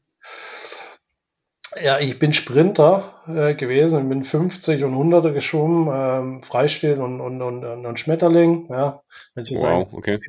Ja, 1.84 2.00
ich 2.00 2.20
bin 2.20 2.34
Sprinter 2.34 3.22
äh, 3.28 3.56
gewesen, 3.56 4.10
bin 4.10 4.24
50 4.24 4.84
und 4.84 4.94
100er 4.94 5.32
geschwommen, 5.32 5.90
ähm, 5.94 6.44
Freistil 6.44 7.00
und, 7.00 7.22
und, 7.22 7.42
und, 7.42 7.66
und 7.66 8.00
Schmetterling. 8.00 8.68
Ja, 8.70 9.02
wow, 9.36 9.88
okay. 9.92 10.20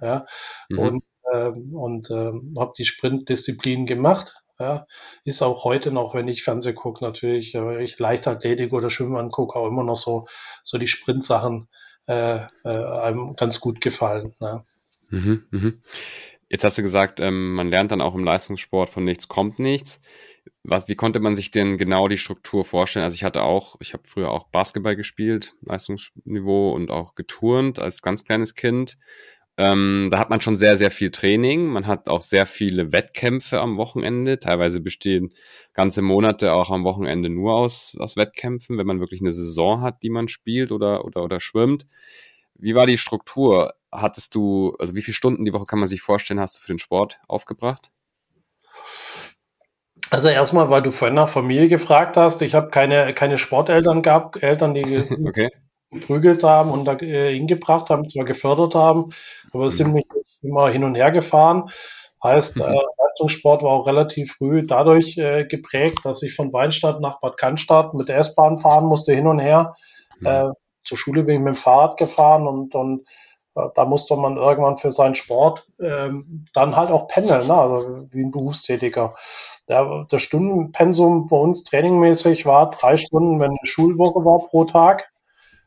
Ja, 0.00 0.26
mhm. 0.68 0.78
Und 0.78 1.04
ähm, 1.32 1.74
und 1.74 2.10
ähm, 2.10 2.54
habe 2.58 2.72
die 2.76 2.84
Sprintdisziplin 2.84 3.86
gemacht. 3.86 4.34
Ja, 4.60 4.86
ist 5.24 5.42
auch 5.42 5.62
heute 5.64 5.92
noch, 5.92 6.14
wenn 6.14 6.26
ich 6.26 6.42
Fernsehen 6.42 6.74
gucke, 6.74 7.04
natürlich, 7.04 7.54
äh, 7.54 7.84
ich 7.84 7.98
Leichtathletik 7.98 8.72
oder 8.72 8.90
Schwimmen 8.90 9.16
angucke, 9.16 9.56
auch 9.56 9.68
immer 9.68 9.84
noch 9.84 9.96
so, 9.96 10.26
so 10.64 10.78
die 10.78 10.88
Sprintsachen 10.88 11.68
äh, 12.08 12.40
äh, 12.64 12.68
einem 12.68 13.36
ganz 13.36 13.60
gut 13.60 13.80
gefallen. 13.80 14.34
Ja. 14.40 14.64
Mhm, 15.10 15.44
mhm. 15.50 15.82
Jetzt 16.48 16.64
hast 16.64 16.78
du 16.78 16.82
gesagt, 16.82 17.20
ähm, 17.20 17.54
man 17.54 17.70
lernt 17.70 17.92
dann 17.92 18.00
auch 18.00 18.14
im 18.14 18.24
Leistungssport 18.24 18.90
von 18.90 19.04
nichts 19.04 19.28
kommt 19.28 19.60
nichts. 19.60 20.00
Was, 20.62 20.88
wie 20.88 20.94
konnte 20.94 21.20
man 21.20 21.34
sich 21.34 21.50
denn 21.50 21.78
genau 21.78 22.08
die 22.08 22.18
Struktur 22.18 22.64
vorstellen? 22.64 23.04
Also 23.04 23.14
ich 23.14 23.24
hatte 23.24 23.42
auch, 23.42 23.76
ich 23.80 23.92
habe 23.92 24.02
früher 24.06 24.30
auch 24.30 24.48
Basketball 24.48 24.96
gespielt, 24.96 25.54
Leistungsniveau 25.62 26.72
und 26.72 26.90
auch 26.90 27.14
geturnt 27.14 27.78
als 27.78 28.02
ganz 28.02 28.24
kleines 28.24 28.54
Kind. 28.54 28.98
Ähm, 29.56 30.08
da 30.12 30.20
hat 30.20 30.30
man 30.30 30.40
schon 30.40 30.56
sehr, 30.56 30.76
sehr 30.76 30.92
viel 30.92 31.10
Training. 31.10 31.66
Man 31.66 31.88
hat 31.88 32.08
auch 32.08 32.22
sehr 32.22 32.46
viele 32.46 32.92
Wettkämpfe 32.92 33.60
am 33.60 33.76
Wochenende. 33.76 34.38
Teilweise 34.38 34.80
bestehen 34.80 35.34
ganze 35.74 36.00
Monate 36.00 36.52
auch 36.52 36.70
am 36.70 36.84
Wochenende 36.84 37.28
nur 37.28 37.54
aus, 37.54 37.96
aus 37.98 38.16
Wettkämpfen, 38.16 38.78
wenn 38.78 38.86
man 38.86 39.00
wirklich 39.00 39.20
eine 39.20 39.32
Saison 39.32 39.80
hat, 39.80 40.02
die 40.04 40.10
man 40.10 40.28
spielt 40.28 40.70
oder, 40.70 41.04
oder, 41.04 41.24
oder 41.24 41.40
schwimmt. 41.40 41.86
Wie 42.54 42.74
war 42.76 42.86
die 42.86 42.98
Struktur? 42.98 43.74
Hattest 43.90 44.34
du, 44.36 44.76
also 44.78 44.94
wie 44.94 45.02
viele 45.02 45.14
Stunden 45.14 45.44
die 45.44 45.52
Woche 45.52 45.64
kann 45.64 45.80
man 45.80 45.88
sich 45.88 46.02
vorstellen, 46.02 46.40
hast 46.40 46.56
du 46.56 46.60
für 46.60 46.72
den 46.72 46.78
Sport 46.78 47.18
aufgebracht? 47.26 47.90
Also 50.10 50.28
erstmal, 50.28 50.70
weil 50.70 50.82
du 50.82 50.90
vorhin 50.90 51.14
nach 51.14 51.28
Familie 51.28 51.68
gefragt 51.68 52.16
hast, 52.16 52.40
ich 52.42 52.54
habe 52.54 52.70
keine, 52.70 53.12
keine 53.14 53.38
Sporteltern 53.38 54.02
gehabt, 54.02 54.42
Eltern, 54.42 54.74
die 54.74 54.84
okay 55.26 55.50
geprügelt 55.90 56.42
haben 56.44 56.70
und 56.70 56.84
da 56.84 56.94
äh, 56.94 57.34
hingebracht 57.34 57.90
haben, 57.90 58.08
zwar 58.08 58.24
gefördert 58.24 58.74
haben, 58.74 59.10
aber 59.52 59.66
mhm. 59.66 59.70
sind 59.70 59.92
nicht 59.92 60.08
immer 60.42 60.68
hin 60.68 60.84
und 60.84 60.94
her 60.94 61.10
gefahren. 61.10 61.70
Heißt, 62.22 62.56
mhm. 62.56 62.62
äh, 62.62 62.80
Leistungssport 62.98 63.62
war 63.62 63.70
auch 63.70 63.86
relativ 63.86 64.34
früh 64.34 64.66
dadurch 64.66 65.16
äh, 65.16 65.44
geprägt, 65.44 66.00
dass 66.04 66.22
ich 66.22 66.34
von 66.34 66.52
Weinstadt 66.52 67.00
nach 67.00 67.20
Bad 67.20 67.36
Cannstatt 67.36 67.94
mit 67.94 68.08
der 68.08 68.18
S-Bahn 68.18 68.58
fahren 68.58 68.86
musste, 68.86 69.14
hin 69.14 69.26
und 69.26 69.38
her. 69.38 69.74
Mhm. 70.20 70.52
Zur 70.82 70.98
Schule 70.98 71.22
bin 71.22 71.36
ich 71.36 71.40
mit 71.40 71.54
dem 71.54 71.56
Fahrrad 71.56 71.96
gefahren 71.96 72.46
und, 72.46 72.74
und 72.74 73.06
da 73.74 73.84
musste 73.84 74.16
man 74.16 74.36
irgendwann 74.36 74.76
für 74.76 74.90
seinen 74.90 75.14
Sport 75.14 75.66
ähm, 75.80 76.46
dann 76.54 76.76
halt 76.76 76.90
auch 76.90 77.08
pendeln, 77.08 77.46
ne? 77.46 77.54
also 77.54 78.06
wie 78.10 78.22
ein 78.22 78.30
Berufstätiger. 78.30 79.14
Der, 79.68 80.06
der 80.10 80.18
Stundenpensum 80.18 81.28
bei 81.28 81.36
uns 81.36 81.64
trainingmäßig 81.64 82.46
war 82.46 82.70
drei 82.70 82.96
Stunden, 82.96 83.38
wenn 83.40 83.50
eine 83.50 83.58
Schulwoche 83.64 84.24
war 84.24 84.48
pro 84.48 84.64
Tag. 84.64 85.10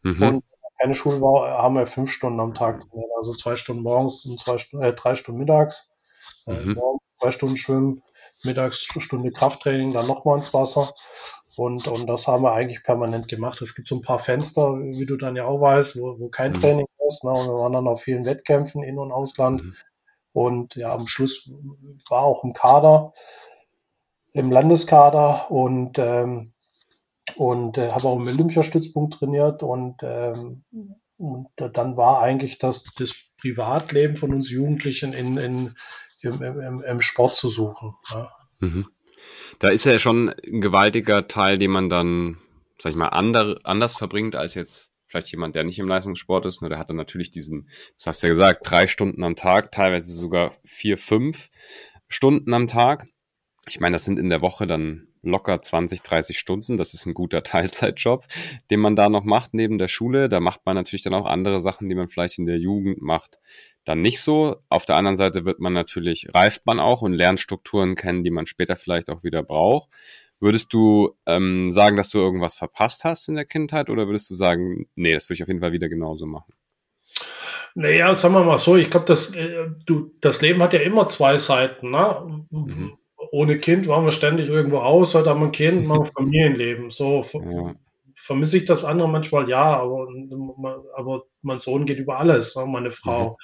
Mhm. 0.04 0.22
Und 0.22 0.44
keine 0.80 0.96
Schulwoche 0.96 1.48
haben 1.50 1.76
wir 1.76 1.86
fünf 1.86 2.12
Stunden 2.12 2.40
am 2.40 2.56
Tag 2.56 2.82
trainiert. 2.82 3.12
Also 3.18 3.34
zwei 3.34 3.56
Stunden 3.56 3.84
morgens 3.84 4.26
und 4.26 4.40
zwei 4.40 4.58
Stunden, 4.58 4.84
äh, 4.84 4.94
drei 4.94 5.16
Stunden 5.16 5.40
mittags. 5.40 5.90
Äh, 6.48 6.54
mhm. 6.54 6.74
morgens 6.74 7.04
zwei 7.20 7.32
Stunden 7.32 7.58
Schwimmen, 7.58 8.04
mittags 8.44 8.80
Stunde 8.80 9.32
Krafttraining, 9.32 9.94
dann 9.94 10.08
nochmal 10.08 10.38
ins 10.38 10.54
Wasser. 10.54 10.92
Und, 11.58 11.88
und 11.88 12.08
das 12.08 12.28
haben 12.28 12.44
wir 12.44 12.54
eigentlich 12.54 12.84
permanent 12.84 13.28
gemacht. 13.28 13.62
Es 13.62 13.76
gibt 13.76 13.88
so 13.88 13.96
ein 13.96 14.02
paar 14.02 14.20
Fenster, 14.20 14.80
wie 14.80 15.06
du 15.06 15.18
dann 15.18 15.36
ja 15.36 15.46
auch 15.46 15.62
weißt, 15.62 16.00
wo, 16.00 16.20
wo 16.20 16.30
kein 16.30 16.54
mhm. 16.54 16.62
Training 16.62 16.86
ist. 17.08 17.24
Ne? 17.24 17.32
Und 17.32 17.48
wir 17.48 17.58
waren 17.58 17.74
dann 17.74 17.88
auf 17.88 18.02
vielen 18.02 18.26
Wettkämpfen 18.26 18.84
in- 18.84 19.00
und 19.00 19.12
Ausland. 19.12 19.64
Mhm. 19.64 19.76
Und 20.34 20.76
ja, 20.76 20.94
am 20.94 21.08
Schluss 21.08 21.52
war 22.10 22.22
auch 22.22 22.44
im 22.44 22.54
Kader, 22.54 23.14
im 24.34 24.52
Landeskader. 24.52 25.52
Und 25.52 25.98
ähm, 26.00 26.54
und 27.36 27.78
äh, 27.78 27.92
habe 27.92 28.08
auch 28.08 28.18
im 28.18 28.28
Olympiastützpunkt 28.28 29.16
trainiert 29.16 29.64
und, 29.64 29.98
ähm, 30.02 30.64
und 31.18 31.48
äh, 31.58 31.70
dann 31.72 31.98
war 31.98 32.22
eigentlich 32.22 32.58
das, 32.58 32.84
das 32.98 33.14
Privatleben 33.40 34.18
von 34.18 34.34
uns 34.34 34.50
Jugendlichen 34.50 35.14
in, 35.14 35.38
in, 35.38 35.74
im, 36.22 36.42
im, 36.42 36.84
im 36.84 37.02
Sport 37.02 37.36
zu 37.36 37.50
suchen. 37.50 37.94
Ja. 38.12 38.32
Mhm. 38.60 38.88
Da 39.60 39.70
ist 39.70 39.86
ja 39.86 40.00
schon 40.00 40.30
ein 40.30 40.62
gewaltiger 40.62 41.28
Teil, 41.28 41.58
den 41.58 41.72
man 41.72 41.90
dann, 41.90 42.38
sag 42.80 42.92
ich 42.92 42.98
mal, 42.98 43.10
ander, 43.10 43.60
anders 43.64 43.96
verbringt 43.96 44.36
als 44.36 44.56
jetzt 44.56 44.92
vielleicht 45.06 45.32
jemand, 45.32 45.56
der 45.56 45.64
nicht 45.64 45.78
im 45.78 45.88
Leistungssport 45.88 46.46
ist. 46.46 46.62
Ne, 46.62 46.70
der 46.70 46.80
hat 46.80 46.90
dann 46.90 46.96
natürlich 46.96 47.32
diesen, 47.32 47.70
das 47.98 48.08
hast 48.08 48.24
du 48.24 48.28
ja 48.28 48.32
gesagt, 48.32 48.62
drei 48.64 48.88
Stunden 48.88 49.24
am 49.24 49.36
Tag, 49.36 49.72
teilweise 49.72 50.14
sogar 50.14 50.52
vier, 50.64 50.98
fünf 50.98 51.50
Stunden 52.08 52.54
am 52.54 52.68
Tag. 52.68 53.08
Ich 53.68 53.80
meine, 53.80 53.96
das 53.96 54.06
sind 54.06 54.18
in 54.18 54.30
der 54.30 54.42
Woche 54.42 54.66
dann 54.66 55.08
locker 55.22 55.62
20, 55.62 56.02
30 56.02 56.40
Stunden. 56.40 56.78
Das 56.78 56.94
ist 56.94 57.06
ein 57.06 57.14
guter 57.14 57.44
Teilzeitjob, 57.44 58.26
den 58.70 58.80
man 58.80 58.96
da 58.96 59.10
noch 59.10 59.24
macht 59.24 59.54
neben 59.54 59.78
der 59.78 59.88
Schule. 59.88 60.30
Da 60.30 60.40
macht 60.40 60.62
man 60.66 60.76
natürlich 60.76 61.04
dann 61.04 61.14
auch 61.14 61.26
andere 61.26 61.62
Sachen, 61.62 61.90
die 61.90 61.96
man 61.96 62.08
vielleicht 62.08 62.40
in 62.40 62.46
der 62.46 62.58
Jugend 62.58 63.02
macht, 63.02 63.40
dann 63.86 64.02
nicht 64.02 64.22
so. 64.22 64.58
Auf 64.70 64.86
der 64.86 64.96
anderen 64.96 65.18
Seite 65.18 65.46
wird 65.46 65.60
man 65.60 65.74
natürlich, 65.74 66.28
reift 66.34 66.66
man 66.66 66.80
auch 66.80 67.02
und 67.02 67.14
lernt 67.14 67.40
Strukturen 67.40 67.96
kennen, 67.96 68.24
die 68.24 68.32
man 68.32 68.46
später 68.46 68.76
vielleicht 68.76 69.10
auch 69.10 69.24
wieder 69.24 69.44
braucht. 69.44 69.90
Würdest 70.40 70.74
du 70.74 71.16
ähm, 71.28 71.72
sagen, 71.72 71.98
dass 71.98 72.10
du 72.10 72.18
irgendwas 72.18 72.56
verpasst 72.56 73.04
hast 73.04 73.28
in 73.30 73.36
der 73.36 73.46
Kindheit 73.46 73.92
oder 73.92 74.08
würdest 74.08 74.30
du 74.32 74.34
sagen, 74.34 74.88
nee, 74.96 75.14
das 75.14 75.30
würde 75.30 75.36
ich 75.36 75.44
auf 75.44 75.48
jeden 75.50 75.60
Fall 75.60 75.72
wieder 75.72 75.88
genauso 75.88 76.26
machen? 76.26 76.54
Naja, 77.76 78.16
sagen 78.16 78.34
wir 78.34 78.44
mal 78.44 78.58
so, 78.58 78.76
ich 78.76 78.90
glaube, 78.90 79.06
das, 79.06 79.34
äh, 79.36 79.68
du, 79.86 80.12
das 80.20 80.42
Leben 80.42 80.62
hat 80.62 80.74
ja 80.74 80.80
immer 80.82 81.08
zwei 81.10 81.38
Seiten. 81.38 81.92
Ne? 81.92 82.46
Mhm. 82.50 82.98
Ohne 83.32 83.60
Kind 83.60 83.88
waren 83.88 84.04
wir 84.04 84.12
ständig 84.12 84.50
irgendwo 84.50 84.80
aus, 84.80 85.16
heute 85.16 85.30
haben 85.30 85.40
wir 85.40 85.48
ein 85.48 85.54
Kind, 85.54 85.88
mal 85.88 86.02
ein 86.02 86.06
Familienleben. 86.16 86.92
So 86.92 87.26
ja. 87.34 87.76
vermisse 88.18 88.58
ich 88.58 88.66
das 88.66 88.84
andere 88.84 89.08
manchmal, 89.08 89.50
ja, 89.50 89.78
aber, 89.78 90.08
aber 90.96 91.24
mein 91.42 91.60
Sohn 91.60 91.86
geht 91.86 91.98
über 91.98 92.20
alles, 92.20 92.56
ne? 92.56 92.66
meine 92.66 92.92
Frau. 92.92 93.32
Mhm. 93.32 93.36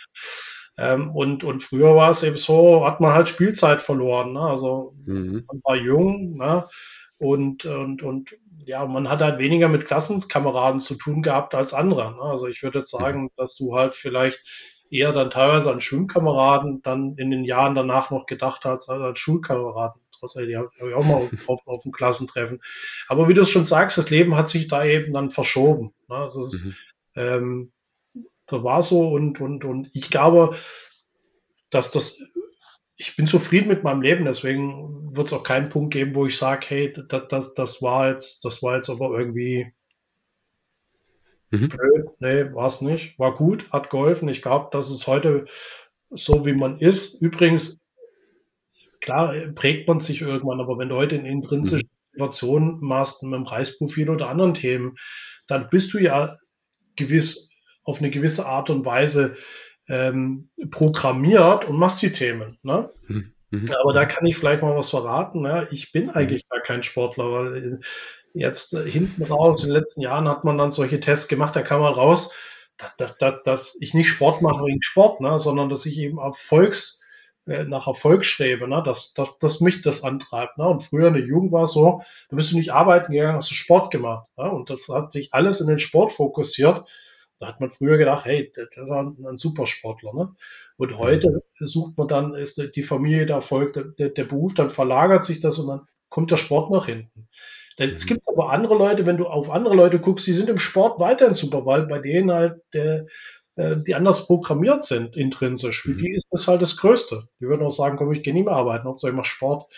Ähm, 0.80 1.15
und, 1.15 1.43
und 1.43 1.63
früher 1.63 1.95
war 1.95 2.12
es 2.12 2.21
eben 2.21 2.38
so, 2.38 2.86
hat 2.86 3.00
man 3.00 3.13
halt 3.13 3.30
Spielzeit 3.30 3.82
verloren. 3.82 4.34
Ne? 4.34 4.41
Also 4.41 4.93
mhm. 5.06 5.45
man 5.47 5.62
war 5.63 5.76
jung 5.76 6.38
ne? 6.38 6.67
und, 7.17 7.65
und, 7.65 8.04
und 8.04 8.36
ja, 8.65 8.86
man 8.86 9.10
hat 9.10 9.21
halt 9.21 9.39
weniger 9.39 9.69
mit 9.69 9.88
Klassenkameraden 9.88 10.82
zu 10.82 10.95
tun 10.95 11.21
gehabt 11.21 11.56
als 11.56 11.73
andere. 11.73 12.12
Ne? 12.12 12.21
Also 12.21 12.47
ich 12.47 12.62
würde 12.62 12.80
jetzt 12.80 12.91
sagen, 12.91 13.32
dass 13.38 13.56
du 13.56 13.76
halt 13.76 13.95
vielleicht 13.95 14.43
eher 14.89 15.13
dann 15.13 15.32
teilweise 15.32 15.71
an 15.71 15.82
Schulkameraden 15.82 16.82
dann 16.82 17.15
in 17.17 17.32
den 17.32 17.43
Jahren 17.43 17.76
danach 17.76 18.12
noch 18.12 18.26
gedacht 18.26 18.63
hast, 18.65 18.89
als 18.89 19.02
an 19.02 19.15
Schulkameraden. 19.15 20.02
Trotzdem, 20.12 20.47
die 20.47 20.58
habe 20.58 20.69
ich 20.76 20.93
auch 20.93 21.06
mal 21.06 21.30
auf, 21.47 21.67
auf 21.67 21.84
dem 21.84 21.91
Klassentreffen. 21.91 22.62
Aber 23.08 23.28
wie 23.28 23.34
du 23.34 23.41
es 23.41 23.50
schon 23.50 23.65
sagst, 23.65 23.97
das 23.97 24.10
Leben 24.10 24.36
hat 24.36 24.50
sich 24.50 24.67
da 24.67 24.84
eben 24.84 25.13
dann 25.13 25.30
verschoben. 25.30 25.93
Ne? 26.08 26.15
Also 26.15 26.45
ist, 26.45 26.65
mhm. 26.65 26.76
ähm, 27.15 27.71
da 28.47 28.63
war 28.63 28.82
so 28.82 29.10
und, 29.10 29.41
und, 29.41 29.65
und 29.65 29.89
ich 29.93 30.10
glaube, 30.10 30.56
dass 31.69 31.91
das 31.91 32.21
ich 32.97 33.15
bin 33.15 33.28
zufrieden 33.28 33.67
mit 33.67 33.84
meinem 33.84 34.02
Leben, 34.02 34.26
deswegen 34.26 35.15
wird 35.15 35.28
es 35.28 35.34
auch 35.34 35.43
keinen 35.43 35.69
Punkt 35.69 35.93
geben, 35.93 36.15
wo 36.15 36.26
ich 36.26 36.38
sage, 36.38 36.65
hey, 36.67 36.93
das, 37.10 37.28
das, 37.30 37.54
das 37.54 37.82
war 37.82 38.10
jetzt, 38.12 38.43
das 38.43 38.63
war 38.63 38.76
jetzt 38.76 38.89
aber 38.89 39.17
irgendwie 39.17 39.71
mhm. 41.51 41.69
blöd. 41.69 42.05
Nee, 42.19 42.53
war 42.53 42.67
es 42.67 42.81
nicht. 42.81 43.17
War 43.19 43.36
gut, 43.36 43.71
hat 43.71 43.89
geholfen. 43.89 44.29
Ich 44.29 44.41
glaube, 44.41 44.69
das 44.71 44.89
ist 44.89 45.07
heute 45.07 45.45
so, 46.10 46.45
wie 46.45 46.53
man 46.53 46.79
ist. 46.79 47.21
Übrigens, 47.21 47.83
klar, 49.01 49.33
prägt 49.55 49.88
man 49.88 49.99
sich 49.99 50.21
irgendwann, 50.21 50.62
aber 50.62 50.77
wenn 50.77 50.89
du 50.89 50.95
heute 50.95 51.15
in 51.15 51.25
intrinsische 51.25 51.86
mhm. 51.86 52.12
Situationen 52.13 52.79
machst, 52.81 53.23
mit 53.23 53.33
dem 53.33 53.43
Preisprofil 53.43 54.10
oder 54.10 54.29
anderen 54.29 54.53
Themen, 54.53 54.95
dann 55.47 55.69
bist 55.69 55.93
du 55.93 55.99
ja 55.99 56.38
gewiss 56.95 57.49
auf 57.83 57.99
eine 57.99 58.12
gewisse 58.12 58.45
Art 58.45 58.69
und 58.69 58.86
Weise 58.86 59.38
ähm, 59.88 60.49
programmiert 60.71 61.65
und 61.65 61.77
machst 61.77 62.01
die 62.01 62.12
Themen. 62.12 62.57
Ne? 62.63 62.91
Mhm. 63.07 63.33
mhm. 63.51 63.71
Aber 63.81 63.93
da 63.93 64.05
kann 64.05 64.25
ich 64.25 64.38
vielleicht 64.38 64.62
mal 64.62 64.75
was 64.75 64.89
verraten. 64.89 65.41
Ne? 65.41 65.67
Ich 65.71 65.91
bin 65.91 66.10
eigentlich 66.10 66.43
mhm. 66.43 66.49
gar 66.49 66.62
kein 66.63 66.83
Sportler, 66.83 67.31
weil 67.31 67.79
jetzt 68.38 68.73
äh, 68.73 68.89
hinten 68.89 69.23
raus, 69.23 69.63
in 69.63 69.69
den 69.69 69.78
letzten 69.78 70.02
Jahren 70.02 70.28
hat 70.28 70.43
man 70.43 70.58
dann 70.58 70.71
solche 70.71 71.00
Tests 71.00 71.28
gemacht, 71.28 71.56
da 71.56 71.62
kam 71.62 71.82
man 71.82 71.93
raus, 71.93 72.32
dass, 72.78 73.17
dass, 73.17 73.43
dass, 73.43 73.78
ich 73.80 73.93
nicht 73.93 74.10
Sport 74.10 74.41
mache 74.41 74.63
wegen 74.65 74.84
Sport, 74.84 75.21
ne? 75.21 75.39
sondern 75.39 75.69
dass 75.69 75.86
ich 75.86 75.97
eben 75.97 76.19
Erfolgs, 76.19 77.02
äh, 77.47 77.63
nach 77.63 77.88
Erfolg 77.88 78.26
strebe, 78.26 78.67
ne? 78.67 78.84
dass, 78.86 79.13
dass, 79.13 79.38
dass 79.39 79.62
mich 79.62 79.82
das 79.82 80.04
antreibt. 80.04 80.58
Ne? 80.58 80.67
Und 80.67 80.84
früher 80.84 81.08
in 81.08 81.15
der 81.15 81.26
Jugend 81.26 81.52
war 81.52 81.63
es 81.63 81.73
so, 81.73 82.02
da 82.30 82.36
bist 82.36 82.52
du 82.52 82.58
nicht 82.58 82.73
arbeiten 82.73 83.12
gegangen, 83.12 83.38
hast 83.38 83.50
du 83.50 83.56
Sport 83.56 83.91
gemacht. 83.91 84.28
Ne? 84.38 84.52
Und 84.52 84.69
das 84.69 84.88
hat 84.89 85.12
sich 85.12 85.34
alles 85.34 85.62
in 85.62 85.67
den 85.67 85.80
Sport 85.80 86.13
fokussiert. 86.13 86.88
Da 87.39 87.47
hat 87.47 87.60
man 87.60 87.71
früher 87.71 87.97
gedacht, 87.97 88.26
hey, 88.26 88.52
das 88.56 88.67
ist 88.86 88.91
ein, 88.91 89.15
ein 89.28 89.38
Supersportler. 89.38 90.13
Ne? 90.13 90.36
Und 90.78 90.97
heute 90.97 91.43
sucht 91.60 91.97
man 91.97 92.08
dann, 92.08 92.34
ist 92.34 92.62
die 92.76 92.84
Familie 92.84 93.26
der 93.26 93.38
Erfolg, 93.38 93.73
der, 93.73 94.10
der 94.10 94.23
Beruf, 94.23 94.54
dann 94.54 94.69
verlagert 94.69 95.23
sich 95.23 95.39
das 95.39 95.60
und 95.60 95.67
dann 95.67 95.88
kommt 96.10 96.32
der 96.32 96.38
Sport 96.38 96.71
nach 96.71 96.88
hinten. 96.88 97.28
Es 97.77 98.03
mhm. 98.03 98.07
gibt 98.07 98.27
aber 98.27 98.51
andere 98.51 98.75
Leute, 98.75 99.05
wenn 99.05 99.17
du 99.17 99.27
auf 99.27 99.49
andere 99.49 99.75
Leute 99.75 99.99
guckst, 99.99 100.25
die 100.25 100.33
sind 100.33 100.49
im 100.49 100.59
Sport 100.59 100.99
weiterhin 100.99 101.35
super, 101.35 101.65
weil 101.65 101.85
bei 101.85 101.99
denen 101.99 102.31
halt 102.31 102.61
der, 102.73 103.05
äh, 103.57 103.77
die 103.85 103.95
anders 103.95 104.25
programmiert 104.25 104.83
sind, 104.83 105.15
intrinsisch. 105.15 105.81
Für 105.81 105.91
mhm. 105.91 105.97
die 105.99 106.13
ist 106.15 106.27
das 106.31 106.47
halt 106.47 106.61
das 106.61 106.77
Größte. 106.77 107.27
Die 107.39 107.45
würden 107.45 107.65
auch 107.65 107.71
sagen, 107.71 107.97
komm, 107.97 108.11
ich 108.13 108.23
gehe 108.23 108.33
nie 108.33 108.43
mehr 108.43 108.53
arbeiten, 108.53 108.85
Hauptsache 108.85 109.11
ich 109.11 109.15
mache 109.15 109.27
Sport. 109.27 109.71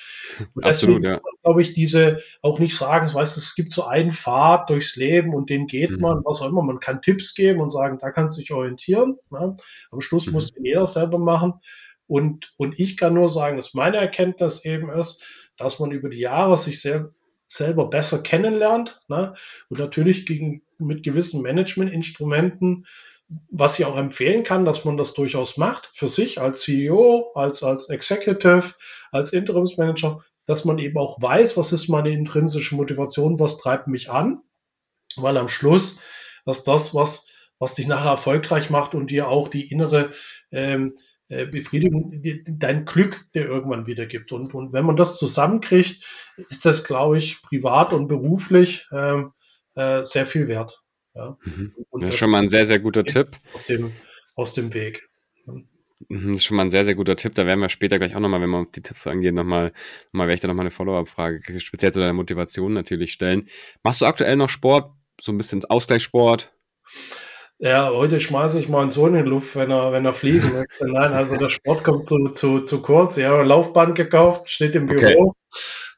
Und 0.53 0.65
Absolut, 0.65 1.03
ja. 1.03 1.19
glaube 1.43 1.61
ich, 1.61 1.73
diese 1.73 2.21
auch 2.41 2.59
nicht 2.59 2.77
sagen, 2.77 3.07
das 3.07 3.15
heißt, 3.15 3.37
es 3.37 3.55
gibt 3.55 3.73
so 3.73 3.83
einen 3.83 4.11
Pfad 4.11 4.69
durchs 4.69 4.95
Leben 4.95 5.33
und 5.33 5.49
den 5.49 5.67
geht 5.67 5.91
mhm. 5.91 6.01
man, 6.01 6.21
was 6.25 6.41
auch 6.41 6.47
immer. 6.47 6.61
Man 6.61 6.79
kann 6.79 7.01
Tipps 7.01 7.33
geben 7.33 7.61
und 7.61 7.71
sagen, 7.71 7.97
da 7.99 8.11
kannst 8.11 8.37
du 8.37 8.41
dich 8.41 8.51
orientieren. 8.51 9.17
Ne? 9.29 9.57
Am 9.91 10.01
Schluss 10.01 10.27
mhm. 10.27 10.33
muss 10.33 10.51
jeder 10.61 10.87
selber 10.87 11.17
machen. 11.17 11.53
Und, 12.07 12.53
und 12.57 12.79
ich 12.79 12.97
kann 12.97 13.13
nur 13.13 13.29
sagen, 13.29 13.55
dass 13.55 13.73
meine 13.73 13.97
Erkenntnis 13.97 14.65
eben 14.65 14.89
ist, 14.89 15.23
dass 15.57 15.79
man 15.79 15.91
über 15.91 16.09
die 16.09 16.19
Jahre 16.19 16.57
sich 16.57 16.81
sehr, 16.81 17.11
selber 17.49 17.89
besser 17.89 18.19
kennenlernt 18.19 19.01
ne? 19.09 19.35
und 19.69 19.79
natürlich 19.79 20.25
gegen, 20.25 20.61
mit 20.77 21.03
gewissen 21.03 21.41
Managementinstrumenten 21.41 22.85
was 23.51 23.77
ich 23.77 23.85
auch 23.85 23.97
empfehlen 23.97 24.43
kann, 24.43 24.65
dass 24.65 24.85
man 24.85 24.97
das 24.97 25.13
durchaus 25.13 25.57
macht 25.57 25.89
für 25.93 26.07
sich 26.07 26.41
als 26.41 26.61
CEO, 26.61 27.31
als, 27.35 27.63
als 27.63 27.89
Executive, 27.89 28.73
als 29.11 29.33
Interimsmanager, 29.33 30.23
dass 30.45 30.65
man 30.65 30.79
eben 30.79 30.97
auch 30.97 31.21
weiß, 31.21 31.55
was 31.55 31.71
ist 31.71 31.89
meine 31.89 32.09
intrinsische 32.09 32.75
Motivation, 32.75 33.39
was 33.39 33.57
treibt 33.57 33.87
mich 33.87 34.09
an, 34.09 34.41
weil 35.15 35.37
am 35.37 35.49
Schluss, 35.49 35.99
dass 36.43 36.63
das, 36.63 36.95
was, 36.95 37.27
was 37.59 37.75
dich 37.75 37.85
nachher 37.85 38.11
erfolgreich 38.11 38.71
macht 38.71 38.95
und 38.95 39.11
dir 39.11 39.27
auch 39.27 39.47
die 39.47 39.69
innere 39.71 40.11
ähm, 40.51 40.97
äh, 41.29 41.45
Befriedigung, 41.45 42.21
die, 42.21 42.43
dein 42.45 42.85
Glück 42.85 43.25
dir 43.33 43.45
irgendwann 43.45 43.87
wieder 43.87 44.05
gibt. 44.05 44.31
Und, 44.31 44.53
und 44.53 44.73
wenn 44.73 44.85
man 44.85 44.97
das 44.97 45.17
zusammenkriegt, 45.17 46.03
ist 46.49 46.65
das, 46.65 46.83
glaube 46.83 47.19
ich, 47.19 47.41
privat 47.43 47.93
und 47.93 48.07
beruflich 48.07 48.87
ähm, 48.91 49.31
äh, 49.75 50.05
sehr 50.05 50.25
viel 50.25 50.47
wert. 50.47 50.83
Ja. 51.13 51.37
Mhm. 51.43 51.73
Das 51.91 52.13
ist 52.13 52.17
schon 52.17 52.31
mal 52.31 52.41
ein 52.41 52.49
sehr, 52.49 52.65
sehr 52.65 52.79
guter 52.79 53.03
Tipp. 53.03 53.37
Aus 53.53 53.65
dem, 53.65 53.91
aus 54.35 54.53
dem 54.53 54.73
Weg. 54.73 55.07
Mhm, 56.07 56.31
das 56.31 56.41
ist 56.41 56.45
schon 56.45 56.57
mal 56.57 56.63
ein 56.63 56.71
sehr, 56.71 56.85
sehr 56.85 56.95
guter 56.95 57.15
Tipp. 57.15 57.35
Da 57.35 57.45
werden 57.45 57.59
wir 57.59 57.69
später 57.69 57.99
gleich 57.99 58.15
auch 58.15 58.19
nochmal, 58.19 58.41
wenn 58.41 58.49
wir 58.49 58.59
auf 58.59 58.71
die 58.71 58.81
Tipps 58.81 59.05
angehen, 59.05 59.35
nochmal, 59.35 59.73
nochmal 60.11 60.27
werde 60.27 60.35
ich 60.35 60.41
da 60.41 60.47
nochmal 60.47 60.63
eine 60.63 60.71
Follow-up-Frage, 60.71 61.59
speziell 61.59 61.91
zu 61.91 61.99
deiner 61.99 62.13
Motivation 62.13 62.73
natürlich 62.73 63.11
stellen. 63.11 63.49
Machst 63.83 64.01
du 64.01 64.05
aktuell 64.05 64.35
noch 64.35 64.49
Sport? 64.49 64.93
So 65.19 65.31
ein 65.31 65.37
bisschen 65.37 65.63
Ausgleichssport? 65.65 66.53
Ja, 67.61 67.89
heute 67.89 68.21
schmeiße 68.21 68.57
ich 68.57 68.69
meinen 68.69 68.89
Sohn 68.89 69.15
in 69.15 69.25
die 69.25 69.29
Luft, 69.29 69.57
wenn 69.57 69.69
er, 69.69 69.91
wenn 69.91 70.05
er 70.05 70.13
fliegen 70.13 70.53
möchte. 70.53 70.87
Nein, 70.87 71.11
also 71.11 71.35
der 71.35 71.49
Sport 71.49 71.83
kommt 71.83 72.05
zu, 72.05 72.29
zu, 72.29 72.61
zu 72.61 72.81
kurz. 72.81 73.17
Ich 73.17 73.25
habe 73.25 73.41
ein 73.41 73.47
Laufband 73.47 73.95
gekauft, 73.95 74.49
steht 74.49 74.75
im 74.75 74.87
Büro. 74.87 75.01
Okay. 75.01 75.31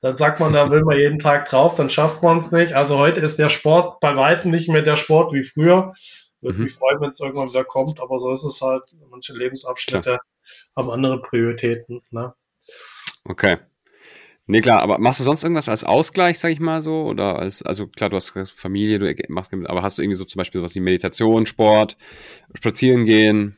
Dann 0.01 0.15
sagt 0.15 0.39
man, 0.39 0.53
da 0.53 0.71
will 0.71 0.81
man 0.83 0.97
jeden 0.97 1.19
Tag 1.19 1.47
drauf, 1.47 1.75
dann 1.75 1.91
schafft 1.91 2.23
man 2.23 2.39
es 2.39 2.51
nicht. 2.51 2.73
Also 2.73 2.97
heute 2.97 3.19
ist 3.19 3.37
der 3.37 3.49
Sport 3.49 3.99
bei 3.99 4.15
weitem 4.15 4.49
nicht 4.49 4.69
mehr 4.69 4.81
der 4.81 4.95
Sport 4.95 5.33
wie 5.33 5.43
früher. 5.43 5.93
Würde 6.41 6.57
mhm. 6.57 6.63
mich 6.63 6.73
freuen, 6.73 6.99
wenn 6.99 7.11
es 7.11 7.19
irgendwann 7.19 7.49
wieder 7.49 7.63
kommt, 7.63 7.99
aber 7.99 8.17
so 8.17 8.33
ist 8.33 8.43
es 8.43 8.59
halt. 8.61 8.83
Manche 9.11 9.33
Lebensabschnitte 9.33 10.01
klar. 10.01 10.21
haben 10.75 10.89
andere 10.89 11.21
Prioritäten. 11.21 12.01
Ne? 12.09 12.33
Okay. 13.23 13.57
Nee, 14.47 14.61
klar, 14.61 14.81
aber 14.81 14.97
machst 14.97 15.19
du 15.19 15.23
sonst 15.23 15.43
irgendwas 15.43 15.69
als 15.69 15.83
Ausgleich, 15.83 16.39
sag 16.39 16.51
ich 16.51 16.59
mal 16.59 16.81
so? 16.81 17.03
Oder 17.03 17.39
als, 17.39 17.61
also 17.61 17.87
klar, 17.87 18.09
du 18.09 18.15
hast 18.17 18.33
Familie, 18.51 18.99
du 18.99 19.13
machst, 19.29 19.53
aber 19.65 19.81
hast 19.81 19.97
du 19.97 20.01
irgendwie 20.01 20.17
so 20.17 20.25
zum 20.25 20.39
Beispiel 20.39 20.59
sowas 20.59 20.75
wie 20.75 20.79
Meditation, 20.81 21.45
Sport, 21.45 21.95
spazieren 22.53 23.05
gehen, 23.05 23.57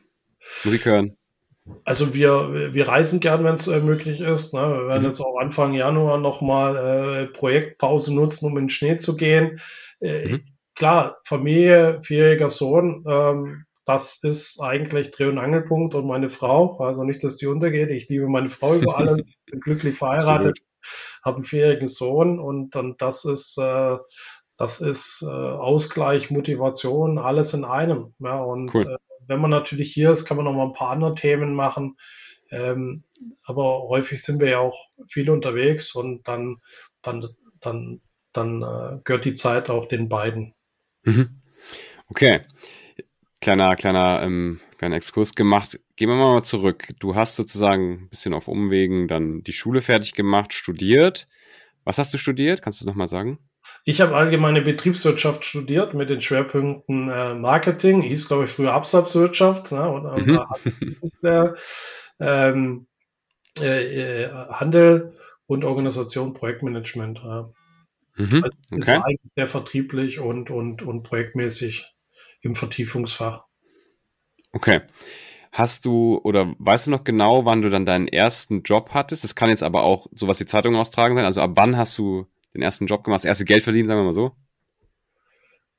Musik 0.64 0.84
hören? 0.84 1.16
Also 1.84 2.12
wir, 2.12 2.74
wir 2.74 2.88
reisen 2.88 3.20
gern, 3.20 3.42
wenn 3.42 3.54
es 3.54 3.66
äh, 3.66 3.80
möglich 3.80 4.20
ist. 4.20 4.52
Ne? 4.52 4.60
Wir 4.60 4.88
werden 4.88 5.02
mhm. 5.02 5.08
jetzt 5.08 5.20
auch 5.20 5.38
Anfang 5.38 5.72
Januar 5.72 6.18
nochmal 6.18 6.76
äh, 6.76 7.26
Projektpause 7.26 8.14
nutzen, 8.14 8.46
um 8.46 8.58
in 8.58 8.64
den 8.64 8.70
Schnee 8.70 8.98
zu 8.98 9.16
gehen. 9.16 9.60
Äh, 10.00 10.28
mhm. 10.28 10.44
Klar, 10.74 11.18
Familie, 11.24 12.00
vierjähriger 12.02 12.50
Sohn, 12.50 13.04
ähm, 13.08 13.64
das 13.86 14.18
ist 14.22 14.60
eigentlich 14.60 15.10
Dreh- 15.10 15.26
und 15.26 15.38
Angelpunkt 15.38 15.94
und 15.94 16.06
meine 16.06 16.28
Frau, 16.28 16.78
also 16.78 17.04
nicht, 17.04 17.22
dass 17.22 17.36
die 17.36 17.46
untergeht. 17.46 17.90
Ich 17.90 18.08
liebe 18.08 18.28
meine 18.28 18.48
Frau 18.48 18.74
über 18.74 18.98
alles, 18.98 19.24
bin 19.46 19.60
glücklich 19.60 19.96
verheiratet, 19.96 20.58
habe 21.24 21.36
einen 21.36 21.44
vierjährigen 21.44 21.88
Sohn 21.88 22.38
und 22.38 22.74
dann 22.74 22.96
das 22.98 23.24
ist 23.24 23.58
äh, 23.58 23.96
das 24.56 24.80
ist 24.80 25.22
äh, 25.22 25.26
Ausgleich, 25.26 26.30
Motivation, 26.30 27.18
alles 27.18 27.54
in 27.54 27.64
einem. 27.64 28.14
Ja, 28.20 28.42
und 28.42 28.72
cool. 28.74 28.82
äh, 28.82 28.96
wenn 29.26 29.40
man 29.40 29.50
natürlich 29.50 29.92
hier 29.92 30.10
ist, 30.10 30.24
kann 30.26 30.36
man 30.36 30.44
noch 30.44 30.52
mal 30.52 30.66
ein 30.66 30.72
paar 30.72 30.90
andere 30.90 31.14
Themen 31.14 31.54
machen. 31.54 31.96
Ähm, 32.50 33.04
aber 33.46 33.88
häufig 33.88 34.22
sind 34.22 34.40
wir 34.40 34.50
ja 34.50 34.58
auch 34.58 34.88
viel 35.08 35.30
unterwegs 35.30 35.94
und 35.94 36.28
dann, 36.28 36.58
dann, 37.02 37.28
dann, 37.60 38.00
dann 38.32 38.62
äh, 38.62 39.00
gehört 39.02 39.24
die 39.24 39.34
Zeit 39.34 39.70
auch 39.70 39.86
den 39.86 40.08
beiden. 40.08 40.54
Mhm. 41.02 41.40
Okay. 42.08 42.42
Kleiner, 43.40 43.74
kleiner, 43.76 44.22
ähm, 44.22 44.60
kleiner 44.84 44.96
Exkurs 44.96 45.34
gemacht. 45.34 45.80
Gehen 45.96 46.10
wir 46.10 46.16
mal 46.16 46.42
zurück. 46.42 46.88
Du 46.98 47.14
hast 47.14 47.36
sozusagen 47.36 47.92
ein 47.92 48.08
bisschen 48.10 48.34
auf 48.34 48.48
Umwegen 48.48 49.08
dann 49.08 49.42
die 49.42 49.54
Schule 49.54 49.80
fertig 49.80 50.12
gemacht, 50.12 50.52
studiert. 50.52 51.26
Was 51.84 51.96
hast 51.96 52.12
du 52.12 52.18
studiert? 52.18 52.60
Kannst 52.60 52.80
du 52.80 52.84
es 52.84 52.86
nochmal 52.86 53.08
sagen? 53.08 53.38
Ich 53.86 54.02
habe 54.02 54.14
allgemeine 54.14 54.60
Betriebswirtschaft 54.60 55.46
studiert 55.46 55.94
mit 55.94 56.10
den 56.10 56.20
Schwerpunkten 56.20 57.08
äh, 57.08 57.34
Marketing, 57.34 58.02
hieß 58.02 58.28
glaube 58.28 58.44
ich 58.44 58.50
früher 58.50 58.72
Absatzwirtschaft 58.72 59.72
ne, 59.72 59.88
und 59.88 60.26
mhm. 60.26 60.40
äh, 61.22 61.48
ähm, 62.20 62.86
äh, 63.60 64.28
Handel 64.28 65.16
und 65.46 65.64
Organisation 65.64 66.34
Projektmanagement. 66.34 67.20
Ja. 67.24 67.50
Mhm. 68.16 68.44
Also 68.44 68.56
okay. 68.70 69.18
sehr 69.34 69.48
vertrieblich 69.48 70.20
und, 70.20 70.50
und, 70.50 70.82
und 70.82 71.02
projektmäßig 71.04 71.86
im 72.42 72.54
Vertiefungsfach. 72.54 73.46
Okay. 74.54 74.82
Hast 75.52 75.84
du 75.84 76.20
oder 76.24 76.54
weißt 76.58 76.86
du 76.86 76.90
noch 76.90 77.04
genau, 77.04 77.44
wann 77.44 77.62
du 77.62 77.70
dann 77.70 77.86
deinen 77.86 78.08
ersten 78.08 78.62
Job 78.62 78.90
hattest? 78.92 79.22
Das 79.22 79.34
kann 79.34 79.50
jetzt 79.50 79.62
aber 79.62 79.84
auch 79.84 80.06
so 80.12 80.26
was 80.26 80.38
die 80.38 80.46
Zeitung 80.46 80.74
austragen 80.74 81.14
sein. 81.14 81.24
Also 81.24 81.42
ab 81.42 81.52
wann 81.54 81.76
hast 81.76 81.96
du 81.98 82.26
den 82.54 82.62
ersten 82.62 82.86
Job 82.86 83.04
gemacht, 83.04 83.18
das 83.18 83.24
erste 83.24 83.44
Geld 83.44 83.62
verdient, 83.62 83.88
sagen 83.88 84.00
wir 84.00 84.04
mal 84.04 84.12
so? 84.12 84.32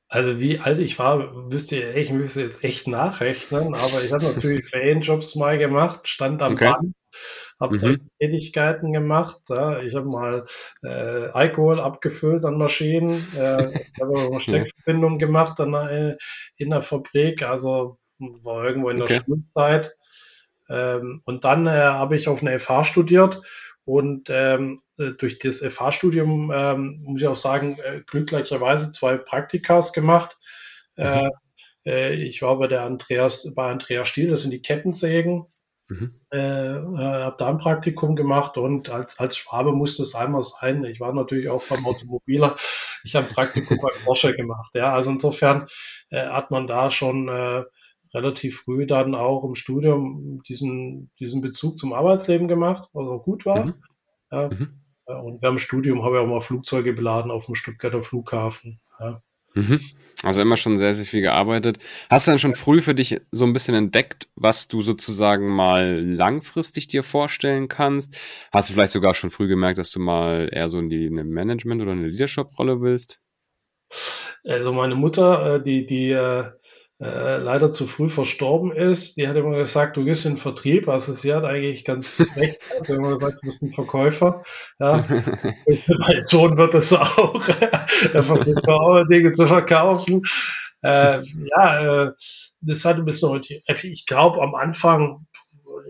Also 0.08 0.38
wie 0.38 0.60
alt 0.60 0.78
ich 0.78 0.98
war, 0.98 1.32
müsste 1.48 1.76
ich 1.76 2.12
müsste 2.12 2.42
jetzt 2.42 2.62
echt 2.62 2.86
nachrechnen, 2.86 3.74
aber 3.74 4.04
ich 4.04 4.12
habe 4.12 4.24
natürlich 4.24 4.66
Ferienjobs 4.70 5.34
mal 5.34 5.58
gemacht, 5.58 6.06
stand 6.06 6.42
am 6.42 6.52
okay. 6.52 6.72
Band, 6.72 6.94
habe 7.60 7.76
mhm. 7.76 8.08
Tätigkeiten 8.20 8.92
gemacht. 8.92 9.40
Ja. 9.48 9.82
Ich 9.82 9.94
habe 9.94 10.06
mal 10.06 10.46
äh, 10.84 11.28
Alkohol 11.32 11.80
abgefüllt 11.80 12.44
an 12.44 12.56
Maschinen, 12.56 13.26
äh, 13.36 13.68
ich 13.68 14.00
habe 14.00 14.30
Steckverbindung 14.40 15.18
gemacht 15.18 15.58
an, 15.60 15.74
äh, 15.74 16.16
in 16.56 16.70
der 16.70 16.82
Fabrik, 16.82 17.42
also 17.42 17.98
war 18.18 18.64
irgendwo 18.64 18.90
in 18.90 18.98
der 18.98 19.06
okay. 19.06 19.20
Schulzeit. 19.24 19.96
Ähm, 20.68 21.22
und 21.24 21.44
dann 21.44 21.66
äh, 21.66 21.70
habe 21.70 22.16
ich 22.16 22.28
auf 22.28 22.40
eine 22.42 22.58
FH 22.58 22.84
studiert 22.84 23.42
und 23.84 24.28
ähm, 24.30 24.82
äh, 24.98 25.12
durch 25.12 25.38
das 25.38 25.60
FH-Studium, 25.60 26.50
ähm, 26.54 27.00
muss 27.04 27.20
ich 27.20 27.26
auch 27.28 27.36
sagen, 27.36 27.78
äh, 27.84 28.00
glücklicherweise 28.06 28.90
zwei 28.92 29.16
Praktikas 29.16 29.92
gemacht. 29.92 30.36
Mhm. 30.96 31.30
Äh, 31.86 32.14
ich 32.14 32.42
war 32.42 32.58
bei 32.58 32.66
der 32.66 32.82
Andreas, 32.82 33.52
bei 33.54 33.70
Andreas 33.70 34.08
Stiel, 34.08 34.30
das 34.30 34.42
sind 34.42 34.50
die 34.50 34.62
Kettensägen. 34.62 35.46
Mhm. 35.88 36.20
Äh, 36.30 36.40
habe 36.40 37.36
da 37.38 37.48
ein 37.48 37.58
Praktikum 37.58 38.16
gemacht 38.16 38.56
und 38.56 38.90
als, 38.90 39.20
als 39.20 39.36
Schwabe 39.36 39.70
musste 39.70 40.02
es 40.02 40.16
einmal 40.16 40.42
sein. 40.42 40.82
Ich 40.82 40.98
war 40.98 41.12
natürlich 41.12 41.48
auch 41.48 41.62
beim 41.64 41.86
Automobiler. 41.86 42.56
Ich 43.04 43.14
habe 43.14 43.28
ein 43.28 43.32
Praktikum 43.32 43.78
bei 43.80 43.90
Porsche 44.04 44.34
gemacht. 44.34 44.72
Ja, 44.74 44.92
also 44.92 45.10
insofern 45.10 45.68
äh, 46.10 46.26
hat 46.26 46.50
man 46.50 46.66
da 46.66 46.90
schon 46.90 47.28
äh, 47.28 47.62
relativ 48.14 48.60
früh 48.60 48.86
dann 48.86 49.14
auch 49.14 49.44
im 49.44 49.54
Studium 49.54 50.42
diesen, 50.48 51.10
diesen 51.18 51.40
Bezug 51.40 51.78
zum 51.78 51.92
Arbeitsleben 51.92 52.48
gemacht, 52.48 52.88
was 52.92 53.08
auch 53.08 53.22
gut 53.22 53.46
war. 53.46 53.66
Mhm. 53.66 53.74
Ja. 54.30 54.48
Mhm. 54.48 54.68
Und 55.06 55.40
während 55.40 55.58
dem 55.58 55.58
Studium 55.60 56.02
habe 56.02 56.16
ich 56.16 56.22
auch 56.22 56.26
mal 56.26 56.40
Flugzeuge 56.40 56.92
beladen 56.92 57.30
auf 57.30 57.46
dem 57.46 57.54
Stuttgarter 57.54 58.02
Flughafen. 58.02 58.80
Ja. 58.98 59.22
Mhm. 59.54 59.80
Also 60.22 60.42
immer 60.42 60.56
schon 60.56 60.76
sehr, 60.76 60.94
sehr 60.94 61.04
viel 61.04 61.20
gearbeitet. 61.20 61.78
Hast 62.08 62.26
du 62.26 62.30
dann 62.30 62.38
schon 62.38 62.54
früh 62.54 62.80
für 62.80 62.94
dich 62.94 63.20
so 63.32 63.44
ein 63.44 63.52
bisschen 63.52 63.74
entdeckt, 63.74 64.28
was 64.34 64.66
du 64.66 64.80
sozusagen 64.80 65.48
mal 65.48 66.00
langfristig 66.02 66.88
dir 66.88 67.02
vorstellen 67.02 67.68
kannst? 67.68 68.16
Hast 68.50 68.68
du 68.68 68.72
vielleicht 68.72 68.92
sogar 68.92 69.14
schon 69.14 69.30
früh 69.30 69.46
gemerkt, 69.46 69.78
dass 69.78 69.90
du 69.90 70.00
mal 70.00 70.48
eher 70.50 70.70
so 70.70 70.78
in 70.78 70.88
die 70.88 71.06
eine 71.06 71.24
Management- 71.24 71.82
oder 71.82 71.92
eine 71.92 72.08
Leadership-Rolle 72.08 72.80
willst? 72.80 73.20
Also 74.44 74.72
meine 74.72 74.94
Mutter, 74.94 75.56
äh, 75.56 75.62
die, 75.62 75.86
die 75.86 76.10
äh, 76.98 77.36
leider 77.36 77.70
zu 77.70 77.86
früh 77.86 78.08
verstorben 78.08 78.72
ist, 78.72 79.18
die 79.18 79.28
hat 79.28 79.36
immer 79.36 79.56
gesagt, 79.56 79.98
du 79.98 80.04
gehst 80.04 80.24
in 80.24 80.32
den 80.32 80.38
Vertrieb. 80.38 80.88
Also 80.88 81.12
sie 81.12 81.34
hat 81.34 81.44
eigentlich 81.44 81.84
ganz 81.84 82.18
recht, 82.36 82.58
wenn 82.86 83.02
man 83.02 83.20
sagt, 83.20 83.38
du 83.42 83.48
bist 83.48 83.62
ein 83.62 83.74
Verkäufer. 83.74 84.44
Ja. 84.78 85.04
mein 85.98 86.24
Sohn 86.24 86.56
wird 86.56 86.72
das 86.72 86.92
auch. 86.92 87.46
er 88.12 88.22
versucht 88.22 88.66
auch 88.68 89.04
Dinge 89.10 89.32
zu 89.32 89.46
verkaufen. 89.46 90.22
Äh, 90.82 91.22
ja, 91.56 92.04
äh, 92.04 92.12
das 92.60 92.84
hat 92.84 92.96
ein 92.96 93.04
bisschen, 93.04 93.42
ich 93.82 94.06
glaube 94.06 94.40
am 94.40 94.54
Anfang, 94.54 95.26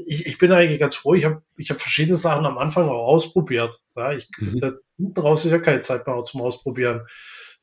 ich, 0.07 0.27
ich 0.27 0.39
bin 0.39 0.53
eigentlich 0.53 0.81
ganz 0.81 0.95
froh, 0.95 1.15
ich 1.15 1.25
habe 1.25 1.43
ich 1.57 1.71
hab 1.71 1.81
verschiedene 1.81 2.17
Sachen 2.17 2.47
am 2.47 2.59
Anfang 2.59 2.89
auch 2.89 3.07
ausprobiert. 3.07 3.81
Ja, 3.95 4.13
ich, 4.13 4.29
mhm. 4.39 4.59
da, 4.59 4.73
hinten 4.97 5.21
raus 5.21 5.45
ist 5.45 5.53
ja 5.53 5.59
keine 5.59 5.81
Zeit 5.81 6.07
mehr 6.07 6.23
zum 6.25 6.43
Ausprobieren. 6.43 7.07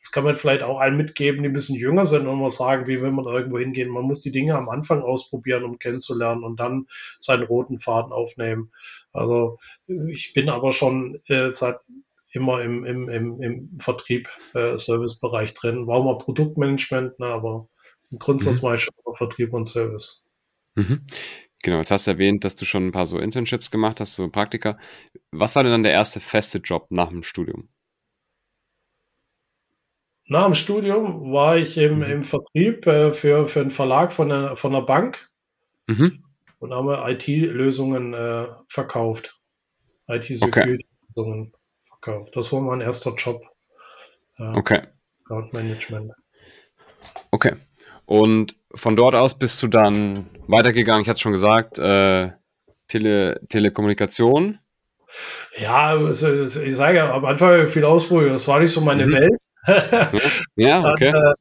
Das 0.04 0.12
kann 0.12 0.26
man 0.26 0.36
vielleicht 0.36 0.64
auch 0.64 0.82
allen 0.82 0.98
mitgeben, 0.98 1.44
die 1.44 1.50
ein 1.50 1.54
bisschen 1.54 1.78
jünger 1.78 2.06
sind 2.06 2.28
und 2.28 2.38
mal 2.38 2.52
sagen, 2.52 2.88
wie 2.88 3.02
will 3.02 3.12
man 3.12 3.26
irgendwo 3.26 3.58
hingehen. 3.58 3.88
Man 3.88 4.04
muss 4.04 4.22
die 4.22 4.34
Dinge 4.34 4.54
am 4.56 4.68
Anfang 4.68 5.02
ausprobieren, 5.02 5.64
um 5.64 5.80
kennenzulernen 5.80 6.44
und 6.44 6.60
dann 6.60 6.88
seinen 7.20 7.44
roten 7.44 7.80
Faden 7.80 8.12
aufnehmen. 8.12 8.74
Also 9.14 9.60
ich 9.88 10.34
bin 10.34 10.50
aber 10.50 10.74
schon 10.74 11.22
äh, 11.28 11.52
seit 11.54 11.78
immer 12.32 12.62
im, 12.62 12.84
im, 12.84 13.08
im, 13.08 13.42
im 13.42 13.80
Vertrieb, 13.80 14.28
äh, 14.56 14.78
Servicebereich 14.78 15.54
drin. 15.54 15.88
War 15.88 16.04
mal 16.04 16.18
Produktmanagement, 16.18 17.20
ne, 17.20 17.28
aber 17.28 17.70
im 18.12 18.20
Grundsatz 18.20 18.56
mhm. 18.56 18.62
mache 18.62 18.76
ich 18.76 18.82
schon 18.82 19.16
Vertrieb 19.16 19.54
und 19.54 19.66
Service. 19.66 20.26
Mhm. 20.76 21.06
Genau, 21.62 21.78
jetzt 21.78 21.92
hast 21.92 22.08
du 22.08 22.12
erwähnt, 22.12 22.44
dass 22.44 22.56
du 22.56 22.66
schon 22.66 22.88
ein 22.88 22.92
paar 22.92 23.06
so 23.06 23.20
Internships 23.20 23.72
gemacht 23.72 24.02
hast, 24.02 24.16
so 24.16 24.28
Praktika. 24.28 24.78
Was 25.32 25.56
war 25.56 25.64
denn 25.64 25.72
dann 25.72 25.84
der 25.84 25.94
erste 25.94 26.20
feste 26.20 26.58
Job 26.58 26.88
nach 26.90 27.08
dem 27.08 27.24
Studium? 27.24 27.70
Nach 30.28 30.46
dem 30.46 30.56
Studium 30.56 31.34
war 31.34 31.58
ich 31.58 31.78
im, 31.78 31.98
mhm. 31.98 32.04
im 32.04 32.24
Vertrieb 32.24 32.88
äh, 32.88 33.14
für, 33.14 33.48
für 33.48 33.62
einen 33.62 33.72
Verlag 33.72 34.14
von 34.14 34.32
einer, 34.32 34.56
von 34.56 34.74
einer 34.74 34.86
Bank 34.86 35.30
mhm. 35.88 36.24
und 36.60 36.74
haben 36.74 36.90
IT-Lösungen 36.90 38.14
äh, 38.14 38.48
verkauft. 38.68 39.38
IT-Security-Lösungen 40.08 41.52
okay. 41.52 41.60
verkauft. 41.88 42.36
Das 42.36 42.52
war 42.54 42.62
mein 42.62 42.82
erster 42.82 43.14
Job. 43.16 43.44
Äh, 44.40 44.44
okay. 44.56 44.82
Account 45.26 45.54
Management. 45.54 46.12
Okay. 47.32 47.56
Und 48.06 48.56
von 48.74 48.96
dort 48.96 49.16
aus 49.16 49.38
bist 49.38 49.62
du 49.62 49.68
dann 49.68 50.30
weitergegangen, 50.48 51.04
ich 51.04 51.08
hatte 51.08 51.16
es 51.16 51.22
schon 51.22 51.32
gesagt, 51.32 51.80
äh, 51.80 52.32
Tele 52.88 53.42
Telekommunikation. 53.50 54.60
Ja, 55.58 56.10
ich 56.10 56.20
sage 56.76 56.98
ja, 56.98 57.14
am 57.14 57.26
Anfang 57.26 57.70
viel 57.70 57.86
ausprobiert. 57.86 58.32
Das 58.32 58.48
war 58.48 58.60
nicht 58.60 58.74
so 58.74 58.82
meine 58.82 59.06
mhm. 59.06 59.14
Welt 59.14 59.43
ja, 60.56 60.84
okay. 60.92 61.12
Dann, 61.12 61.34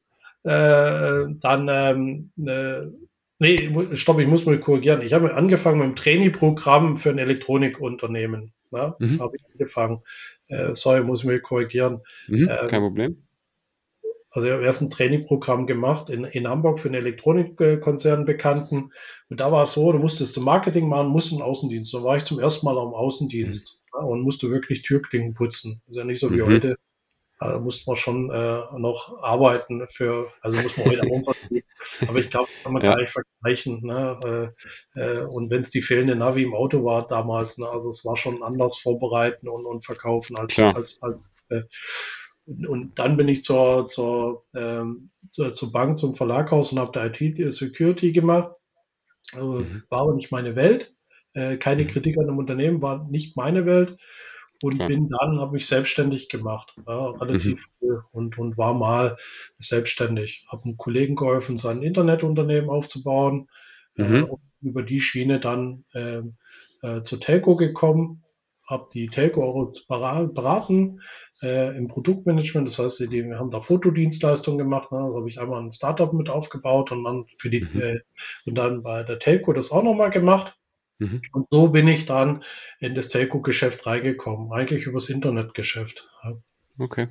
äh, 0.45 1.23
äh, 1.23 1.27
dann 1.41 1.69
ähm, 1.71 2.31
äh, 2.47 2.87
nee, 3.39 3.97
stopp, 3.97 4.19
ich 4.19 4.27
muss 4.27 4.47
mal 4.47 4.59
korrigieren. 4.59 5.03
Ich 5.03 5.13
habe 5.13 5.35
angefangen 5.35 5.79
mit 5.79 5.87
einem 5.87 5.97
Trainee-Programm 5.97 6.97
für 6.97 7.11
ein 7.11 7.19
Elektronikunternehmen. 7.19 8.53
Ja, 8.71 8.97
mhm. 8.99 9.21
Habe 9.21 9.37
ich 9.37 9.43
angefangen. 9.53 10.01
Äh, 10.49 10.75
sorry, 10.75 11.03
muss 11.03 11.21
ich 11.21 11.27
mal 11.27 11.41
korrigieren. 11.41 12.01
Mhm, 12.29 12.49
ähm, 12.51 12.69
kein 12.69 12.81
Problem. 12.81 13.23
Also 14.31 14.49
ich 14.49 14.55
habe 14.55 14.65
erst 14.65 14.81
ein 14.81 14.91
Trainee-Programm 14.91 15.67
gemacht 15.67 16.09
in, 16.09 16.25
in 16.25 16.49
Hamburg 16.49 16.81
für 16.81 16.89
einen 16.89 16.95
Elektronikkonzern 16.95 18.25
Bekannten. 18.25 18.93
Und 19.29 19.41
da 19.41 19.53
war 19.53 19.65
es 19.65 19.75
so, 19.75 19.93
du 19.93 19.99
musstest 19.99 20.41
Marketing 20.41 20.89
machen, 20.89 21.09
musst 21.09 21.33
einen 21.33 21.43
Außendienst. 21.43 21.93
Da 21.93 22.03
war 22.03 22.17
ich 22.17 22.25
zum 22.25 22.41
ersten 22.41 22.65
Mal 22.65 22.79
am 22.79 22.95
Außendienst 22.95 23.83
mhm. 23.93 23.99
ja, 23.99 24.07
und 24.07 24.23
musste 24.23 24.51
wirklich 24.51 24.83
Türklingen 24.83 25.35
putzen. 25.35 25.83
Ist 25.87 25.97
ja 25.97 26.05
nicht 26.05 26.21
so 26.21 26.31
wie 26.31 26.41
mhm. 26.41 26.47
heute 26.47 26.77
da 27.43 27.59
muss 27.59 27.87
man 27.87 27.97
schon 27.97 28.31
äh, 28.31 28.61
noch 28.79 29.23
arbeiten 29.23 29.87
für, 29.89 30.31
also 30.41 30.63
muss 30.63 30.77
man 30.77 30.87
heute 30.87 31.03
auch 31.03 31.35
Aber 32.09 32.19
ich 32.19 32.31
glaube, 32.31 32.49
kann 32.63 32.73
man 32.73 32.85
ja. 32.85 32.93
gar 32.93 33.01
nicht 33.01 33.13
vergleichen. 33.13 33.81
Ne? 33.83 34.53
Äh, 34.95 35.01
äh, 35.01 35.25
und 35.25 35.51
wenn 35.51 35.63
es 35.63 35.71
die 35.71 35.83
fehlende 35.83 36.15
Navi 36.15 36.45
im 36.45 36.55
Auto 36.55 36.85
war 36.85 37.09
damals, 37.09 37.59
ne? 37.59 37.69
also 37.69 37.91
es 37.91 38.05
war 38.05 38.17
schon 38.17 38.43
anders 38.43 38.79
vorbereiten 38.79 39.49
und, 39.49 39.67
und 39.67 39.85
verkaufen 39.85 40.37
als, 40.37 40.55
Klar. 40.55 40.77
als, 40.77 41.03
als 41.03 41.23
äh, 41.49 41.63
und, 42.45 42.67
und, 42.67 42.99
dann 42.99 43.17
bin 43.17 43.29
ich 43.29 43.43
zur, 43.43 43.89
zur, 43.89 44.45
ähm, 44.55 45.11
zur, 45.31 45.55
zur 45.55 45.73
Bank, 45.73 45.99
zum 45.99 46.15
Verlaghaus 46.15 46.73
und 46.73 46.79
habe 46.79 46.93
da 46.93 47.07
IT-Security 47.07 48.13
gemacht. 48.13 48.53
Also, 49.33 49.61
mhm. 49.61 49.83
War 49.89 50.03
aber 50.03 50.15
nicht 50.15 50.33
meine 50.33 50.57
Welt. 50.57 50.95
Äh, 51.35 51.57
keine 51.57 51.85
mhm. 51.85 51.89
Kritik 51.89 52.19
an 52.19 52.27
dem 52.27 52.39
Unternehmen, 52.39 52.83
war 52.83 53.09
nicht 53.09 53.37
meine 53.37 53.67
Welt 53.67 53.97
und 54.63 54.79
ja. 54.79 54.87
bin 54.87 55.09
dann, 55.09 55.41
habe 55.41 55.53
mich 55.53 55.67
selbstständig 55.67 56.29
gemacht, 56.29 56.75
ja, 56.87 57.11
relativ 57.11 57.57
mhm. 57.57 57.61
früh 57.79 57.99
und, 58.13 58.39
und 58.39 58.59
war 58.59 58.75
mal 58.75 59.17
selbstständig. 59.59 60.47
Habe 60.49 60.65
einem 60.65 60.77
Kollegen 60.77 61.17
geholfen, 61.17 61.59
sein 61.59 61.83
Internetunternehmen 61.83 62.71
aufzubauen 62.71 63.49
äh, 63.97 64.03
mhm. 64.03 64.15
äh, 64.15 64.23
und 64.23 64.41
über 64.61 64.83
die 64.83 65.01
Schiene 65.01 65.41
dann 65.41 65.85
äh, 65.95 66.23
äh, 66.83 67.03
zur 67.03 67.21
Telco 67.21 67.57
gekommen, 67.57 68.23
habe 68.69 68.89
die 68.95 69.09
Telco 69.09 69.75
beraten 69.89 71.01
äh, 71.43 71.77
im 71.77 71.89
Produktmanagement, 71.89 72.69
das 72.69 72.79
heißt, 72.79 73.01
die, 73.01 73.25
wir 73.25 73.39
haben 73.39 73.51
da 73.51 73.61
Fotodienstleistungen 73.61 74.59
gemacht, 74.59 74.93
ne? 74.93 74.99
da 74.99 75.19
habe 75.19 75.29
ich 75.29 75.41
einmal 75.41 75.61
ein 75.61 75.73
Startup 75.73 76.13
mit 76.13 76.31
aufgebaut 76.31 76.93
und 76.93 77.05
dann 77.05 77.27
für 77.39 77.51
die 77.51 77.61
mhm. 77.61 77.81
äh, 77.81 78.01
und 78.47 78.55
dann 78.55 78.83
bei 78.83 79.03
der 79.03 79.19
Telco 79.19 79.53
das 79.53 79.73
auch 79.73 79.83
nochmal 79.83 80.11
gemacht 80.11 80.57
Mhm. 81.03 81.23
Und 81.33 81.47
so 81.51 81.69
bin 81.69 81.89
ich 81.89 82.07
dann 82.07 82.45
in 82.79 82.95
das 82.95 83.09
Telco-Geschäft 83.09 83.87
reingekommen, 83.87 84.53
eigentlich 84.53 84.85
übers 84.87 85.09
Internetgeschäft. 85.09 86.09
Okay. 86.79 87.09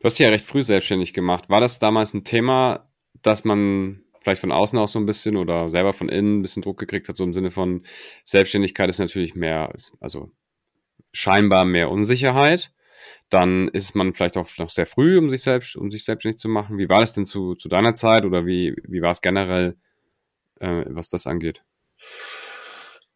Du 0.00 0.04
hast 0.04 0.18
dich 0.18 0.24
ja 0.24 0.30
recht 0.30 0.44
früh 0.44 0.62
selbstständig 0.62 1.14
gemacht. 1.14 1.48
War 1.48 1.60
das 1.60 1.78
damals 1.78 2.12
ein 2.12 2.24
Thema, 2.24 2.90
dass 3.22 3.44
man 3.44 4.02
vielleicht 4.20 4.40
von 4.40 4.52
außen 4.52 4.78
auch 4.78 4.88
so 4.88 4.98
ein 4.98 5.06
bisschen 5.06 5.36
oder 5.36 5.70
selber 5.70 5.92
von 5.92 6.08
innen 6.08 6.38
ein 6.38 6.42
bisschen 6.42 6.62
Druck 6.62 6.78
gekriegt 6.78 7.08
hat, 7.08 7.16
so 7.16 7.24
im 7.24 7.34
Sinne 7.34 7.50
von 7.50 7.84
Selbstständigkeit 8.24 8.90
ist 8.90 8.98
natürlich 8.98 9.34
mehr, 9.34 9.72
also 10.00 10.32
scheinbar 11.12 11.64
mehr 11.64 11.90
Unsicherheit. 11.90 12.72
dann 13.30 13.68
ist 13.68 13.94
man 13.94 14.14
vielleicht 14.14 14.36
auch 14.36 14.48
noch 14.58 14.70
sehr 14.70 14.86
früh, 14.86 15.18
um 15.18 15.30
sich 15.30 15.42
selbst, 15.42 15.76
um 15.76 15.90
sich 15.90 16.04
selbstständig 16.04 16.38
zu 16.38 16.48
machen. 16.48 16.78
Wie 16.78 16.88
war 16.88 17.00
das 17.00 17.14
denn 17.14 17.24
zu, 17.24 17.54
zu 17.54 17.68
deiner 17.68 17.94
Zeit 17.94 18.24
oder 18.24 18.44
wie, 18.46 18.74
wie 18.86 19.02
war 19.02 19.12
es 19.12 19.22
generell, 19.22 19.76
äh, 20.60 20.84
was 20.88 21.08
das 21.08 21.26
angeht? 21.26 21.64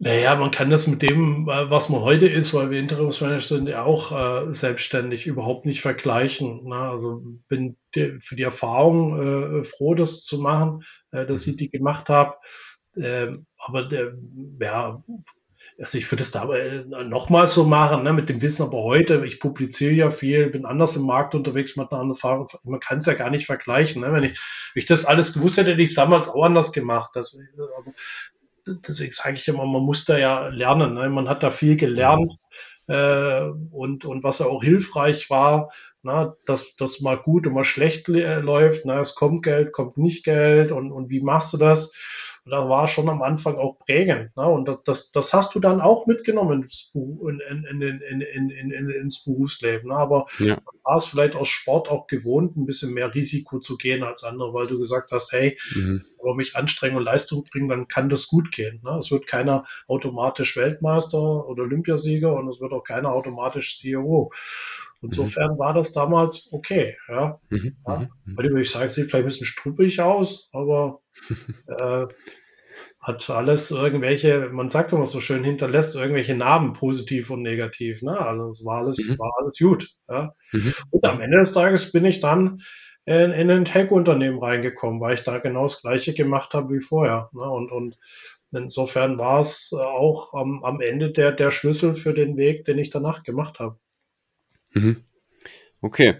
Naja, 0.05 0.35
man 0.35 0.51
kann 0.51 0.69
das 0.69 0.87
mit 0.87 1.01
dem, 1.01 1.47
was 1.47 1.89
man 1.89 2.03
heute 2.03 2.27
ist, 2.27 2.53
weil 2.53 2.69
wir 2.71 2.79
Interimsmanager 2.79 3.41
sind, 3.41 3.69
ja 3.71 3.85
auch 3.85 4.13
äh, 4.13 4.55
selbstständig 4.55 5.27
überhaupt 5.27 5.65
nicht 5.65 5.81
vergleichen. 5.81 6.63
Ne? 6.65 6.77
Also 6.77 7.23
bin 7.49 7.79
für 7.95 8.37
die 8.37 8.43
Erfahrung 8.43 9.61
äh, 9.61 9.65
froh, 9.65 9.95
das 9.95 10.23
zu 10.23 10.37
machen, 10.37 10.85
äh, 11.11 11.25
dass 11.25 11.47
ich 11.47 11.57
die 11.57 11.71
gemacht 11.71 12.11
habe. 12.11 12.35
Ähm, 12.99 13.47
aber 13.57 13.85
der, 13.85 14.13
ja, 14.61 15.03
also 15.81 15.97
ich 15.97 16.13
würde 16.13 16.23
es 16.23 16.31
da 16.31 16.53
äh, 16.55 16.85
nochmal 16.85 17.49
so 17.49 17.65
machen, 17.65 18.03
ne, 18.05 18.13
mit 18.13 18.29
dem 18.29 18.43
Wissen 18.43 18.63
aber 18.63 18.83
heute, 18.83 19.25
ich 19.25 19.41
publiziere 19.41 19.93
ja 19.95 20.11
viel, 20.11 20.51
bin 20.51 20.67
anders 20.67 20.97
im 20.97 21.07
Markt 21.07 21.35
unterwegs 21.35 21.77
mit 21.77 21.91
einer 21.91 22.03
anderen 22.03 22.11
Erfahrung, 22.11 22.49
man 22.63 22.81
kann 22.81 22.99
es 22.99 23.07
ja 23.07 23.15
gar 23.15 23.31
nicht 23.31 23.47
vergleichen. 23.47 24.03
Ne? 24.03 24.13
Wenn, 24.13 24.25
ich, 24.25 24.39
wenn 24.75 24.81
ich 24.83 24.87
das 24.87 25.07
alles 25.07 25.33
gewusst 25.33 25.57
hätte, 25.57 25.71
hätte 25.71 25.83
ich 25.83 25.91
es 25.91 25.97
damals 25.97 26.29
auch 26.29 26.45
anders 26.45 26.73
gemacht. 26.73 27.13
Das, 27.15 27.35
also, 27.57 27.95
deswegen 28.67 29.12
sage 29.12 29.37
ich 29.37 29.49
immer, 29.49 29.67
man 29.67 29.83
muss 29.83 30.05
da 30.05 30.19
ja 30.19 30.49
lernen. 30.49 30.95
Ne? 30.95 31.09
Man 31.09 31.29
hat 31.29 31.43
da 31.43 31.51
viel 31.51 31.77
gelernt 31.77 32.33
äh, 32.87 33.43
und, 33.71 34.05
und 34.05 34.25
was 34.25 34.41
auch 34.41 34.62
hilfreich 34.62 35.31
war, 35.31 35.71
na, 36.03 36.37
dass 36.47 36.77
das 36.77 37.01
mal 37.01 37.17
gut 37.17 37.47
und 37.47 37.55
mal 37.55 37.65
schlecht 37.65 38.09
läuft. 38.09 38.85
Na, 38.85 39.01
es 39.01 39.15
kommt 39.15 39.43
Geld, 39.43 39.73
kommt 39.73 39.97
nicht 39.97 40.25
Geld 40.25 40.71
und, 40.71 40.93
und 40.93 41.09
wie 41.09 41.21
machst 41.21 41.53
du 41.55 41.57
das? 41.57 41.93
Und 42.45 42.51
das 42.51 42.68
war 42.68 42.88
schon 42.88 43.09
am 43.09 43.22
Anfang 43.22 43.57
auch 43.57 43.78
prägend. 43.78 44.36
Ne? 44.36 44.47
Und 44.47 44.68
das, 44.84 45.12
das 45.12 45.32
hast 45.32 45.55
du 45.55 45.61
dann 45.61 45.80
auch 45.80 46.07
mitgenommen 46.07 46.68
in, 46.92 47.40
in, 47.40 47.80
in, 47.80 48.01
in, 48.01 48.20
in, 48.51 48.70
in, 48.70 48.90
ins 48.90 49.24
Berufsleben. 49.24 49.88
Ne? 49.88 49.97
Aber 49.97 50.26
ja. 50.38 50.59
war 50.82 50.99
es 50.99 51.07
vielleicht 51.07 51.36
aus 51.36 51.49
Sport 51.49 51.88
auch 51.88 52.07
gewohnt, 52.07 52.57
ein 52.57 52.66
bisschen 52.66 52.92
mehr 52.92 53.14
Risiko 53.14 53.61
zu 53.61 53.78
gehen 53.78 54.03
als 54.03 54.24
andere, 54.24 54.53
weil 54.53 54.66
du 54.66 54.78
gesagt 54.78 55.11
hast, 55.11 55.32
hey, 55.32 55.59
mhm. 55.74 56.05
wenn 56.22 56.36
mich 56.36 56.55
anstrengen 56.55 56.97
und 56.97 57.05
Leistung 57.05 57.45
bringen, 57.45 57.70
dann 57.70 57.88
kann 57.88 58.11
das 58.11 58.26
gut 58.26 58.53
gehen. 58.53 58.80
Ne? 58.84 58.99
Es 58.99 59.11
wird 59.11 59.26
keiner 59.26 59.64
automatisch 59.88 60.55
Weltmeister 60.59 61.49
oder 61.49 61.62
Olympiasieger 61.62 62.34
und 62.34 62.49
es 62.49 62.61
wird 62.61 62.72
auch 62.72 62.84
keiner 62.84 63.12
automatisch 63.12 63.78
CEO. 63.78 64.30
Mhm. 65.01 65.11
Insofern 65.11 65.59
war 65.59 65.74
das 65.74 65.92
damals 65.92 66.49
okay. 66.53 66.97
Ja. 67.09 67.40
Mhm. 67.51 67.76
ja. 67.86 67.99
Mhm. 67.99 68.09
mhm. 68.24 68.36
Würde 68.36 68.62
ich 68.62 68.70
sagen, 68.70 68.86
es 68.86 68.95
sieht 68.95 69.11
vielleicht 69.11 69.24
ein 69.24 69.28
bisschen 69.28 69.47
struppig 69.47 70.01
aus, 70.01 70.49
aber 70.53 71.01
äh, 71.66 72.07
hat 73.05 73.28
alles 73.28 73.70
irgendwelche, 73.70 74.49
man 74.51 74.70
sagt 74.70 74.92
immer 74.92 75.07
so 75.07 75.20
schön, 75.20 75.45
hinterlässt 75.45 75.95
irgendwelche 75.95 76.34
Narben, 76.34 76.72
positiv 76.72 77.30
und 77.30 77.42
negativ. 77.42 78.01
Ne? 78.03 78.18
Also 78.18 78.51
es 78.53 78.64
war 78.64 78.78
alles, 78.78 78.99
mhm. 78.99 79.18
war 79.18 79.30
alles 79.38 79.59
gut. 79.59 79.90
Ja? 80.09 80.34
Mhm. 80.53 80.72
Und 80.90 81.05
am 81.05 81.20
Ende 81.20 81.40
des 81.40 81.53
Tages 81.53 81.92
bin 81.92 82.07
ich 82.07 82.20
dann 82.20 82.62
in, 83.05 83.32
in 83.32 83.51
ein 83.51 83.66
Tech-Unternehmen 83.66 84.38
reingekommen, 84.38 85.03
weil 85.03 85.14
ich 85.14 85.24
da 85.24 85.38
genau 85.38 85.62
das 85.62 85.82
Gleiche 85.82 86.14
gemacht 86.14 86.55
habe 86.55 86.74
wie 86.74 86.80
vorher. 86.80 87.28
Ne? 87.34 87.42
Und, 87.42 87.70
und 87.70 87.99
insofern 88.53 89.18
war 89.18 89.42
es 89.42 89.70
auch 89.74 90.32
am, 90.32 90.64
am 90.64 90.80
Ende 90.80 91.12
der, 91.12 91.32
der 91.32 91.51
Schlüssel 91.51 91.97
für 91.97 92.14
den 92.14 92.38
Weg, 92.38 92.64
den 92.64 92.78
ich 92.78 92.88
danach 92.88 93.22
gemacht 93.22 93.59
habe. 93.59 93.76
Mhm. 94.75 95.05
Okay. 95.81 96.16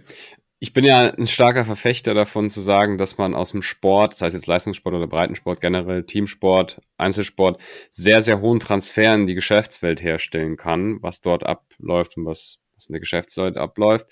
Ich 0.61 0.73
bin 0.73 0.85
ja 0.85 1.01
ein 1.01 1.27
starker 1.27 1.67
Verfechter 1.67 2.15
davon 2.15 2.49
zu 2.49 2.63
sagen, 2.63 2.97
dass 2.97 3.19
man 3.19 3.35
aus 3.35 3.51
dem 3.51 3.61
Sport, 3.61 4.15
das 4.15 4.23
heißt 4.23 4.35
jetzt 4.35 4.47
Leistungssport 4.47 4.95
oder 4.95 5.07
Breitensport 5.07 5.61
generell, 5.61 6.05
Teamsport, 6.05 6.81
Einzelsport, 6.97 7.61
sehr, 7.91 8.23
sehr 8.23 8.41
hohen 8.41 8.61
Transfer 8.61 9.15
in 9.15 9.27
die 9.27 9.35
Geschäftswelt 9.35 10.03
herstellen 10.03 10.57
kann, 10.57 11.03
was 11.03 11.21
dort 11.21 11.45
abläuft 11.45 12.17
und 12.17 12.25
was, 12.25 12.61
was 12.77 12.87
in 12.87 12.95
der 12.95 13.01
Geschäftswelt 13.01 13.59
abläuft. 13.59 14.07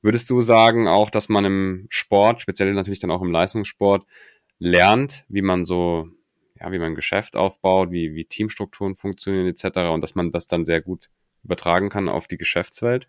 Würdest 0.00 0.30
du 0.30 0.40
sagen 0.40 0.88
auch, 0.88 1.10
dass 1.10 1.28
man 1.28 1.44
im 1.44 1.86
Sport, 1.90 2.40
speziell 2.40 2.72
natürlich 2.72 3.00
dann 3.00 3.10
auch 3.10 3.20
im 3.20 3.32
Leistungssport, 3.32 4.06
lernt, 4.58 5.26
wie 5.28 5.42
man 5.42 5.64
so, 5.64 6.08
ja, 6.58 6.72
wie 6.72 6.78
man 6.78 6.92
ein 6.92 6.94
Geschäft 6.94 7.36
aufbaut, 7.36 7.90
wie, 7.90 8.14
wie 8.14 8.24
Teamstrukturen 8.24 8.94
funktionieren 8.94 9.46
etc. 9.46 9.92
und 9.92 10.00
dass 10.00 10.14
man 10.14 10.32
das 10.32 10.46
dann 10.46 10.64
sehr 10.64 10.80
gut 10.80 11.10
übertragen 11.44 11.90
kann 11.90 12.08
auf 12.08 12.26
die 12.26 12.38
Geschäftswelt? 12.38 13.08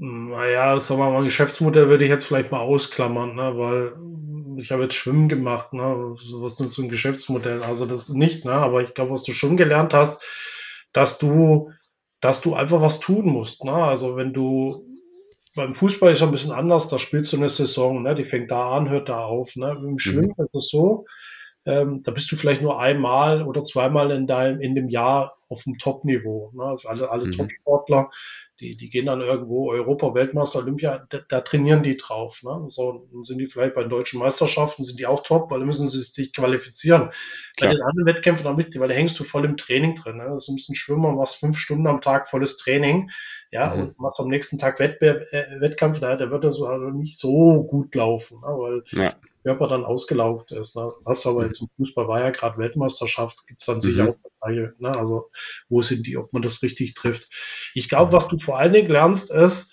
Naja, 0.00 0.78
sagen 0.78 1.00
wir 1.00 1.10
mal, 1.10 1.24
Geschäftsmodell 1.24 1.88
würde 1.88 2.04
ich 2.04 2.10
jetzt 2.10 2.24
vielleicht 2.24 2.52
mal 2.52 2.60
ausklammern, 2.60 3.34
ne, 3.34 3.58
weil 3.58 3.96
ich 4.60 4.70
habe 4.70 4.84
jetzt 4.84 4.94
Schwimmen 4.94 5.28
gemacht, 5.28 5.72
ne, 5.72 5.82
was 5.82 6.60
ist 6.60 6.74
so 6.74 6.82
ein 6.82 6.88
Geschäftsmodell? 6.88 7.64
Also 7.64 7.84
das 7.84 8.08
nicht, 8.08 8.44
ne, 8.44 8.52
aber 8.52 8.80
ich 8.82 8.94
glaube, 8.94 9.12
was 9.12 9.24
du 9.24 9.32
schon 9.32 9.56
gelernt 9.56 9.94
hast, 9.94 10.22
dass 10.92 11.18
du, 11.18 11.72
dass 12.20 12.40
du 12.40 12.54
einfach 12.54 12.80
was 12.80 13.00
tun 13.00 13.26
musst, 13.26 13.64
ne, 13.64 13.72
also 13.72 14.16
wenn 14.16 14.32
du 14.32 14.86
beim 15.56 15.74
Fußball 15.74 16.12
ist 16.12 16.18
es 16.18 16.22
ein 16.22 16.30
bisschen 16.30 16.52
anders, 16.52 16.88
da 16.88 17.00
spielst 17.00 17.32
du 17.32 17.36
eine 17.36 17.48
Saison, 17.48 18.04
ne, 18.04 18.14
die 18.14 18.24
fängt 18.24 18.52
da 18.52 18.76
an, 18.76 18.88
hört 18.88 19.08
da 19.08 19.24
auf, 19.24 19.56
ne, 19.56 19.72
im 19.72 19.94
mhm. 19.94 19.98
Schwimmen 19.98 20.34
mhm. 20.36 20.44
ist 20.44 20.54
es 20.54 20.68
so, 20.68 21.06
ähm, 21.66 22.04
da 22.04 22.12
bist 22.12 22.30
du 22.30 22.36
vielleicht 22.36 22.62
nur 22.62 22.78
einmal 22.78 23.42
oder 23.42 23.64
zweimal 23.64 24.12
in 24.12 24.28
deinem, 24.28 24.60
in 24.60 24.76
dem 24.76 24.88
Jahr 24.88 25.34
auf 25.48 25.64
dem 25.64 25.76
Top-Niveau, 25.76 26.52
ne, 26.54 26.62
also 26.62 26.86
alle, 26.86 27.10
alle 27.10 27.26
mhm. 27.26 27.32
Top-Sportler, 27.32 28.10
die, 28.60 28.76
die 28.76 28.90
gehen 28.90 29.06
dann 29.06 29.20
irgendwo 29.20 29.70
Europa, 29.70 30.14
Weltmeister, 30.14 30.58
Olympia, 30.58 31.06
da, 31.10 31.20
da 31.28 31.40
trainieren 31.40 31.82
die 31.82 31.96
drauf. 31.96 32.42
Ne? 32.42 32.66
So 32.70 33.06
dann 33.12 33.24
sind 33.24 33.38
die 33.38 33.46
vielleicht 33.46 33.74
bei 33.74 33.82
den 33.82 33.90
deutschen 33.90 34.18
Meisterschaften, 34.18 34.84
sind 34.84 34.98
die 34.98 35.06
auch 35.06 35.22
top, 35.22 35.50
weil 35.50 35.60
dann 35.60 35.68
müssen 35.68 35.88
sie 35.88 36.00
sich 36.00 36.32
qualifizieren. 36.32 37.10
Klar. 37.56 37.70
Bei 37.70 37.74
den 37.74 37.82
anderen 37.82 38.06
Wettkämpfen 38.06 38.44
noch 38.44 38.56
mit, 38.56 38.78
weil 38.78 38.88
da 38.88 38.94
hängst 38.94 39.18
du 39.18 39.24
voll 39.24 39.44
im 39.44 39.56
Training 39.56 39.94
drin. 39.94 40.16
Ne? 40.16 40.24
Das 40.28 40.48
ist 40.48 40.68
ein 40.68 40.74
Schwimmer, 40.74 41.12
machst 41.12 41.36
fünf 41.36 41.58
Stunden 41.58 41.86
am 41.86 42.00
Tag 42.00 42.28
volles 42.28 42.56
Training, 42.56 43.10
ja, 43.50 43.74
mhm. 43.74 43.82
und 43.82 43.98
machst 43.98 44.20
am 44.20 44.28
nächsten 44.28 44.58
Tag 44.58 44.78
Wettbewerb, 44.78 45.22
äh, 45.32 45.60
Wettkampf, 45.60 46.00
da, 46.00 46.16
der 46.16 46.30
wird 46.30 46.44
das 46.44 46.60
also 46.60 46.90
nicht 46.90 47.18
so 47.18 47.62
gut 47.64 47.94
laufen, 47.94 48.40
ne? 48.40 48.46
weil 48.46 48.82
ja. 48.90 49.14
Körper 49.44 49.68
dann 49.68 49.84
ausgelaugt 49.84 50.52
ist. 50.52 50.76
Ne? 50.76 50.92
Hast 51.06 51.24
du 51.24 51.30
aber 51.30 51.44
jetzt 51.44 51.60
im 51.62 51.68
Fußball 51.76 52.08
war 52.08 52.20
ja 52.20 52.30
gerade 52.30 52.58
Weltmeisterschaft, 52.58 53.46
gibt 53.46 53.60
es 53.60 53.66
dann 53.66 53.76
mhm. 53.76 53.82
sicher 53.82 54.08
auch 54.10 54.16
Bereiche, 54.40 54.74
ne? 54.78 54.90
also 54.90 55.30
wo 55.68 55.82
sind 55.82 56.06
die, 56.06 56.16
ob 56.16 56.32
man 56.32 56.42
das 56.42 56.62
richtig 56.62 56.94
trifft. 56.94 57.28
Ich 57.74 57.88
glaube, 57.88 58.12
was 58.12 58.28
du 58.28 58.38
vor 58.38 58.58
allen 58.58 58.72
Dingen 58.72 58.90
lernst, 58.90 59.30
ist, 59.30 59.72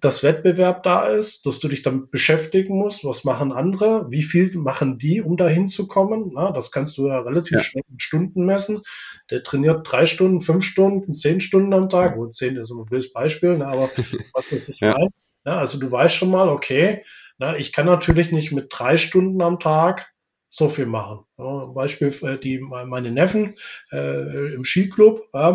dass 0.00 0.22
Wettbewerb 0.22 0.82
da 0.82 1.08
ist, 1.08 1.46
dass 1.46 1.60
du 1.60 1.68
dich 1.68 1.82
damit 1.82 2.10
beschäftigen 2.10 2.76
musst, 2.78 3.04
was 3.04 3.24
machen 3.24 3.52
andere, 3.52 4.10
wie 4.10 4.22
viel 4.22 4.56
machen 4.56 4.98
die, 4.98 5.20
um 5.20 5.36
dahin 5.36 5.68
zu 5.68 5.86
kommen. 5.88 6.32
Na, 6.34 6.50
das 6.52 6.70
kannst 6.70 6.98
du 6.98 7.08
ja 7.08 7.20
relativ 7.20 7.58
ja. 7.58 7.60
schnell 7.60 7.84
in 7.90 8.00
Stunden 8.00 8.44
messen. 8.44 8.82
Der 9.30 9.42
trainiert 9.42 9.86
drei 9.90 10.06
Stunden, 10.06 10.40
fünf 10.40 10.64
Stunden, 10.64 11.14
zehn 11.14 11.40
Stunden 11.40 11.72
am 11.72 11.88
Tag. 11.88 12.16
Gut, 12.16 12.36
zehn 12.36 12.56
ist 12.56 12.70
ein 12.70 12.84
blödes 12.84 13.12
Beispiel, 13.12 13.56
na, 13.58 13.68
aber 13.68 13.90
was 14.34 14.44
das 14.50 14.68
ich 14.68 14.80
ja. 14.80 14.96
Na, 15.44 15.58
also 15.58 15.78
du 15.78 15.90
weißt 15.90 16.14
schon 16.14 16.30
mal, 16.30 16.48
okay, 16.48 17.04
na, 17.38 17.56
ich 17.56 17.72
kann 17.72 17.86
natürlich 17.86 18.32
nicht 18.32 18.52
mit 18.52 18.68
drei 18.70 18.98
Stunden 18.98 19.42
am 19.42 19.58
Tag 19.58 20.12
so 20.48 20.68
viel 20.68 20.86
machen. 20.86 21.24
Ja, 21.38 21.64
Beispiel 21.66 22.14
äh, 22.22 22.38
die 22.38 22.58
meine 22.58 23.10
Neffen 23.10 23.56
äh, 23.90 24.54
im 24.54 24.64
Skiclub 24.64 25.22
äh, 25.32 25.54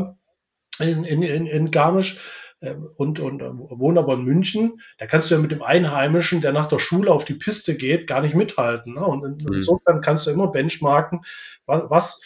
in, 0.80 1.04
in, 1.04 1.22
in, 1.22 1.46
in 1.46 1.72
Garmisch 1.72 2.20
und, 2.98 3.20
und 3.20 3.42
äh, 3.42 3.52
wohnen 3.52 3.98
aber 3.98 4.16
in 4.16 4.24
München. 4.24 4.82
Da 4.98 5.06
kannst 5.06 5.30
du 5.30 5.36
ja 5.36 5.42
mit 5.42 5.52
dem 5.52 5.62
Einheimischen, 5.62 6.42
der 6.42 6.54
nach 6.54 6.68
der 6.68 6.80
Schule 6.80 7.12
auf 7.12 7.26
die 7.26 7.36
Piste 7.36 7.76
geht, 7.76 8.08
gar 8.08 8.22
nicht 8.22 8.36
mithalten. 8.36 8.96
Ne? 8.96 9.06
Und 9.06 9.44
mhm. 9.44 9.54
insofern 9.54 10.02
kannst 10.02 10.28
du 10.28 10.32
immer 10.32 10.48
benchmarken, 10.48 11.22
was, 11.66 12.22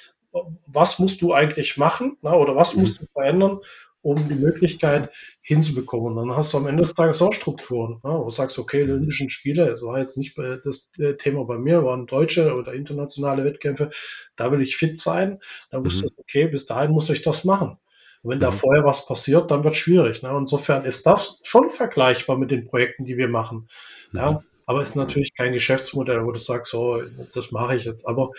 was, 0.67 0.99
musst 0.99 1.21
du 1.21 1.33
eigentlich 1.33 1.77
machen 1.77 2.17
ne? 2.21 2.31
oder 2.31 2.55
was 2.55 2.75
musst 2.75 3.01
mhm. 3.01 3.05
du 3.05 3.11
verändern, 3.11 3.59
um 4.03 4.27
die 4.27 4.35
Möglichkeit 4.35 5.11
hinzubekommen. 5.41 6.15
dann 6.15 6.35
hast 6.35 6.53
du 6.53 6.57
am 6.57 6.65
Ende 6.65 6.83
des 6.83 6.93
Tages 6.93 7.21
auch 7.21 7.33
Strukturen, 7.33 7.99
ne, 8.03 8.09
wo 8.11 8.25
du 8.25 8.31
sagst, 8.31 8.57
okay, 8.57 8.85
die 8.85 8.91
Olympischen 8.91 9.29
Spiele, 9.29 9.67
das 9.67 9.83
war 9.83 9.99
jetzt 9.99 10.17
nicht 10.17 10.35
das 10.37 10.89
äh, 10.97 11.13
Thema 11.17 11.43
bei 11.45 11.59
mir, 11.59 11.83
waren 11.83 12.07
deutsche 12.07 12.55
oder 12.55 12.73
internationale 12.73 13.43
Wettkämpfe, 13.43 13.91
da 14.35 14.51
will 14.51 14.61
ich 14.61 14.75
fit 14.75 14.97
sein. 14.97 15.39
Da 15.69 15.83
wusste 15.83 16.05
mhm. 16.05 16.11
ich, 16.13 16.19
okay, 16.19 16.47
bis 16.47 16.65
dahin 16.65 16.91
muss 16.91 17.09
ich 17.09 17.21
das 17.21 17.43
machen. 17.43 17.77
Und 18.23 18.31
wenn 18.31 18.37
mhm. 18.37 18.41
da 18.41 18.51
vorher 18.51 18.85
was 18.85 19.05
passiert, 19.05 19.51
dann 19.51 19.63
wird 19.63 19.73
es 19.73 19.79
schwierig. 19.79 20.21
Ne? 20.21 20.35
Insofern 20.37 20.85
ist 20.85 21.05
das 21.05 21.39
schon 21.43 21.69
vergleichbar 21.69 22.37
mit 22.37 22.51
den 22.51 22.67
Projekten, 22.67 23.05
die 23.05 23.17
wir 23.17 23.27
machen. 23.27 23.69
Mhm. 24.11 24.19
Ja? 24.19 24.43
Aber 24.65 24.81
ist 24.81 24.95
natürlich 24.95 25.33
kein 25.35 25.53
Geschäftsmodell, 25.53 26.25
wo 26.25 26.31
du 26.31 26.39
sagst, 26.39 26.71
so, 26.71 27.01
das 27.33 27.51
mache 27.51 27.77
ich 27.77 27.85
jetzt. 27.85 28.07
Aber 28.07 28.31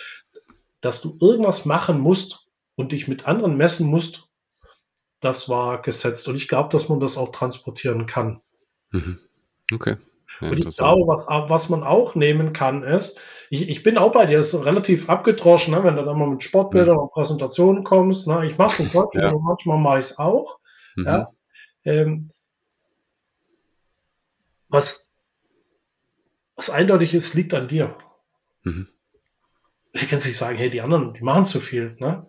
dass 0.80 1.00
du 1.00 1.16
irgendwas 1.20 1.64
machen 1.64 2.00
musst 2.00 2.46
und 2.74 2.92
dich 2.92 3.08
mit 3.08 3.26
anderen 3.26 3.56
messen 3.56 3.86
musst, 3.86 4.28
das 5.20 5.48
war 5.48 5.82
gesetzt. 5.82 6.28
Und 6.28 6.36
ich 6.36 6.48
glaube, 6.48 6.70
dass 6.70 6.88
man 6.88 7.00
das 7.00 7.16
auch 7.16 7.32
transportieren 7.32 8.06
kann. 8.06 8.40
Mhm. 8.90 9.18
Okay. 9.72 9.96
Ja, 10.40 10.48
und 10.48 10.58
ich 10.58 10.76
glaube, 10.76 11.06
was, 11.06 11.26
was 11.28 11.68
man 11.68 11.82
auch 11.82 12.14
nehmen 12.14 12.52
kann, 12.52 12.82
ist, 12.82 13.18
ich, 13.52 13.68
ich 13.68 13.82
bin 13.82 13.98
auch 13.98 14.12
bei 14.12 14.24
dir, 14.24 14.40
ist 14.40 14.54
relativ 14.54 15.10
abgedroschen, 15.10 15.74
ne, 15.74 15.84
wenn 15.84 15.96
du 15.96 16.04
dann 16.06 16.18
mal 16.18 16.26
mit 16.26 16.42
Sportbildern 16.42 16.96
mhm. 16.96 17.02
und 17.02 17.12
Präsentationen 17.12 17.84
kommst. 17.84 18.26
Ne, 18.26 18.46
ich 18.46 18.56
mache 18.56 18.82
es 18.88 18.92
ja. 18.94 19.34
manchmal 19.38 19.78
mache 19.78 20.00
ich 20.00 20.06
es 20.06 20.18
auch. 20.18 20.58
Mhm. 20.96 21.04
Ja, 21.04 21.32
ähm, 21.84 22.30
was, 24.70 25.12
was 26.56 26.70
eindeutig 26.70 27.12
ist, 27.12 27.34
liegt 27.34 27.52
an 27.52 27.68
dir. 27.68 27.94
Mhm. 28.62 28.88
Ich 29.92 30.08
kann 30.08 30.20
nicht 30.20 30.38
sagen, 30.38 30.56
hey, 30.56 30.70
die 30.70 30.80
anderen, 30.80 31.12
die 31.12 31.22
machen 31.22 31.44
zu 31.44 31.60
viel. 31.60 31.94
Ne? 32.00 32.26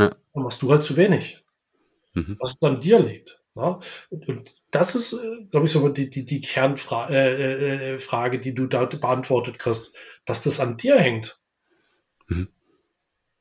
Ja. 0.00 0.16
Dann 0.34 0.42
machst 0.42 0.60
du 0.62 0.72
halt 0.72 0.82
zu 0.82 0.96
wenig. 0.96 1.44
Mhm. 2.14 2.36
Was 2.40 2.56
an 2.62 2.80
dir 2.80 2.98
liegt. 2.98 3.40
Ne? 3.54 3.78
Und, 4.10 4.28
und 4.28 4.54
das 4.70 4.94
ist, 4.94 5.12
äh, 5.14 5.44
glaube 5.50 5.66
ich, 5.66 5.72
so 5.72 5.88
die, 5.88 6.10
die, 6.10 6.24
die 6.24 6.40
Kernfrage, 6.40 7.14
äh, 7.14 7.94
äh, 7.94 7.98
Frage, 7.98 8.38
die 8.40 8.54
du 8.54 8.66
da 8.66 8.84
beantwortet 8.84 9.58
kriegst, 9.58 9.92
dass 10.26 10.42
das 10.42 10.60
an 10.60 10.76
dir 10.76 10.98
hängt. 10.98 11.40
Mhm. 12.26 12.48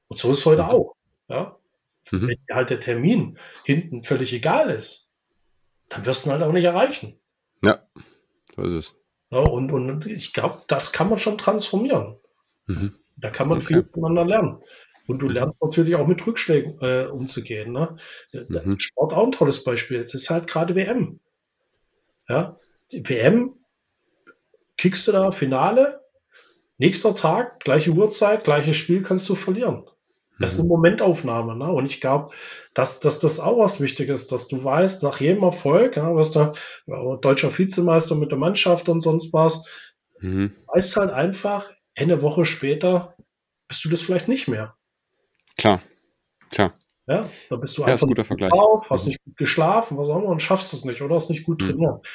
Und 0.07 0.17
so 0.17 0.31
ist 0.31 0.39
es 0.39 0.45
heute 0.45 0.63
mhm. 0.63 0.69
auch. 0.69 0.95
Ja? 1.27 1.57
Mhm. 2.11 2.27
Wenn 2.27 2.37
dir 2.47 2.55
halt 2.55 2.69
der 2.69 2.79
Termin 2.79 3.37
hinten 3.65 4.03
völlig 4.03 4.33
egal 4.33 4.69
ist, 4.69 5.09
dann 5.89 6.05
wirst 6.05 6.25
du 6.25 6.29
ihn 6.29 6.33
halt 6.33 6.43
auch 6.43 6.53
nicht 6.53 6.63
erreichen. 6.63 7.19
Ja, 7.63 7.83
so 8.55 8.61
ist 8.63 8.73
es. 8.73 8.95
Ja, 9.29 9.39
und, 9.39 9.71
und 9.71 10.05
ich 10.05 10.33
glaube, 10.33 10.61
das 10.67 10.93
kann 10.93 11.09
man 11.09 11.19
schon 11.19 11.37
transformieren. 11.37 12.17
Mhm. 12.67 12.95
Da 13.17 13.29
kann 13.29 13.49
man 13.49 13.57
okay. 13.57 13.67
viel 13.67 13.89
voneinander 13.93 14.25
lernen. 14.25 14.63
Und 15.07 15.19
du 15.19 15.29
lernst 15.29 15.61
natürlich 15.61 15.95
auch 15.95 16.05
mit 16.05 16.25
Rückschlägen 16.27 16.79
äh, 16.81 17.05
umzugehen. 17.05 17.71
Ne? 17.71 17.97
Mhm. 18.33 18.79
Sport 18.79 19.13
auch 19.13 19.25
ein 19.25 19.31
tolles 19.31 19.63
Beispiel. 19.63 19.97
Es 19.97 20.13
ist 20.13 20.29
halt 20.29 20.47
gerade 20.47 20.75
WM. 20.75 21.19
Ja, 22.27 22.57
die 22.91 23.07
WM, 23.07 23.55
kickst 24.75 25.07
du 25.07 25.13
da 25.13 25.31
Finale, 25.31 26.01
nächster 26.77 27.15
Tag, 27.15 27.61
gleiche 27.61 27.91
Uhrzeit, 27.91 28.43
gleiches 28.43 28.75
Spiel 28.75 29.01
kannst 29.01 29.27
du 29.29 29.35
verlieren. 29.35 29.85
Das 30.39 30.53
ist 30.53 30.59
eine 30.59 30.65
mhm. 30.65 30.75
Momentaufnahme. 30.75 31.55
Ne? 31.55 31.71
Und 31.71 31.85
ich 31.85 31.99
glaube, 31.99 32.31
dass, 32.73 32.99
dass 32.99 33.19
das 33.19 33.39
auch 33.39 33.57
was 33.57 33.81
Wichtiges 33.81 34.27
dass 34.27 34.47
du 34.47 34.63
weißt, 34.63 35.01
nach 35.01 35.19
jedem 35.19 35.43
Erfolg, 35.43 35.97
ja, 35.97 36.15
was 36.15 36.31
da 36.31 36.53
ja, 36.85 37.15
deutscher 37.15 37.57
Vizemeister 37.57 38.15
mit 38.15 38.29
der 38.29 38.37
Mannschaft 38.37 38.87
und 38.87 39.01
sonst 39.01 39.33
was, 39.33 39.63
mhm. 40.19 40.53
weißt 40.67 40.95
halt 40.97 41.11
einfach, 41.11 41.71
eine 41.95 42.21
Woche 42.21 42.45
später 42.45 43.15
bist 43.67 43.83
du 43.83 43.89
das 43.89 44.01
vielleicht 44.01 44.27
nicht 44.27 44.47
mehr. 44.47 44.76
Klar, 45.57 45.81
klar. 46.49 46.73
Ja, 47.07 47.21
da 47.49 47.55
bist 47.55 47.77
du 47.77 47.83
ja, 47.83 47.87
einfach 47.87 48.05
ein 48.05 48.09
guter 48.09 48.25
Vergleich. 48.25 48.51
Auf, 48.51 48.89
hast 48.89 49.03
mhm. 49.03 49.09
nicht 49.09 49.23
gut 49.23 49.37
geschlafen, 49.37 49.97
was 49.97 50.09
auch 50.09 50.19
immer, 50.19 50.29
und 50.29 50.41
schaffst 50.41 50.73
es 50.73 50.83
nicht 50.83 51.01
oder 51.01 51.15
hast 51.15 51.29
nicht 51.29 51.45
gut 51.45 51.61
mhm. 51.61 51.67
trainiert. 51.67 52.07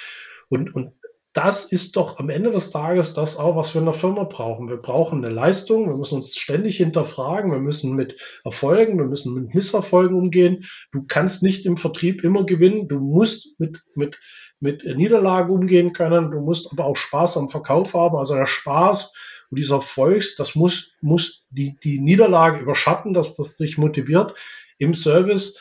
Und, 0.49 0.75
und 0.75 0.93
das 1.33 1.65
ist 1.65 1.97
doch 1.97 2.19
am 2.19 2.29
Ende 2.29 2.51
des 2.51 2.71
Tages 2.71 3.15
das 3.15 3.39
auch, 3.39 3.57
was 3.57 3.75
wir 3.75 3.79
in 3.81 3.87
der 3.87 3.95
Firma 3.95 4.25
brauchen. 4.25 4.69
Wir 4.69 4.77
brauchen 4.77 5.25
eine 5.25 5.35
Leistung, 5.35 5.89
wir 5.89 5.97
müssen 5.97 6.17
uns 6.17 6.37
ständig 6.37 6.77
hinterfragen, 6.77 7.51
wir 7.51 7.59
müssen 7.59 7.95
mit 7.95 8.21
Erfolgen, 8.45 8.99
wir 8.99 9.07
müssen 9.07 9.33
mit 9.33 9.55
Misserfolgen 9.55 10.15
umgehen. 10.15 10.67
Du 10.93 11.07
kannst 11.07 11.43
nicht 11.43 11.65
im 11.65 11.79
Vertrieb 11.79 12.23
immer 12.23 12.45
gewinnen, 12.45 12.87
du 12.87 12.99
musst 12.99 13.59
mit, 13.59 13.83
mit, 13.95 14.19
mit 14.61 14.85
Niederlagen 14.85 15.51
umgehen 15.51 15.95
können, 15.95 16.31
du 16.31 16.41
musst 16.41 16.71
aber 16.71 16.85
auch 16.85 16.97
Spaß 16.97 17.39
am 17.39 17.49
Verkauf 17.49 17.95
haben. 17.95 18.17
Also 18.17 18.35
der 18.35 18.47
Spaß 18.47 19.15
und 19.53 19.59
dieser 19.59 19.77
Erfolgs, 19.77 20.35
das 20.37 20.55
muss, 20.55 20.97
muss 21.03 21.47
die, 21.51 21.77
die 21.85 22.01
Niederlage 22.01 22.59
überschatten, 22.59 23.13
dass 23.13 23.37
das 23.37 23.59
dich 23.59 23.77
motiviert 23.77 24.35
im 24.79 24.95
Service 24.95 25.59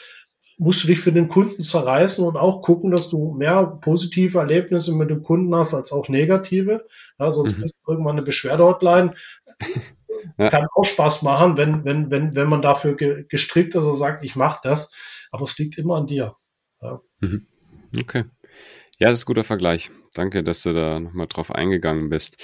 musst 0.58 0.84
du 0.84 0.88
dich 0.88 1.00
für 1.00 1.12
den 1.12 1.28
Kunden 1.28 1.62
zerreißen 1.62 2.24
und 2.24 2.38
auch 2.38 2.62
gucken, 2.62 2.92
dass 2.92 3.10
du 3.10 3.34
mehr 3.34 3.80
positive 3.82 4.38
Erlebnisse 4.38 4.94
mit 4.94 5.10
dem 5.10 5.24
Kunden 5.24 5.54
hast 5.56 5.74
als 5.74 5.92
auch 5.92 6.08
negative. 6.08 6.88
Ja, 7.20 7.32
sonst 7.34 7.58
mhm. 7.58 7.64
ist 7.64 7.76
irgendwann 7.86 8.14
eine 8.14 8.22
Beschwerdehotline. 8.22 9.16
ja. 10.38 10.50
Kann 10.50 10.68
auch 10.74 10.86
Spaß 10.86 11.24
machen, 11.24 11.58
wenn, 11.58 11.84
wenn, 11.84 12.12
wenn, 12.12 12.34
wenn 12.34 12.48
man 12.48 12.62
dafür 12.62 12.96
gestrickt 12.96 13.76
ist 13.76 13.82
und 13.82 13.98
sagt, 13.98 14.24
ich 14.24 14.38
mache 14.38 14.62
das. 14.64 14.92
Aber 15.32 15.46
es 15.46 15.58
liegt 15.58 15.78
immer 15.78 15.98
an 15.98 16.08
dir. 16.08 16.36
Ja. 16.82 17.02
Mhm. 17.20 17.48
Okay. 18.00 18.26
Ja, 19.00 19.10
das 19.10 19.20
ist 19.20 19.26
ein 19.26 19.34
guter 19.34 19.44
Vergleich. 19.44 19.90
Danke, 20.14 20.44
dass 20.44 20.64
du 20.64 20.74
da 20.74 21.00
nochmal 21.00 21.28
drauf 21.28 21.52
eingegangen 21.52 22.10
bist. 22.10 22.38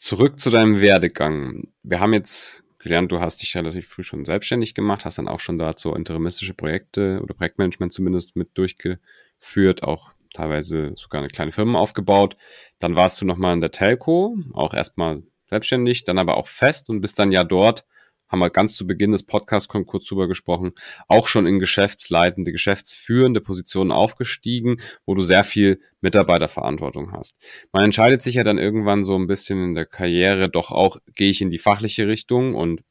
Zurück 0.00 0.40
zu 0.40 0.48
deinem 0.48 0.80
Werdegang. 0.80 1.68
Wir 1.82 2.00
haben 2.00 2.14
jetzt 2.14 2.64
gelernt, 2.78 3.12
du 3.12 3.20
hast 3.20 3.42
dich 3.42 3.54
relativ 3.54 3.86
früh 3.86 4.02
schon 4.02 4.24
selbstständig 4.24 4.74
gemacht, 4.74 5.04
hast 5.04 5.18
dann 5.18 5.28
auch 5.28 5.40
schon 5.40 5.58
dazu 5.58 5.94
interimistische 5.94 6.54
Projekte 6.54 7.20
oder 7.22 7.34
Projektmanagement 7.34 7.92
zumindest 7.92 8.34
mit 8.34 8.56
durchgeführt, 8.56 9.82
auch 9.82 10.12
teilweise 10.32 10.94
sogar 10.96 11.20
eine 11.20 11.28
kleine 11.28 11.52
Firma 11.52 11.78
aufgebaut. 11.78 12.38
Dann 12.78 12.96
warst 12.96 13.20
du 13.20 13.26
nochmal 13.26 13.52
in 13.52 13.60
der 13.60 13.72
Telco, 13.72 14.38
auch 14.54 14.72
erstmal 14.72 15.22
selbstständig, 15.50 16.04
dann 16.04 16.16
aber 16.16 16.38
auch 16.38 16.48
fest 16.48 16.88
und 16.88 17.02
bist 17.02 17.18
dann 17.18 17.30
ja 17.30 17.44
dort 17.44 17.84
haben 18.30 18.38
wir 18.38 18.50
ganz 18.50 18.76
zu 18.76 18.86
Beginn 18.86 19.12
des 19.12 19.24
Podcasts 19.24 19.68
kurz 19.68 20.04
drüber 20.04 20.28
gesprochen, 20.28 20.72
auch 21.08 21.26
schon 21.26 21.46
in 21.46 21.58
geschäftsleitende, 21.58 22.52
geschäftsführende 22.52 23.40
Positionen 23.40 23.92
aufgestiegen, 23.92 24.80
wo 25.04 25.14
du 25.14 25.22
sehr 25.22 25.44
viel 25.44 25.80
Mitarbeiterverantwortung 26.00 27.12
hast. 27.12 27.36
Man 27.72 27.84
entscheidet 27.84 28.22
sich 28.22 28.36
ja 28.36 28.44
dann 28.44 28.58
irgendwann 28.58 29.04
so 29.04 29.16
ein 29.16 29.26
bisschen 29.26 29.62
in 29.62 29.74
der 29.74 29.86
Karriere 29.86 30.48
doch 30.48 30.70
auch, 30.70 30.98
gehe 31.14 31.30
ich 31.30 31.40
in 31.40 31.50
die 31.50 31.58
fachliche 31.58 32.06
Richtung 32.06 32.54
und 32.54 32.82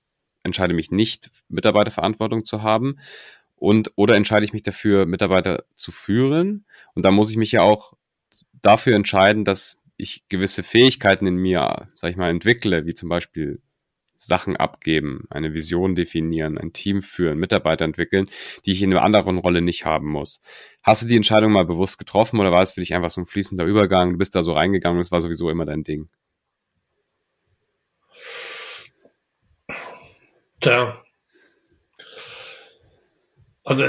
entscheide 0.44 0.74
mich 0.74 0.92
nicht, 0.92 1.32
Mitarbeiterverantwortung 1.48 2.44
zu 2.44 2.62
haben 2.62 2.98
und 3.56 3.92
oder 3.96 4.16
entscheide 4.16 4.46
ich 4.46 4.54
mich 4.54 4.64
dafür, 4.64 5.06
Mitarbeiter 5.06 5.66
zu 5.76 5.92
führen. 5.92 6.66
Und 6.94 7.04
da 7.04 7.12
muss 7.12 7.30
ich 7.30 7.38
mich 7.38 7.52
ja 7.52 7.62
auch 7.62 7.94
dafür 8.62 8.96
entscheiden, 8.96 9.44
dass 9.44 9.82
ich 9.98 10.24
gewisse 10.30 10.64
Fähigkeiten 10.64 11.28
in 11.28 11.36
mir, 11.36 11.90
sag 11.96 12.12
ich 12.12 12.18
mal, 12.18 12.30
entwickle, 12.30 12.86
wie 12.86 12.94
zum 12.94 13.10
Beispiel 13.10 13.62
Sachen 14.22 14.58
abgeben, 14.58 15.26
eine 15.30 15.54
Vision 15.54 15.96
definieren, 15.96 16.58
ein 16.58 16.74
Team 16.74 17.02
führen, 17.02 17.40
Mitarbeiter 17.40 17.86
entwickeln, 17.86 18.30
die 18.66 18.74
ich 18.74 18.82
in 18.82 18.92
einer 18.92 19.02
anderen 19.02 19.38
Rolle 19.38 19.62
nicht 19.62 19.86
haben 19.86 20.08
muss. 20.08 20.42
Hast 20.84 21.02
du 21.02 21.08
die 21.08 21.16
Entscheidung 21.16 21.54
mal 21.54 21.66
bewusst 21.66 21.98
getroffen 21.98 22.40
oder 22.40 22.52
war 22.52 22.62
es 22.62 22.74
für 22.74 22.82
dich 22.82 22.94
einfach 22.94 23.10
so 23.10 23.22
ein 23.22 23.26
fließender 23.26 23.66
Übergang? 23.66 24.12
Du 24.12 24.18
bist 24.18 24.36
da 24.36 24.44
so 24.44 24.54
reingegangen 24.54 24.98
und 24.98 25.02
es 25.02 25.12
war 25.12 25.22
sowieso 25.22 25.50
immer 25.50 25.66
dein 25.66 25.84
Ding? 25.84 26.10
Tja. 30.60 31.02
Also 33.64 33.86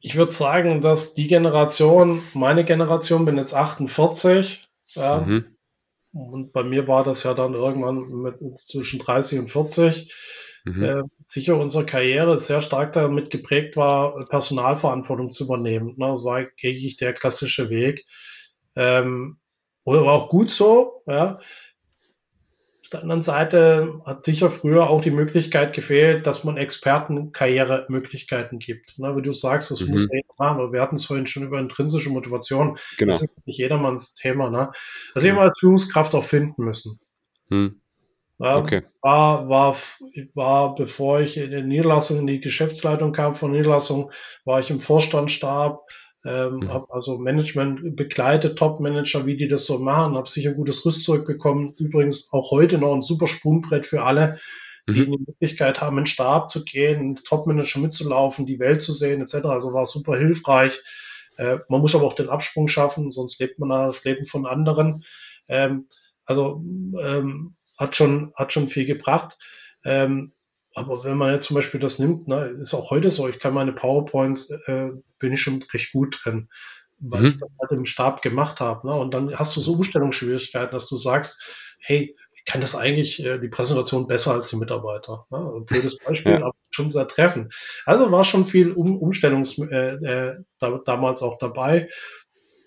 ich 0.00 0.16
würde 0.16 0.32
sagen, 0.32 0.80
dass 0.80 1.12
die 1.12 1.28
Generation, 1.28 2.22
meine 2.32 2.64
Generation, 2.64 3.26
bin 3.26 3.36
jetzt 3.36 3.52
48, 3.52 4.66
ja, 4.94 5.20
mhm. 5.20 5.57
Und 6.18 6.52
bei 6.52 6.64
mir 6.64 6.88
war 6.88 7.04
das 7.04 7.22
ja 7.22 7.34
dann 7.34 7.54
irgendwann 7.54 8.08
mit, 8.08 8.36
zwischen 8.68 8.98
30 8.98 9.38
und 9.38 9.48
40. 9.48 10.12
Mhm. 10.64 10.82
Äh, 10.82 11.02
sicher 11.26 11.56
unsere 11.56 11.86
Karriere 11.86 12.40
sehr 12.40 12.62
stark 12.62 12.92
damit 12.92 13.30
geprägt 13.30 13.76
war, 13.76 14.18
Personalverantwortung 14.28 15.30
zu 15.30 15.44
übernehmen. 15.44 15.94
Ne? 15.96 16.06
Das 16.06 16.24
war 16.24 16.36
eigentlich 16.36 16.96
der 16.96 17.12
klassische 17.12 17.70
Weg. 17.70 18.04
Ähm, 18.76 19.38
oder 19.84 20.04
war 20.04 20.14
auch 20.14 20.28
gut 20.28 20.50
so, 20.50 21.02
ja. 21.06 21.40
Auf 22.88 22.92
der 22.92 23.02
anderen 23.02 23.22
Seite 23.22 24.00
hat 24.06 24.24
sicher 24.24 24.50
früher 24.50 24.88
auch 24.88 25.02
die 25.02 25.10
Möglichkeit 25.10 25.74
gefehlt, 25.74 26.26
dass 26.26 26.44
man 26.44 26.56
Experten 26.56 27.32
Karrieremöglichkeiten 27.32 28.58
gibt. 28.58 28.98
Ne, 28.98 29.14
wie 29.14 29.20
du 29.20 29.34
sagst, 29.34 29.70
das 29.70 29.82
mhm. 29.82 29.90
muss 29.90 30.08
jeder 30.10 30.26
machen, 30.38 30.58
aber 30.58 30.72
wir 30.72 30.80
hatten 30.80 30.96
es 30.96 31.04
vorhin 31.04 31.26
schon 31.26 31.42
über 31.42 31.58
intrinsische 31.58 32.08
Motivation. 32.08 32.78
Genau. 32.96 33.12
Das 33.12 33.22
ist 33.22 33.46
nicht 33.46 33.58
jedermanns 33.58 34.14
Thema. 34.14 34.48
Ne? 34.48 34.70
Das 35.12 35.22
mhm. 35.22 35.36
als 35.36 35.58
Führungskraft 35.60 36.14
auch 36.14 36.24
finden 36.24 36.64
müssen. 36.64 36.98
Mhm. 37.50 37.82
Ja, 38.38 38.56
okay. 38.56 38.84
war, 39.02 39.50
war, 39.50 39.76
war, 40.32 40.74
bevor 40.74 41.20
ich 41.20 41.36
in 41.36 41.50
die 41.50 41.62
Niederlassung, 41.62 42.20
in 42.20 42.26
die 42.26 42.40
Geschäftsleitung 42.40 43.12
kam 43.12 43.34
von 43.34 43.50
Niederlassung, 43.50 44.12
war 44.46 44.60
ich 44.60 44.70
im 44.70 44.80
Vorstandsstab, 44.80 45.82
ähm, 46.24 46.56
mhm. 46.56 46.68
Habe 46.68 46.92
also 46.92 47.18
Management 47.18 47.96
begleitet, 47.96 48.58
Top-Manager, 48.58 49.26
wie 49.26 49.36
die 49.36 49.48
das 49.48 49.66
so 49.66 49.78
machen, 49.78 50.16
habe 50.16 50.28
sicher 50.28 50.50
ein 50.50 50.56
gutes 50.56 50.84
Rüstzeug 50.84 51.26
bekommen. 51.26 51.74
Übrigens 51.78 52.32
auch 52.32 52.50
heute 52.50 52.78
noch 52.78 52.94
ein 52.94 53.02
super 53.02 53.28
Sprungbrett 53.28 53.86
für 53.86 54.02
alle, 54.02 54.38
die 54.88 55.00
mhm. 55.00 55.12
die 55.12 55.24
Möglichkeit 55.26 55.80
haben, 55.80 55.98
in 55.98 56.04
den 56.04 56.06
Stab 56.06 56.50
zu 56.50 56.64
gehen, 56.64 57.20
Top-Manager 57.24 57.78
mitzulaufen, 57.80 58.46
die 58.46 58.58
Welt 58.58 58.82
zu 58.82 58.92
sehen, 58.92 59.22
etc. 59.22 59.46
Also 59.46 59.72
war 59.72 59.86
super 59.86 60.16
hilfreich. 60.16 60.80
Äh, 61.36 61.58
man 61.68 61.80
muss 61.80 61.94
aber 61.94 62.04
auch 62.04 62.14
den 62.14 62.28
Absprung 62.28 62.68
schaffen, 62.68 63.12
sonst 63.12 63.38
lebt 63.38 63.58
man 63.60 63.68
das 63.68 64.04
Leben 64.04 64.24
von 64.24 64.44
anderen. 64.44 65.04
Ähm, 65.46 65.88
also 66.24 66.62
ähm, 67.00 67.54
hat 67.78 67.94
schon 67.94 68.32
hat 68.34 68.52
schon 68.52 68.68
viel 68.68 68.86
gebracht. 68.86 69.38
Ähm, 69.84 70.32
aber 70.78 71.04
wenn 71.04 71.16
man 71.16 71.32
jetzt 71.32 71.46
zum 71.46 71.56
Beispiel 71.56 71.80
das 71.80 71.98
nimmt, 71.98 72.28
ne, 72.28 72.56
ist 72.60 72.74
auch 72.74 72.90
heute 72.90 73.10
so, 73.10 73.28
ich 73.28 73.38
kann 73.38 73.54
meine 73.54 73.72
PowerPoints, 73.72 74.50
äh, 74.66 74.90
bin 75.18 75.32
ich 75.32 75.42
schon 75.42 75.64
recht 75.72 75.92
gut 75.92 76.20
drin, 76.22 76.48
weil 76.98 77.22
mhm. 77.22 77.26
ich 77.26 77.38
das 77.38 77.50
halt 77.60 77.72
im 77.72 77.86
Stab 77.86 78.22
gemacht 78.22 78.60
habe. 78.60 78.86
Ne? 78.86 78.94
Und 78.94 79.12
dann 79.12 79.38
hast 79.38 79.56
du 79.56 79.60
so 79.60 79.72
Umstellungsschwierigkeiten, 79.72 80.72
dass 80.72 80.88
du 80.88 80.96
sagst, 80.96 81.40
hey, 81.80 82.16
ich 82.34 82.44
kann 82.44 82.60
das 82.60 82.74
eigentlich, 82.74 83.24
äh, 83.24 83.38
die 83.38 83.48
Präsentation 83.48 84.06
besser 84.06 84.32
als 84.32 84.48
die 84.48 84.56
Mitarbeiter. 84.56 85.26
Ne? 85.30 85.38
Ein 85.38 85.64
blödes 85.64 85.98
Beispiel, 85.98 86.32
ja. 86.32 86.38
aber 86.38 86.54
schon 86.70 86.92
sehr 86.92 87.08
treffend. 87.08 87.54
Also 87.84 88.10
war 88.10 88.24
schon 88.24 88.46
viel 88.46 88.72
um 88.72 88.98
Umstellungs 88.98 89.58
äh, 89.58 89.94
äh, 89.94 90.36
da, 90.58 90.80
damals 90.84 91.22
auch 91.22 91.38
dabei. 91.38 91.88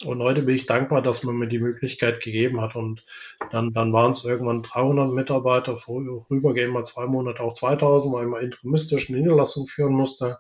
Und 0.05 0.21
heute 0.21 0.43
bin 0.43 0.55
ich 0.55 0.65
dankbar, 0.65 1.01
dass 1.01 1.23
man 1.23 1.35
mir 1.35 1.47
die 1.47 1.59
Möglichkeit 1.59 2.21
gegeben 2.21 2.61
hat. 2.61 2.75
Und 2.75 3.05
dann, 3.51 3.73
dann 3.73 3.93
waren 3.93 4.11
es 4.11 4.25
irgendwann 4.25 4.63
300 4.63 5.11
Mitarbeiter, 5.11 5.77
vorübergehend 5.77 6.73
mal 6.73 6.83
zwei 6.83 7.05
Monate 7.05 7.41
auch 7.41 7.53
2000, 7.53 8.13
weil 8.13 8.25
ich 8.25 8.31
mal 8.31 8.43
interimistisch 8.43 9.09
eine 9.09 9.19
Niederlassung 9.19 9.67
führen 9.67 9.93
musste, 9.93 10.37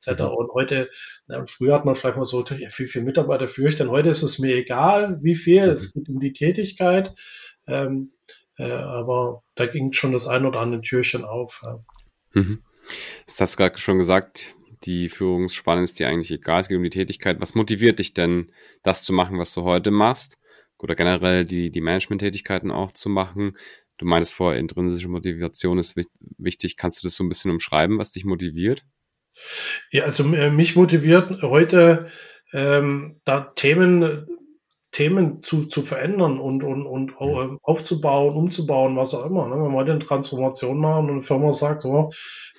etc. 0.00 0.20
Mhm. 0.20 0.26
Und 0.28 0.52
heute, 0.52 0.88
früher 1.46 1.74
hat 1.74 1.84
man 1.84 1.94
vielleicht 1.94 2.16
mal 2.16 2.26
so, 2.26 2.44
wie 2.48 2.86
viele 2.86 3.04
Mitarbeiter 3.04 3.48
führe 3.48 3.70
ich 3.70 3.76
denn? 3.76 3.90
Heute 3.90 4.08
ist 4.08 4.22
es 4.22 4.38
mir 4.38 4.56
egal, 4.56 5.18
wie 5.22 5.36
viel, 5.36 5.64
es 5.64 5.94
mhm. 5.94 6.00
geht 6.00 6.08
um 6.08 6.20
die 6.20 6.32
Tätigkeit. 6.32 7.14
Ähm, 7.66 8.12
äh, 8.58 8.70
aber 8.70 9.42
da 9.54 9.66
ging 9.66 9.92
schon 9.92 10.12
das 10.12 10.26
ein 10.26 10.46
oder 10.46 10.60
andere 10.60 10.80
Türchen 10.80 11.24
auf. 11.24 11.60
Ja. 11.62 11.84
Mhm. 12.32 12.62
Das 13.26 13.40
hast 13.40 13.54
du 13.54 13.58
gerade 13.58 13.78
schon 13.78 13.98
gesagt, 13.98 14.55
die 14.84 15.08
Führungsspanne 15.08 15.82
ist 15.82 15.98
dir 15.98 16.08
eigentlich 16.08 16.30
egal, 16.30 16.60
es 16.60 16.68
geht 16.68 16.76
um 16.76 16.82
die 16.82 16.90
Tätigkeit. 16.90 17.40
Was 17.40 17.54
motiviert 17.54 17.98
dich 17.98 18.14
denn, 18.14 18.52
das 18.82 19.04
zu 19.04 19.12
machen, 19.12 19.38
was 19.38 19.52
du 19.54 19.62
heute 19.62 19.90
machst? 19.90 20.38
Oder 20.78 20.94
generell 20.94 21.44
die, 21.44 21.70
die 21.70 21.80
Management-Tätigkeiten 21.80 22.70
auch 22.70 22.92
zu 22.92 23.08
machen? 23.08 23.56
Du 23.98 24.04
meinst 24.04 24.32
vorher, 24.32 24.60
intrinsische 24.60 25.08
Motivation 25.08 25.78
ist 25.78 25.96
wichtig. 26.36 26.76
Kannst 26.76 27.02
du 27.02 27.06
das 27.06 27.14
so 27.14 27.24
ein 27.24 27.28
bisschen 27.28 27.50
umschreiben, 27.50 27.98
was 27.98 28.12
dich 28.12 28.24
motiviert? 28.24 28.84
Ja, 29.90 30.04
also 30.04 30.24
äh, 30.34 30.50
mich 30.50 30.76
motiviert 30.76 31.42
heute 31.42 32.10
ähm, 32.52 33.20
da 33.24 33.40
Themen, 33.40 34.26
Themen 34.92 35.42
zu, 35.42 35.66
zu 35.66 35.82
verändern 35.82 36.38
und, 36.38 36.62
und, 36.62 36.86
und 36.86 37.12
äh, 37.20 37.56
aufzubauen, 37.62 38.34
umzubauen, 38.34 38.96
was 38.96 39.14
auch 39.14 39.26
immer. 39.26 39.46
Ne? 39.48 39.56
Wenn 39.56 39.72
wir 39.72 39.78
heute 39.78 39.92
eine 39.92 40.04
Transformation 40.04 40.78
machen 40.78 41.06
und 41.06 41.10
eine 41.12 41.22
Firma 41.22 41.52
sagt, 41.52 41.82
so, 41.82 42.12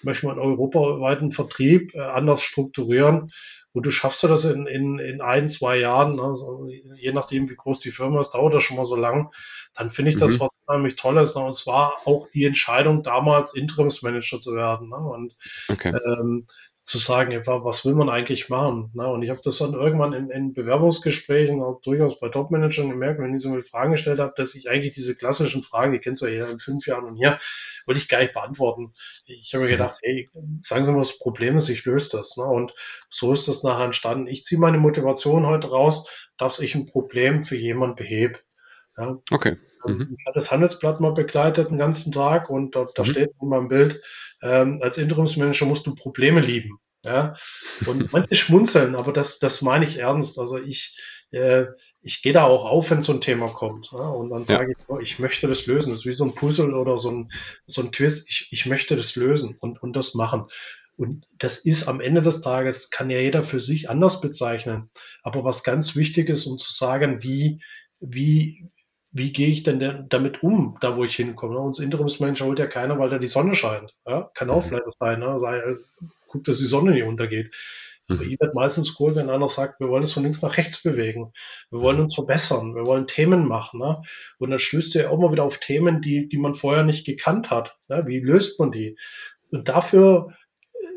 möchte 0.04 0.28
man 0.28 0.40
europaweiten 0.40 1.32
Vertrieb 1.32 1.94
äh, 1.96 2.02
anders 2.02 2.42
strukturieren, 2.42 3.32
und 3.78 3.86
du 3.86 3.92
schaffst 3.92 4.24
du 4.24 4.28
das 4.28 4.44
in, 4.44 4.66
in, 4.66 4.98
in 4.98 5.22
ein, 5.22 5.50
zwei 5.50 5.78
Jahren, 5.78 6.20
also 6.20 6.68
je 6.96 7.12
nachdem, 7.12 7.48
wie 7.48 7.56
groß 7.56 7.80
die 7.80 7.92
Firma 7.92 8.22
ist, 8.22 8.32
dauert 8.32 8.56
das 8.56 8.64
schon 8.64 8.76
mal 8.76 8.88
so 8.88 8.96
lang, 8.96 9.30
dann 9.76 9.92
finde 9.92 10.10
ich 10.10 10.18
das 10.18 10.32
mhm. 10.32 10.40
was 10.40 10.50
unheimlich 10.66 10.96
Tolles. 10.96 11.36
Ne? 11.36 11.44
Und 11.44 11.56
zwar 11.56 11.94
auch 12.06 12.28
die 12.34 12.46
Entscheidung 12.46 13.04
damals, 13.04 13.54
Interimsmanager 13.54 14.40
zu 14.40 14.56
werden. 14.56 14.90
Ne? 14.90 14.96
Und 14.96 15.36
okay. 15.70 15.94
ähm, 15.94 16.48
zu 16.88 17.00
sagen, 17.00 17.46
was 17.46 17.86
will 17.86 17.96
man 17.96 18.08
eigentlich 18.08 18.48
machen? 18.48 18.92
Ne? 18.94 19.06
Und 19.06 19.22
ich 19.22 19.30
habe 19.30 19.42
das 19.44 19.58
dann 19.58 19.74
irgendwann 19.74 20.14
in, 20.14 20.30
in 20.30 20.54
Bewerbungsgesprächen, 20.54 21.62
auch 21.62 21.82
durchaus 21.82 22.18
bei 22.18 22.30
Topmanagern 22.30 22.90
gemerkt, 22.90 23.20
wenn 23.20 23.36
ich 23.36 23.42
so 23.42 23.50
viele 23.50 23.64
Fragen 23.64 23.92
gestellt 23.92 24.20
habe, 24.20 24.34
dass 24.38 24.56
ich 24.56 24.70
eigentlich 24.70 24.96
diese 24.96 25.14
klassischen 25.14 25.64
Fragen, 25.64 25.92
die 25.92 26.00
kennst 26.00 26.22
du 26.22 26.28
ja 26.28 26.48
in 26.48 26.60
fünf 26.60 26.88
Jahren 26.88 27.04
und 27.04 27.18
hier, 27.18 27.40
wollte 27.86 28.00
ich 28.00 28.08
gar 28.08 28.20
nicht 28.20 28.34
beantworten. 28.34 28.94
Ich 29.26 29.54
habe 29.54 29.66
mir 29.66 29.70
gedacht, 29.72 30.00
hey, 30.02 30.30
sagen 30.64 30.86
Sie 30.86 30.92
mal, 30.94 31.02
was 31.02 31.10
das 31.10 31.20
Problem 31.20 31.58
ist, 31.58 31.68
ich 31.68 31.84
löse 31.84 32.16
das. 32.16 32.38
Ne? 32.38 32.46
Und 32.46 32.74
so 33.10 33.34
ist 33.34 33.50
das 33.50 33.64
nachher 33.64 33.86
entstanden. 33.86 34.28
Ich 34.28 34.46
ziehe 34.46 34.60
meine 34.60 34.78
Motivation 34.78 35.46
heute 35.46 35.70
raus, 35.70 36.08
dass 36.38 36.60
ich 36.60 36.74
ein 36.74 36.86
Problem 36.86 37.44
für 37.44 37.58
jemanden 37.58 37.98
behebe. 37.98 38.40
Ja? 38.98 39.18
Okay. 39.30 39.58
Mhm. 39.88 40.16
Ich 40.18 40.26
habe 40.26 40.40
das 40.40 40.52
Handelsblatt 40.52 41.00
mal 41.00 41.14
begleitet 41.14 41.70
den 41.70 41.78
ganzen 41.78 42.12
Tag 42.12 42.50
und 42.50 42.76
da, 42.76 42.88
da 42.94 43.04
mhm. 43.04 43.08
steht 43.08 43.32
in 43.42 43.50
meinem 43.50 43.68
Bild, 43.68 44.02
ähm, 44.42 44.80
als 44.82 44.98
Interimsmanager 44.98 45.66
musst 45.66 45.86
du 45.88 45.96
Probleme 45.96 46.42
lieben. 46.42 46.80
Ja, 47.04 47.36
und 47.86 48.12
manche 48.12 48.36
schmunzeln, 48.36 48.96
aber 48.96 49.14
das, 49.14 49.40
das 49.40 49.62
meine 49.62 49.86
ich 49.86 49.98
ernst. 49.98 50.40
Also 50.40 50.58
ich, 50.58 51.00
äh, 51.32 51.66
ich 52.02 52.22
gehe 52.22 52.34
da 52.34 52.46
auch 52.46 52.66
auf, 52.66 52.92
wenn 52.92 53.02
so 53.02 53.14
ein 53.14 53.22
Thema 53.22 53.48
kommt. 53.50 53.92
Ja? 53.92 54.10
Und 54.10 54.30
dann 54.30 54.46
sage 54.46 54.74
ich, 54.78 54.90
oh, 54.90 55.00
ich 55.00 55.20
möchte 55.20 55.48
das 55.48 55.68
lösen. 55.68 55.92
Das 55.92 56.00
ist 56.00 56.06
wie 56.06 56.14
so 56.14 56.26
ein 56.26 56.36
Puzzle 56.36 56.74
oder 56.74 56.98
so 56.98 57.12
ein, 57.12 57.32
so 57.66 57.82
ein 57.82 57.92
Quiz. 57.92 58.26
Ich, 58.28 58.48
ich 58.52 58.66
möchte 58.66 58.96
das 58.96 59.16
lösen 59.16 59.56
und, 59.60 59.82
und 59.82 59.96
das 59.96 60.16
machen. 60.16 60.46
Und 60.98 61.28
das 61.38 61.60
ist 61.60 61.88
am 61.88 62.02
Ende 62.02 62.24
des 62.24 62.42
Tages, 62.42 62.90
kann 62.90 63.12
ja 63.12 63.20
jeder 63.20 63.44
für 63.44 63.60
sich 63.60 63.90
anders 63.90 64.20
bezeichnen. 64.20 64.90
Aber 65.22 65.44
was 65.44 65.64
ganz 65.64 65.96
wichtig 65.96 66.28
ist, 66.30 66.48
um 66.48 66.58
zu 66.58 66.74
sagen, 66.74 67.22
wie, 67.22 67.62
wie, 68.00 68.70
wie 69.18 69.34
gehe 69.34 69.50
ich 69.50 69.64
denn 69.64 70.06
damit 70.10 70.44
um, 70.44 70.78
da 70.82 70.96
wo 70.96 71.04
ich 71.04 71.16
hinkomme? 71.16 71.56
Ne? 71.56 71.60
Uns 71.60 71.80
Interimsmanager 71.80 72.46
holt 72.46 72.60
ja 72.60 72.68
keiner, 72.68 73.00
weil 73.00 73.10
da 73.10 73.18
die 73.18 73.28
Sonne 73.28 73.56
scheint. 73.56 73.96
Ja? 74.06 74.30
Kann 74.34 74.50
auch 74.50 74.64
mhm. 74.64 74.70
vielleicht 74.70 74.86
sein. 75.00 75.20
Ne? 75.20 75.40
Sei, 75.40 75.58
äh, 75.58 75.76
guckt, 76.28 76.48
dass 76.48 76.60
die 76.60 76.66
Sonne 76.66 76.92
nicht 76.92 77.04
untergeht. 77.04 77.54
Aber 78.10 78.24
mhm. 78.24 78.32
ich 78.32 78.40
werde 78.40 78.54
meistens 78.54 78.96
cool, 79.00 79.16
wenn 79.16 79.30
einer 79.30 79.50
sagt, 79.50 79.80
wir 79.80 79.90
wollen 79.90 80.04
es 80.04 80.14
von 80.14 80.24
links 80.24 80.42
nach 80.42 80.58
rechts 80.58 80.82
bewegen. 80.82 81.34
Wir 81.72 81.82
wollen 81.82 82.00
uns 82.00 82.16
verbessern. 82.16 82.76
Wir 82.76 82.86
wollen 82.86 83.08
Themen 83.08 83.48
machen. 83.48 83.80
Ne? 83.80 84.02
Und 84.38 84.52
dann 84.52 84.60
stößt 84.60 84.94
ja 84.94 85.10
auch 85.10 85.20
mal 85.20 85.32
wieder 85.32 85.44
auf 85.44 85.60
Themen, 85.60 86.02
die, 86.02 86.30
die 86.30 86.38
man 86.38 86.56
vorher 86.56 86.84
nicht 86.84 87.06
gekannt 87.06 87.50
hat. 87.50 87.76
Ne? 87.88 88.04
Wie 88.06 88.20
löst 88.20 88.60
man 88.60 88.72
die? 88.72 88.98
Und 89.52 89.68
dafür 89.68 90.34
äh, 90.74 90.88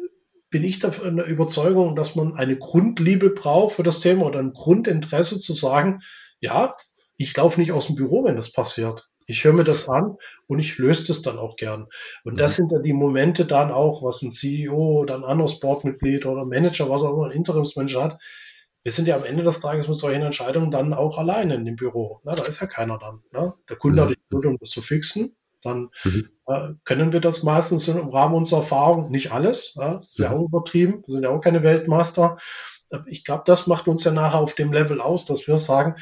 bin 0.50 0.64
ich 0.64 0.78
der 0.78 0.92
Überzeugung, 1.26 1.96
dass 1.96 2.16
man 2.16 2.34
eine 2.34 2.56
Grundliebe 2.56 3.30
braucht 3.30 3.76
für 3.76 3.82
das 3.82 4.00
Thema 4.00 4.26
oder 4.26 4.40
ein 4.40 4.52
Grundinteresse 4.52 5.40
zu 5.40 5.54
sagen, 5.54 6.02
ja, 6.40 6.74
ich 7.20 7.36
laufe 7.36 7.60
nicht 7.60 7.72
aus 7.72 7.86
dem 7.86 7.96
Büro, 7.96 8.24
wenn 8.24 8.36
das 8.36 8.50
passiert. 8.50 9.10
Ich 9.26 9.44
höre 9.44 9.52
mir 9.52 9.64
das 9.64 9.90
an 9.90 10.16
und 10.46 10.58
ich 10.58 10.78
löse 10.78 11.06
das 11.06 11.20
dann 11.20 11.38
auch 11.38 11.56
gern. 11.56 11.86
Und 12.24 12.34
mhm. 12.34 12.38
das 12.38 12.56
sind 12.56 12.72
dann 12.72 12.82
die 12.82 12.94
Momente 12.94 13.44
dann 13.44 13.70
auch, 13.70 14.02
was 14.02 14.22
ein 14.22 14.32
CEO 14.32 15.00
oder 15.00 15.16
ein 15.16 15.24
anderes 15.24 15.60
Boardmitglied 15.60 16.24
oder 16.24 16.46
Manager, 16.46 16.88
was 16.88 17.02
auch 17.02 17.12
immer 17.12 17.26
ein 17.26 17.36
Interimsmanager 17.36 18.04
hat. 18.04 18.18
Wir 18.82 18.92
sind 18.92 19.06
ja 19.06 19.16
am 19.16 19.26
Ende 19.26 19.42
des 19.42 19.60
Tages 19.60 19.86
mit 19.86 19.98
solchen 19.98 20.22
Entscheidungen 20.22 20.70
dann 20.70 20.94
auch 20.94 21.18
alleine 21.18 21.56
in 21.56 21.66
dem 21.66 21.76
Büro. 21.76 22.20
Na, 22.24 22.34
da 22.34 22.44
ist 22.44 22.62
ja 22.62 22.66
keiner 22.66 22.96
dann. 22.96 23.20
Ne? 23.32 23.52
Der 23.68 23.76
Kunde 23.76 24.00
mhm. 24.00 24.06
hat 24.06 24.14
die 24.14 24.20
Geduld, 24.30 24.46
um 24.46 24.58
das 24.58 24.70
zu 24.70 24.80
fixen. 24.80 25.36
Dann 25.62 25.90
mhm. 26.04 26.30
äh, 26.46 26.68
können 26.84 27.12
wir 27.12 27.20
das 27.20 27.42
meistens 27.42 27.86
im 27.86 28.08
Rahmen 28.08 28.34
unserer 28.34 28.60
Erfahrung, 28.60 29.10
nicht 29.10 29.30
alles, 29.30 29.74
ja, 29.74 29.98
das 29.98 30.08
ist 30.08 30.18
ja 30.20 30.30
auch 30.30 30.46
übertrieben, 30.46 31.04
wir 31.06 31.12
sind 31.12 31.24
ja 31.24 31.28
auch 31.28 31.42
keine 31.42 31.62
Weltmeister. 31.62 32.38
Ich 33.06 33.24
glaube, 33.24 33.42
das 33.44 33.66
macht 33.66 33.88
uns 33.88 34.04
ja 34.04 34.10
nachher 34.10 34.40
auf 34.40 34.54
dem 34.54 34.72
Level 34.72 35.02
aus, 35.02 35.26
dass 35.26 35.46
wir 35.46 35.58
sagen, 35.58 35.96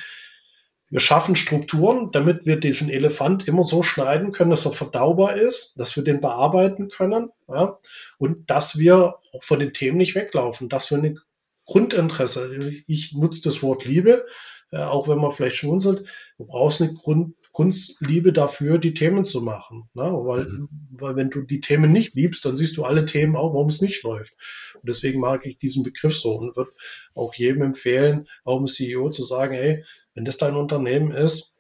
wir 0.91 1.01
schaffen 1.01 1.37
Strukturen, 1.37 2.11
damit 2.13 2.47
wir 2.47 2.57
diesen 2.57 2.89
Elefant 2.89 3.47
immer 3.47 3.65
so 3.65 3.83
schneiden 3.83 4.33
können, 4.33 4.51
dass 4.51 4.65
er 4.65 4.73
verdaubar 4.73 5.37
ist, 5.37 5.79
dass 5.79 5.97
wir 5.97 6.05
den 6.05 6.21
bearbeiten 6.21 6.89
können 6.89 7.31
ja, 7.49 7.79
und 8.19 8.51
dass 8.51 8.79
wir 8.79 9.17
auch 9.33 9.45
von 9.45 9.59
den 9.59 9.75
Themen 9.75 9.99
nicht 9.99 10.15
weglaufen, 10.15 10.69
dass 10.69 10.91
wir 10.91 10.99
ein 10.99 11.19
Grundinteresse, 11.67 12.73
ich 12.87 13.13
nutze 13.13 13.43
das 13.43 13.63
Wort 13.63 13.85
Liebe, 13.85 14.25
äh, 14.71 14.79
auch 14.79 15.09
wenn 15.09 15.19
man 15.19 15.33
vielleicht 15.33 15.57
schmunzelt, 15.57 16.09
du 16.39 16.47
brauchst 16.47 16.81
eine 16.81 16.95
Grund, 16.95 17.35
Grundliebe 17.53 18.33
dafür, 18.33 18.79
die 18.79 18.95
Themen 18.95 19.25
zu 19.25 19.43
machen. 19.43 19.89
Ne? 19.95 20.05
Weil, 20.05 20.45
mhm. 20.45 20.69
weil 20.93 21.17
wenn 21.17 21.31
du 21.31 21.43
die 21.43 21.61
Themen 21.61 21.91
nicht 21.91 22.15
liebst, 22.15 22.45
dann 22.45 22.57
siehst 22.57 22.77
du 22.77 22.85
alle 22.85 23.05
Themen 23.05 23.37
auch, 23.37 23.53
warum 23.53 23.69
es 23.69 23.81
nicht 23.81 24.03
läuft. 24.05 24.35
Und 24.75 24.89
deswegen 24.89 25.21
mag 25.21 25.45
ich 25.45 25.59
diesen 25.59 25.83
Begriff 25.83 26.17
so 26.17 26.33
und 26.33 26.57
würde 26.57 26.71
auch 27.15 27.35
jedem 27.35 27.63
empfehlen, 27.63 28.29
auch 28.45 28.59
dem 28.59 28.69
CEO 28.69 29.11
zu 29.11 29.25
sagen, 29.25 29.55
hey, 29.55 29.85
wenn 30.19 30.25
das 30.25 30.37
dein 30.37 30.57
Unternehmen 30.57 31.13
ist, 31.13 31.55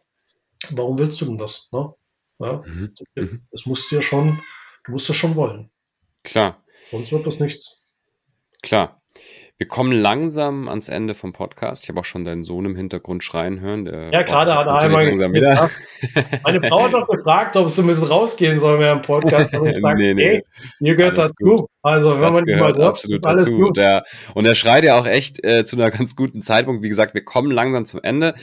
warum 0.70 0.98
willst 0.98 1.20
du 1.20 1.26
denn 1.26 1.38
das? 1.38 1.68
Ne? 1.70 1.94
Ja, 2.40 2.64
mhm. 2.66 2.92
mhm. 3.14 3.46
Das 3.52 3.64
musst 3.66 3.88
du 3.88 3.94
ja 3.94 4.02
schon, 4.02 4.42
du 4.82 4.90
musst 4.90 5.08
das 5.08 5.14
schon 5.14 5.36
wollen. 5.36 5.70
Klar. 6.24 6.64
Sonst 6.90 7.12
wird 7.12 7.24
das 7.24 7.38
nichts. 7.38 7.86
Klar. 8.60 9.00
Wir 9.60 9.66
kommen 9.66 9.90
langsam 9.90 10.68
ans 10.68 10.88
Ende 10.88 11.16
vom 11.16 11.32
Podcast. 11.32 11.82
Ich 11.82 11.88
habe 11.88 11.98
auch 11.98 12.04
schon 12.04 12.24
deinen 12.24 12.44
Sohn 12.44 12.64
im 12.64 12.76
Hintergrund 12.76 13.24
schreien 13.24 13.58
hören. 13.58 13.86
ja, 13.86 14.22
gerade 14.22 14.54
hat 14.54 14.68
er 14.68 14.82
einmal 14.82 15.04
langsam 15.04 15.32
wieder. 15.32 15.68
Meine 16.44 16.62
Frau 16.62 16.84
hat 16.84 16.92
doch 16.92 17.08
gefragt, 17.08 17.56
ob 17.56 17.66
es 17.66 17.74
so 17.74 17.82
ein 17.82 17.88
bisschen 17.88 18.06
rausgehen 18.06 18.60
soll 18.60 18.78
mehr 18.78 18.92
im 18.92 19.02
Podcast. 19.02 19.52
Und 19.58 19.66
ich 19.66 19.78
sage, 19.82 20.00
nee, 20.00 20.14
nee. 20.14 20.24
Hey, 20.24 20.42
ihr 20.78 20.94
gehört 20.94 21.18
alles 21.18 21.32
dazu. 21.32 21.56
Gut. 21.56 21.70
Also, 21.82 22.14
wenn 22.14 22.20
das 22.20 22.30
man 22.30 22.44
nicht 22.44 22.58
mal 22.58 22.82
absolut 22.82 23.26
alles 23.26 23.44
dazu. 23.46 23.56
Gut. 23.56 23.76
Der, 23.76 24.04
und 24.34 24.44
er 24.44 24.54
schreit 24.54 24.84
ja 24.84 24.96
auch 24.96 25.06
echt 25.06 25.44
äh, 25.44 25.64
zu 25.64 25.74
einer 25.74 25.90
ganz 25.90 26.14
guten 26.14 26.40
Zeitpunkt. 26.40 26.84
Wie 26.84 26.88
gesagt, 26.88 27.14
wir 27.14 27.24
kommen 27.24 27.50
langsam 27.50 27.84
zum 27.84 28.00
Ende. 28.00 28.34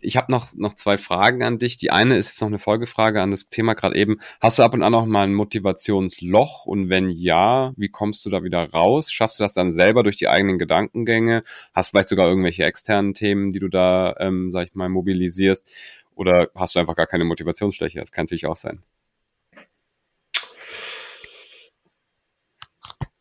Ich 0.00 0.16
habe 0.16 0.32
noch, 0.32 0.54
noch 0.56 0.72
zwei 0.72 0.98
Fragen 0.98 1.44
an 1.44 1.60
dich. 1.60 1.76
Die 1.76 1.92
eine 1.92 2.16
ist 2.16 2.30
jetzt 2.30 2.40
noch 2.40 2.48
eine 2.48 2.58
Folgefrage 2.58 3.22
an 3.22 3.30
das 3.30 3.48
Thema 3.48 3.74
gerade 3.74 3.94
eben. 3.94 4.16
Hast 4.40 4.58
du 4.58 4.64
ab 4.64 4.74
und 4.74 4.82
an 4.82 4.90
noch 4.90 5.06
mal 5.06 5.22
ein 5.22 5.34
Motivationsloch? 5.34 6.66
Und 6.66 6.88
wenn 6.88 7.10
ja, 7.10 7.72
wie 7.76 7.90
kommst 7.90 8.26
du 8.26 8.30
da 8.30 8.42
wieder 8.42 8.68
raus? 8.70 9.12
Schaffst 9.12 9.38
du 9.38 9.44
das 9.44 9.52
dann 9.52 9.72
selber 9.72 10.02
durch 10.02 10.16
die 10.16 10.28
eigenen 10.28 10.63
Gedankengänge? 10.64 11.42
Hast 11.72 11.90
vielleicht 11.90 12.08
sogar 12.08 12.26
irgendwelche 12.26 12.64
externen 12.64 13.14
Themen, 13.14 13.52
die 13.52 13.60
du 13.60 13.68
da, 13.68 14.14
ähm, 14.18 14.50
sag 14.52 14.66
ich 14.66 14.74
mal, 14.74 14.88
mobilisierst? 14.88 15.70
Oder 16.14 16.50
hast 16.54 16.74
du 16.74 16.78
einfach 16.78 16.96
gar 16.96 17.06
keine 17.06 17.24
Motivationsschwäche? 17.24 18.00
Das 18.00 18.12
kann 18.12 18.24
natürlich 18.24 18.46
auch 18.46 18.56
sein. 18.56 18.82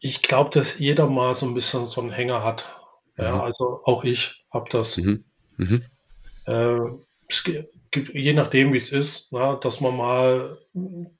ich 0.03 0.21
glaube, 0.21 0.49
dass 0.49 0.79
jeder 0.79 1.07
mal 1.07 1.33
so 1.33 1.47
ein 1.47 1.53
bisschen 1.53 1.85
so 1.85 2.01
einen 2.01 2.11
Hänger 2.11 2.43
hat. 2.43 2.65
Ja, 3.17 3.35
mhm. 3.35 3.41
also 3.41 3.81
auch 3.85 4.03
ich 4.03 4.45
habe 4.51 4.69
das. 4.69 4.97
Mhm. 4.97 5.23
Mhm. 5.55 5.85
Äh, 6.45 6.77
es 7.29 7.43
gibt, 7.45 8.13
je 8.13 8.33
nachdem, 8.33 8.73
wie 8.73 8.77
es 8.77 8.91
ist, 8.91 9.31
na, 9.31 9.55
dass 9.55 9.79
man 9.79 9.95
mal 9.95 10.57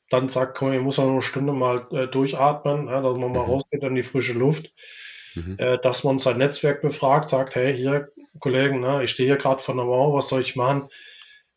dann 0.09 0.28
sagt, 0.28 0.57
komm, 0.57 0.74
ich 0.74 0.82
muss 0.82 0.97
noch 0.97 1.07
eine 1.07 1.21
Stunde 1.21 1.53
mal 1.53 1.88
äh, 1.91 2.07
durchatmen, 2.07 2.88
ja, 2.88 2.99
dass 3.01 3.17
man 3.17 3.32
mal 3.32 3.45
mhm. 3.45 3.51
rausgeht 3.51 3.84
in 3.84 3.95
die 3.95 4.03
frische 4.03 4.34
Luft, 4.34 4.74
mhm. 5.36 5.56
äh, 5.58 5.78
dass 5.82 6.04
man 6.04 6.20
sein 6.20 6.38
Netzwerk 6.38 6.82
befragt, 6.82 7.30
sagt, 7.30 7.56
hey, 7.56 7.76
hier, 7.76 8.10
Kollegen, 8.40 8.82
na, 8.82 9.04
ich 9.04 9.12
stehe 9.12 9.30
hier 9.30 9.38
gerade 9.38 9.62
vor 9.62 9.76
der 9.76 9.86
Mauer, 9.86 10.14
was 10.14 10.30
soll 10.30 10.42
ich 10.42 10.56
machen? 10.56 10.90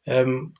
Ähm, 0.06 0.54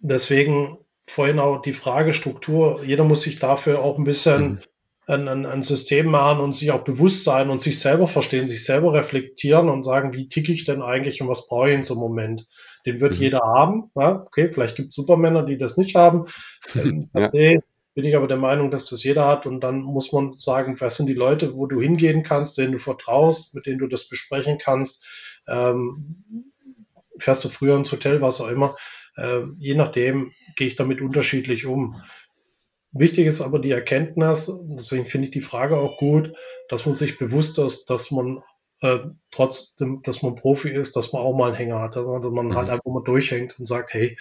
deswegen 0.00 0.78
vorhin 1.06 1.38
auch 1.38 1.62
die 1.62 1.72
Fragestruktur. 1.72 2.82
Jeder 2.84 3.04
muss 3.04 3.22
sich 3.22 3.38
dafür 3.38 3.80
auch 3.80 3.98
ein 3.98 4.04
bisschen 4.04 4.42
mhm. 4.42 4.58
ein, 5.06 5.28
ein, 5.28 5.46
ein, 5.46 5.62
System 5.62 6.06
machen 6.06 6.40
und 6.40 6.54
sich 6.54 6.70
auch 6.70 6.84
bewusst 6.84 7.24
sein 7.24 7.50
und 7.50 7.60
sich 7.60 7.80
selber 7.80 8.06
verstehen, 8.06 8.46
sich 8.46 8.64
selber 8.64 8.94
reflektieren 8.94 9.68
und 9.68 9.84
sagen, 9.84 10.14
wie 10.14 10.28
ticke 10.28 10.52
ich 10.52 10.64
denn 10.64 10.82
eigentlich 10.82 11.20
und 11.20 11.28
was 11.28 11.48
brauche 11.48 11.70
ich 11.70 11.74
in 11.74 11.84
so 11.84 11.94
einem 11.94 12.02
Moment? 12.02 12.46
Den 12.86 13.00
wird 13.00 13.16
mhm. 13.16 13.20
jeder 13.20 13.40
haben. 13.40 13.90
Ja? 13.96 14.22
Okay, 14.24 14.48
vielleicht 14.48 14.76
gibt 14.76 14.90
es 14.90 14.94
Supermänner, 14.94 15.42
die 15.42 15.58
das 15.58 15.76
nicht 15.76 15.96
haben. 15.96 16.26
Ähm, 16.74 17.10
ja. 17.14 17.26
okay, 17.26 17.60
bin 17.94 18.04
ich 18.04 18.16
aber 18.16 18.28
der 18.28 18.36
Meinung, 18.36 18.70
dass 18.70 18.88
das 18.88 19.02
jeder 19.02 19.26
hat. 19.26 19.46
Und 19.46 19.60
dann 19.60 19.80
muss 19.80 20.12
man 20.12 20.34
sagen, 20.34 20.80
was 20.80 20.96
sind 20.96 21.06
die 21.06 21.14
Leute, 21.14 21.54
wo 21.54 21.66
du 21.66 21.80
hingehen 21.80 22.22
kannst, 22.22 22.58
denen 22.58 22.72
du 22.72 22.78
vertraust, 22.78 23.54
mit 23.54 23.66
denen 23.66 23.78
du 23.78 23.88
das 23.88 24.08
besprechen 24.08 24.58
kannst. 24.58 25.04
Ähm, 25.48 26.44
fährst 27.18 27.44
du 27.44 27.48
früher 27.48 27.76
ins 27.76 27.92
Hotel, 27.92 28.20
was 28.20 28.40
auch 28.40 28.48
immer. 28.48 28.76
Äh, 29.16 29.42
je 29.58 29.74
nachdem 29.74 30.32
gehe 30.56 30.68
ich 30.68 30.76
damit 30.76 31.00
unterschiedlich 31.00 31.66
um. 31.66 32.02
wichtig 32.92 33.26
ist 33.26 33.40
aber 33.40 33.60
die 33.60 33.70
Erkenntnis, 33.70 34.50
deswegen 34.62 35.06
finde 35.06 35.26
ich 35.26 35.30
die 35.30 35.40
Frage 35.40 35.76
auch 35.76 35.96
gut, 35.96 36.32
dass 36.68 36.86
man 36.86 36.94
sich 36.94 37.18
bewusst 37.18 37.58
ist, 37.58 37.88
dass 37.88 38.10
man 38.10 38.42
äh, 38.80 38.98
trotzdem, 39.30 40.02
dass 40.02 40.22
man 40.22 40.36
Profi 40.36 40.70
ist, 40.70 40.96
dass 40.96 41.12
man 41.12 41.22
auch 41.22 41.36
mal 41.36 41.48
einen 41.48 41.56
Hänger 41.56 41.80
hat, 41.80 41.96
dass 41.96 42.04
man 42.04 42.46
mhm. 42.46 42.56
halt 42.56 42.68
einfach 42.68 42.84
mal 42.86 43.04
durchhängt 43.04 43.58
und 43.58 43.66
sagt, 43.66 43.94
hey, 43.94 44.16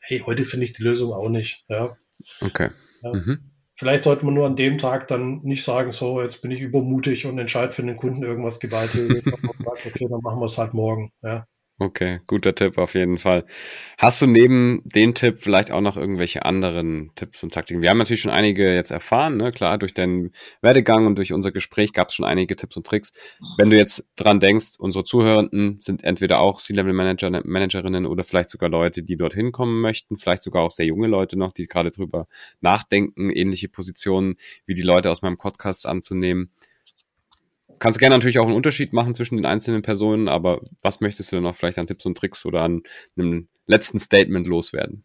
hey, 0.00 0.22
heute 0.26 0.44
finde 0.44 0.66
ich 0.66 0.72
die 0.72 0.82
Lösung 0.82 1.12
auch 1.12 1.28
nicht. 1.28 1.64
Ja. 1.68 1.96
Okay. 2.40 2.70
Ja. 3.02 3.12
Mhm. 3.12 3.50
Vielleicht 3.76 4.02
sollte 4.02 4.26
man 4.26 4.34
nur 4.34 4.46
an 4.46 4.56
dem 4.56 4.78
Tag 4.78 5.08
dann 5.08 5.40
nicht 5.42 5.64
sagen, 5.64 5.90
so, 5.92 6.20
jetzt 6.20 6.42
bin 6.42 6.50
ich 6.50 6.60
übermutig 6.60 7.26
und 7.26 7.38
entscheide 7.38 7.72
für 7.72 7.82
den 7.82 7.96
Kunden 7.96 8.22
irgendwas 8.22 8.60
gewaltig. 8.60 9.24
okay, 9.86 10.06
dann 10.08 10.20
machen 10.20 10.40
wir 10.40 10.46
es 10.46 10.58
halt 10.58 10.74
morgen. 10.74 11.10
Ja. 11.22 11.46
Okay, 11.82 12.20
guter 12.26 12.54
Tipp 12.54 12.76
auf 12.76 12.92
jeden 12.92 13.16
Fall. 13.16 13.46
Hast 13.96 14.20
du 14.20 14.26
neben 14.26 14.82
den 14.84 15.14
Tipp 15.14 15.38
vielleicht 15.38 15.70
auch 15.70 15.80
noch 15.80 15.96
irgendwelche 15.96 16.44
anderen 16.44 17.10
Tipps 17.14 17.42
und 17.42 17.54
Taktiken? 17.54 17.80
Wir 17.80 17.88
haben 17.88 17.96
natürlich 17.96 18.20
schon 18.20 18.30
einige 18.30 18.70
jetzt 18.74 18.90
erfahren, 18.90 19.38
ne? 19.38 19.50
klar, 19.50 19.78
durch 19.78 19.94
deinen 19.94 20.32
Werdegang 20.60 21.06
und 21.06 21.16
durch 21.16 21.32
unser 21.32 21.52
Gespräch 21.52 21.94
gab 21.94 22.08
es 22.08 22.14
schon 22.14 22.26
einige 22.26 22.54
Tipps 22.54 22.76
und 22.76 22.86
Tricks. 22.86 23.12
Wenn 23.56 23.70
du 23.70 23.78
jetzt 23.78 24.06
dran 24.16 24.40
denkst, 24.40 24.72
unsere 24.78 25.04
Zuhörenden 25.04 25.78
sind 25.80 26.04
entweder 26.04 26.40
auch 26.40 26.60
C-Level-Manager, 26.60 27.30
Managerinnen 27.46 28.04
oder 28.04 28.24
vielleicht 28.24 28.50
sogar 28.50 28.68
Leute, 28.68 29.02
die 29.02 29.16
dorthin 29.16 29.50
kommen 29.50 29.80
möchten, 29.80 30.18
vielleicht 30.18 30.42
sogar 30.42 30.64
auch 30.64 30.70
sehr 30.70 30.84
junge 30.84 31.08
Leute 31.08 31.38
noch, 31.38 31.52
die 31.52 31.66
gerade 31.66 31.90
drüber 31.90 32.26
nachdenken, 32.60 33.30
ähnliche 33.30 33.70
Positionen 33.70 34.34
wie 34.66 34.74
die 34.74 34.82
Leute 34.82 35.10
aus 35.10 35.22
meinem 35.22 35.38
Podcast 35.38 35.88
anzunehmen 35.88 36.50
kannst 37.80 37.98
gerne 37.98 38.14
natürlich 38.14 38.38
auch 38.38 38.46
einen 38.46 38.54
Unterschied 38.54 38.92
machen 38.92 39.16
zwischen 39.16 39.36
den 39.36 39.46
einzelnen 39.46 39.82
Personen, 39.82 40.28
aber 40.28 40.60
was 40.82 41.00
möchtest 41.00 41.32
du 41.32 41.36
denn 41.36 41.42
noch 41.42 41.56
vielleicht 41.56 41.78
an 41.78 41.88
Tipps 41.88 42.06
und 42.06 42.16
Tricks 42.16 42.46
oder 42.46 42.62
an 42.62 42.82
einem 43.16 43.48
letzten 43.66 43.98
Statement 43.98 44.46
loswerden? 44.46 45.04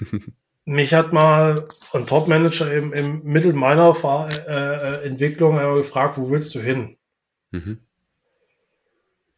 Mich 0.66 0.94
hat 0.94 1.12
mal 1.12 1.68
ein 1.92 2.06
Top-Manager 2.06 2.72
im, 2.72 2.92
im 2.92 3.22
Mittel 3.22 3.52
meiner 3.52 3.94
äh, 4.30 4.52
äh 4.52 5.06
Entwicklung 5.06 5.56
gefragt, 5.76 6.16
wo 6.16 6.30
willst 6.30 6.54
du 6.54 6.60
hin? 6.60 6.96
Mhm. 7.50 7.80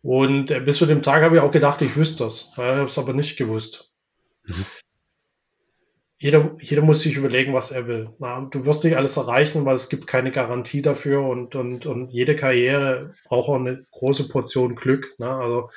Und 0.02 0.50
äh, 0.52 0.60
bis 0.60 0.78
zu 0.78 0.86
dem 0.86 1.02
Tag 1.02 1.22
habe 1.22 1.36
ich 1.36 1.42
auch 1.42 1.50
gedacht, 1.50 1.82
ich 1.82 1.96
wüsste 1.96 2.24
das. 2.24 2.50
Ich 2.52 2.58
habe 2.58 2.84
es 2.84 2.98
aber 2.98 3.12
nicht 3.12 3.36
gewusst. 3.36 3.92
Mhm 4.44 4.66
jeder, 6.18 6.56
jeder 6.60 6.82
muss 6.82 7.00
sich 7.00 7.16
überlegen, 7.16 7.52
was 7.52 7.70
er 7.70 7.86
will. 7.86 8.10
Na, 8.18 8.40
du 8.50 8.64
wirst 8.64 8.84
nicht 8.84 8.96
alles 8.96 9.16
erreichen, 9.16 9.64
weil 9.66 9.76
es 9.76 9.88
gibt 9.88 10.06
keine 10.06 10.30
Garantie 10.30 10.80
dafür 10.80 11.22
und, 11.22 11.54
und, 11.54 11.84
und 11.84 12.10
jede 12.10 12.36
Karriere 12.36 13.14
braucht 13.26 13.48
auch 13.50 13.56
eine 13.56 13.84
große 13.90 14.28
Portion 14.28 14.76
Glück. 14.76 15.14
Na, 15.18 15.38
also 15.38 15.70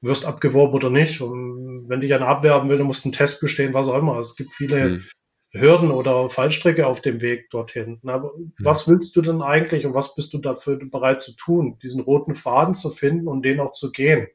du 0.00 0.08
wirst 0.08 0.26
abgeworben 0.26 0.74
oder 0.74 0.90
nicht. 0.90 1.20
Und 1.20 1.88
wenn 1.88 2.00
dich 2.00 2.14
einer 2.14 2.28
abwerben 2.28 2.68
will, 2.68 2.78
dann 2.78 2.86
musst 2.86 3.04
du 3.04 3.08
einen 3.08 3.14
Test 3.14 3.40
bestehen, 3.40 3.74
was 3.74 3.88
auch 3.88 3.98
immer. 3.98 4.18
Es 4.18 4.36
gibt 4.36 4.54
viele 4.54 4.88
mhm. 4.88 5.04
Hürden 5.50 5.90
oder 5.90 6.30
Fallstrecke 6.30 6.86
auf 6.86 7.00
dem 7.00 7.20
Weg 7.20 7.50
dorthin. 7.50 7.98
Na, 8.02 8.18
mhm. 8.18 8.52
Was 8.60 8.86
willst 8.86 9.16
du 9.16 9.22
denn 9.22 9.42
eigentlich 9.42 9.86
und 9.86 9.94
was 9.94 10.14
bist 10.14 10.32
du 10.34 10.38
dafür 10.38 10.78
bereit 10.78 11.20
zu 11.20 11.34
tun? 11.34 11.78
Diesen 11.82 12.00
roten 12.00 12.36
Faden 12.36 12.76
zu 12.76 12.90
finden 12.90 13.26
und 13.26 13.44
den 13.44 13.58
auch 13.58 13.72
zu 13.72 13.90
gehen. 13.90 14.28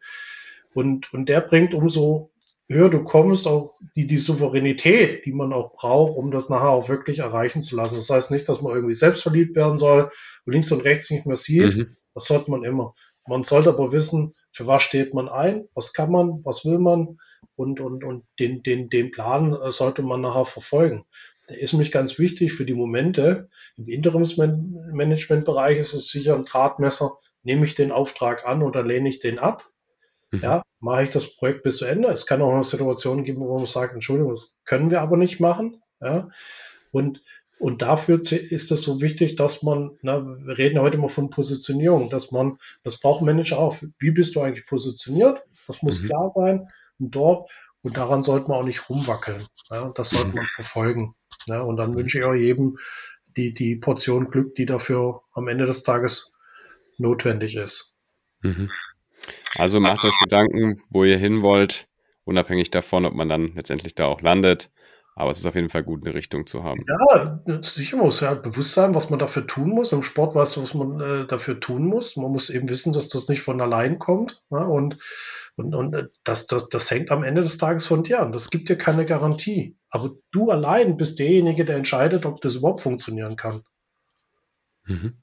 Und, 0.74 1.14
und 1.14 1.30
der 1.30 1.40
bringt 1.40 1.74
umso 1.74 2.32
höher 2.70 2.90
du 2.90 3.04
kommst, 3.04 3.48
auch 3.48 3.74
die, 3.96 4.08
die 4.08 4.20
Souveränität, 4.20 5.26
die 5.26 5.34
man 5.34 5.54
auch 5.54 5.74
braucht, 5.74 6.16
um 6.18 6.32
das 6.32 6.50
nachher 6.50 6.70
auch 6.70 6.88
wirklich 6.88 7.20
erreichen 7.20 7.62
zu 7.62 7.76
lassen. 7.76 7.96
Das 7.96 8.10
heißt 8.10 8.32
nicht, 8.32 8.48
dass 8.48 8.62
man 8.62 8.74
irgendwie 8.74 8.96
selbst 8.96 9.24
verliebt 9.24 9.56
werden 9.56 9.80
soll 9.80 10.12
und 10.46 10.54
links 10.54 10.72
und 10.72 10.84
rechts 10.84 11.10
nicht 11.10 11.26
mehr 11.26 11.38
sieht. 11.38 11.76
Mhm. 11.76 11.98
Das 12.14 12.26
sollte 12.26 12.52
man 12.52 12.64
immer. 12.64 12.94
Man 13.28 13.44
sollte 13.44 13.70
aber 13.70 13.92
wissen, 13.92 14.36
für 14.52 14.68
was 14.68 14.84
steht 14.84 15.14
man 15.14 15.30
ein, 15.30 15.68
was 15.74 15.94
kann 15.94 16.12
man, 16.12 16.42
was 16.44 16.66
will 16.66 16.80
man 16.80 17.18
und, 17.56 17.80
und, 17.80 18.04
und 18.04 18.26
den, 18.40 18.64
den, 18.64 18.90
den 18.90 19.12
Plan 19.12 19.54
äh, 19.54 19.72
sollte 19.72 20.02
man 20.02 20.22
nachher 20.22 20.46
verfolgen. 20.46 21.06
Der 21.50 21.60
ist 21.60 21.74
nämlich 21.74 21.92
ganz 21.92 22.20
wichtig 22.20 22.54
für 22.54 22.66
die 22.66 22.74
Momente. 22.74 23.50
Im 23.78 23.88
Interimsmanagementbereich 23.88 25.78
ist 25.78 25.94
es 25.94 26.08
sicher 26.08 26.36
ein 26.36 26.46
Drahtmesser. 26.46 27.18
Nehme 27.44 27.66
ich 27.66 27.76
den 27.76 27.92
Auftrag 27.92 28.46
an 28.46 28.62
oder 28.62 28.84
lehne 28.84 29.10
ich 29.10 29.20
den 29.20 29.40
ab? 29.40 29.69
Mhm. 30.32 30.40
Ja, 30.42 30.64
mache 30.80 31.04
ich 31.04 31.10
das 31.10 31.36
Projekt 31.36 31.64
bis 31.64 31.78
zu 31.78 31.86
Ende. 31.86 32.10
Es 32.10 32.26
kann 32.26 32.42
auch 32.42 32.56
noch 32.56 32.64
Situationen 32.64 33.26
geben, 33.26 33.42
wo 33.42 33.58
man 33.58 33.66
sagt, 33.66 33.94
Entschuldigung, 33.94 34.32
das 34.32 34.60
können 34.66 34.92
wir 34.92 35.02
aber 35.02 35.18
nicht 35.18 35.40
machen. 35.40 35.82
Ja, 36.02 36.30
und, 36.92 37.22
und 37.60 37.82
dafür 37.82 38.22
ist 38.22 38.72
es 38.72 38.82
so 38.82 39.02
wichtig, 39.02 39.36
dass 39.36 39.64
man, 39.64 39.98
na, 40.02 40.26
wir 40.26 40.58
reden 40.58 40.80
heute 40.80 40.98
immer 40.98 41.10
von 41.10 41.30
Positionierung, 41.30 42.10
dass 42.10 42.32
man, 42.32 42.58
das 42.84 43.00
braucht 43.00 43.22
Manager 43.22 43.60
auch. 43.60 43.78
Wie 43.98 44.12
bist 44.12 44.36
du 44.36 44.42
eigentlich 44.42 44.66
positioniert? 44.66 45.42
Das 45.68 45.82
muss 45.82 46.02
mhm. 46.02 46.08
klar 46.08 46.32
sein. 46.36 46.68
Und 47.00 47.12
dort, 47.16 47.50
und 47.82 47.98
daran 47.98 48.24
sollte 48.24 48.50
man 48.50 48.60
auch 48.60 48.66
nicht 48.66 48.90
rumwackeln. 48.90 49.46
Ja, 49.70 49.92
das 49.96 50.12
sollte 50.12 50.30
mhm. 50.30 50.36
man 50.36 50.48
verfolgen. 50.56 51.16
Ja, 51.48 51.62
und 51.62 51.78
dann 51.78 51.96
wünsche 51.96 52.20
ich 52.20 52.24
auch 52.24 52.34
jedem 52.34 52.78
die, 53.38 53.54
die 53.54 53.76
Portion 53.76 54.30
Glück, 54.32 54.56
die 54.56 54.66
dafür 54.66 55.22
am 55.34 55.48
Ende 55.48 55.66
des 55.66 55.84
Tages 55.84 56.34
notwendig 56.98 57.56
ist. 57.56 57.98
Mhm. 58.42 58.70
Also 59.60 59.80
macht 59.80 60.04
euch 60.06 60.18
Gedanken, 60.24 60.82
wo 60.90 61.04
ihr 61.04 61.18
hin 61.18 61.42
wollt, 61.44 61.88
unabhängig 62.24 62.72
davon, 62.72 63.06
ob 63.06 63.14
man 63.14 63.30
dann 63.30 63.54
letztendlich 63.56 63.94
da 63.96 64.06
auch 64.06 64.22
landet. 64.22 64.72
Aber 65.16 65.32
es 65.32 65.40
ist 65.40 65.46
auf 65.46 65.56
jeden 65.56 65.70
Fall 65.70 65.84
gut, 65.84 66.06
eine 66.06 66.16
Richtung 66.16 66.48
zu 66.48 66.64
haben. 66.64 66.86
Ja, 66.88 67.42
sicher 67.62 67.98
muss 67.98 68.22
ja 68.22 68.34
bewusst 68.36 68.74
sein, 68.74 68.96
was 68.96 69.10
man 69.10 69.20
dafür 69.20 69.46
tun 69.46 69.70
muss. 69.70 69.92
Im 69.92 70.02
Sport 70.02 70.34
weißt 70.34 70.56
du, 70.56 70.64
was 70.64 70.74
man 70.74 71.02
äh, 71.02 71.28
dafür 71.28 71.60
tun 71.60 71.86
muss. 71.86 72.16
Man 72.16 72.32
muss 72.32 72.50
eben 72.50 72.70
wissen, 72.70 72.94
dass 72.94 73.10
das 73.10 73.28
nicht 73.28 73.42
von 73.42 73.60
allein 73.60 74.00
kommt. 74.00 74.42
Ja, 74.50 74.64
und 74.64 74.98
und, 75.60 75.76
und 75.76 75.94
äh, 75.94 76.08
das, 76.24 76.48
das, 76.48 76.70
das 76.70 76.90
hängt 76.90 77.12
am 77.12 77.24
Ende 77.24 77.42
des 77.42 77.58
Tages 77.58 77.86
von 77.86 78.04
dir 78.04 78.22
an. 78.22 78.32
Das 78.32 78.50
gibt 78.50 78.70
dir 78.70 78.78
keine 78.78 79.06
Garantie. 79.06 79.76
Aber 79.90 80.12
du 80.32 80.52
allein 80.52 80.96
bist 80.96 81.20
derjenige, 81.20 81.66
der 81.66 81.76
entscheidet, 81.76 82.26
ob 82.26 82.40
das 82.40 82.56
überhaupt 82.56 82.80
funktionieren 82.80 83.36
kann. 83.36 83.64
Mhm. 84.86 85.18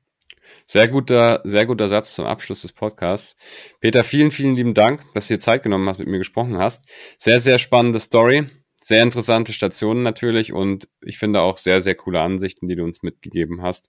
Sehr 0.66 0.88
guter, 0.88 1.40
sehr 1.44 1.66
guter 1.66 1.88
Satz 1.88 2.14
zum 2.14 2.26
Abschluss 2.26 2.62
des 2.62 2.72
Podcasts. 2.72 3.36
Peter, 3.80 4.04
vielen, 4.04 4.30
vielen 4.30 4.56
lieben 4.56 4.74
Dank, 4.74 5.02
dass 5.14 5.28
du 5.28 5.34
dir 5.34 5.40
Zeit 5.40 5.62
genommen 5.62 5.88
hast, 5.88 5.98
mit 5.98 6.08
mir 6.08 6.18
gesprochen 6.18 6.58
hast. 6.58 6.86
Sehr, 7.18 7.38
sehr 7.40 7.58
spannende 7.58 8.00
Story. 8.00 8.48
Sehr 8.82 9.02
interessante 9.02 9.52
Stationen 9.52 10.02
natürlich 10.02 10.52
und 10.52 10.88
ich 11.00 11.18
finde 11.18 11.42
auch 11.42 11.56
sehr, 11.56 11.82
sehr 11.82 11.96
coole 11.96 12.20
Ansichten, 12.20 12.68
die 12.68 12.76
du 12.76 12.84
uns 12.84 13.02
mitgegeben 13.02 13.62
hast. 13.62 13.88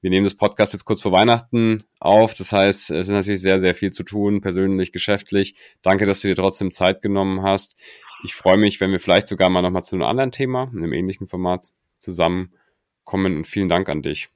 Wir 0.00 0.08
nehmen 0.08 0.24
das 0.24 0.34
Podcast 0.34 0.72
jetzt 0.72 0.86
kurz 0.86 1.02
vor 1.02 1.12
Weihnachten 1.12 1.84
auf. 1.98 2.32
Das 2.34 2.52
heißt, 2.52 2.90
es 2.90 3.08
ist 3.08 3.12
natürlich 3.12 3.42
sehr, 3.42 3.60
sehr 3.60 3.74
viel 3.74 3.90
zu 3.90 4.02
tun, 4.02 4.40
persönlich, 4.40 4.92
geschäftlich. 4.92 5.56
Danke, 5.82 6.06
dass 6.06 6.22
du 6.22 6.28
dir 6.28 6.36
trotzdem 6.36 6.70
Zeit 6.70 7.02
genommen 7.02 7.42
hast. 7.42 7.76
Ich 8.24 8.34
freue 8.34 8.56
mich, 8.56 8.80
wenn 8.80 8.92
wir 8.92 9.00
vielleicht 9.00 9.28
sogar 9.28 9.50
mal 9.50 9.62
nochmal 9.62 9.82
zu 9.82 9.96
einem 9.96 10.04
anderen 10.04 10.32
Thema, 10.32 10.70
in 10.72 10.78
einem 10.78 10.94
ähnlichen 10.94 11.28
Format 11.28 11.72
zusammenkommen 11.98 13.36
und 13.36 13.46
vielen 13.46 13.68
Dank 13.68 13.88
an 13.90 14.02
dich. 14.02 14.30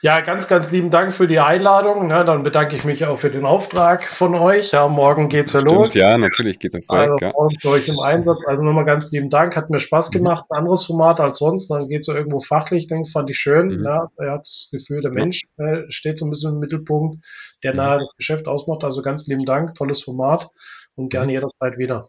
Ja, 0.00 0.20
ganz, 0.20 0.48
ganz 0.48 0.70
lieben 0.70 0.90
Dank 0.90 1.12
für 1.12 1.26
die 1.26 1.40
Einladung. 1.40 2.08
Na, 2.08 2.24
dann 2.24 2.42
bedanke 2.42 2.76
ich 2.76 2.84
mich 2.84 3.04
auch 3.06 3.18
für 3.18 3.30
den 3.30 3.44
Auftrag 3.44 4.04
von 4.04 4.34
euch. 4.34 4.72
Ja, 4.72 4.86
morgen 4.88 5.28
geht's 5.28 5.52
ja 5.52 5.60
los. 5.60 5.94
Ja, 5.94 6.16
natürlich 6.18 6.58
geht 6.58 6.74
das 6.74 6.86
Projekt. 6.86 7.22
Also, 7.22 7.32
morgen 7.34 7.60
für 7.60 7.68
euch 7.70 7.88
im 7.88 7.98
Einsatz. 7.98 8.38
Also 8.46 8.62
nochmal 8.62 8.84
ganz 8.84 9.10
lieben 9.10 9.30
Dank. 9.30 9.56
Hat 9.56 9.70
mir 9.70 9.80
Spaß 9.80 10.10
mhm. 10.10 10.18
gemacht. 10.18 10.44
Ein 10.50 10.58
anderes 10.58 10.84
Format 10.84 11.20
als 11.20 11.38
sonst. 11.38 11.68
Dann 11.70 11.88
geht's 11.88 12.06
so 12.06 12.12
irgendwo 12.12 12.40
fachlich. 12.40 12.86
Denke, 12.86 13.08
fand 13.08 13.30
ich 13.30 13.38
schön. 13.38 13.68
Mhm. 13.68 13.84
Ja, 13.84 14.08
er 14.18 14.32
hat 14.32 14.42
das 14.42 14.68
Gefühl, 14.70 15.00
der 15.00 15.12
Mensch 15.12 15.42
äh, 15.56 15.82
steht 15.88 16.18
so 16.18 16.26
ein 16.26 16.30
bisschen 16.30 16.54
im 16.54 16.58
Mittelpunkt, 16.58 17.24
der 17.62 17.72
mhm. 17.72 17.78
nahe 17.78 17.98
das 18.00 18.14
Geschäft 18.16 18.46
ausmacht. 18.46 18.84
Also 18.84 19.02
ganz 19.02 19.26
lieben 19.26 19.44
Dank. 19.44 19.74
Tolles 19.74 20.02
Format 20.02 20.48
und 20.96 21.08
gerne 21.08 21.26
mhm. 21.26 21.32
jederzeit 21.32 21.78
wieder. 21.78 22.08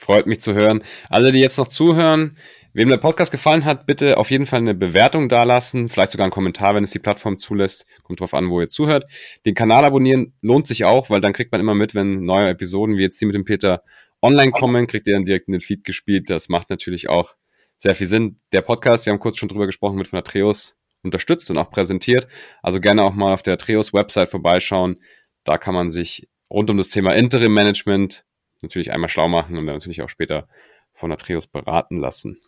Freut 0.00 0.26
mich 0.28 0.40
zu 0.40 0.54
hören. 0.54 0.84
Alle, 1.10 1.32
die 1.32 1.40
jetzt 1.40 1.58
noch 1.58 1.66
zuhören, 1.66 2.38
Wem 2.74 2.90
der 2.90 2.98
Podcast 2.98 3.32
gefallen 3.32 3.64
hat, 3.64 3.86
bitte 3.86 4.18
auf 4.18 4.30
jeden 4.30 4.44
Fall 4.44 4.60
eine 4.60 4.74
Bewertung 4.74 5.28
dalassen, 5.28 5.88
vielleicht 5.88 6.12
sogar 6.12 6.26
einen 6.26 6.32
Kommentar, 6.32 6.74
wenn 6.74 6.84
es 6.84 6.90
die 6.90 6.98
Plattform 6.98 7.38
zulässt. 7.38 7.86
Kommt 8.02 8.20
drauf 8.20 8.34
an, 8.34 8.50
wo 8.50 8.60
ihr 8.60 8.68
zuhört. 8.68 9.10
Den 9.46 9.54
Kanal 9.54 9.84
abonnieren 9.84 10.34
lohnt 10.42 10.66
sich 10.66 10.84
auch, 10.84 11.08
weil 11.08 11.20
dann 11.20 11.32
kriegt 11.32 11.50
man 11.50 11.60
immer 11.60 11.74
mit, 11.74 11.94
wenn 11.94 12.24
neue 12.24 12.48
Episoden 12.48 12.96
wie 12.96 13.02
jetzt 13.02 13.20
die 13.20 13.26
mit 13.26 13.34
dem 13.34 13.44
Peter 13.44 13.82
online 14.20 14.50
kommen, 14.50 14.86
kriegt 14.86 15.06
ihr 15.06 15.14
dann 15.14 15.24
direkt 15.24 15.48
in 15.48 15.52
den 15.52 15.60
Feed 15.60 15.84
gespielt. 15.84 16.28
Das 16.28 16.48
macht 16.48 16.68
natürlich 16.70 17.08
auch 17.08 17.34
sehr 17.78 17.94
viel 17.94 18.06
Sinn. 18.06 18.40
Der 18.52 18.60
Podcast, 18.60 19.06
wir 19.06 19.12
haben 19.12 19.20
kurz 19.20 19.38
schon 19.38 19.48
drüber 19.48 19.66
gesprochen, 19.66 19.96
wird 19.96 20.08
von 20.08 20.18
der 20.18 20.24
Treos 20.24 20.76
unterstützt 21.02 21.50
und 21.50 21.58
auch 21.58 21.70
präsentiert. 21.70 22.28
Also 22.62 22.80
gerne 22.80 23.02
auch 23.02 23.14
mal 23.14 23.32
auf 23.32 23.42
der 23.42 23.56
Treos 23.56 23.94
Website 23.94 24.28
vorbeischauen. 24.28 25.00
Da 25.44 25.56
kann 25.56 25.74
man 25.74 25.90
sich 25.90 26.28
rund 26.50 26.68
um 26.68 26.76
das 26.76 26.88
Thema 26.88 27.14
Interim 27.14 27.54
Management 27.54 28.24
natürlich 28.60 28.92
einmal 28.92 29.08
schlau 29.08 29.28
machen 29.28 29.56
und 29.56 29.66
dann 29.66 29.76
natürlich 29.76 30.02
auch 30.02 30.08
später 30.08 30.48
von 30.92 31.10
der 31.10 31.18
Treos 31.18 31.46
beraten 31.46 31.98
lassen. 31.98 32.38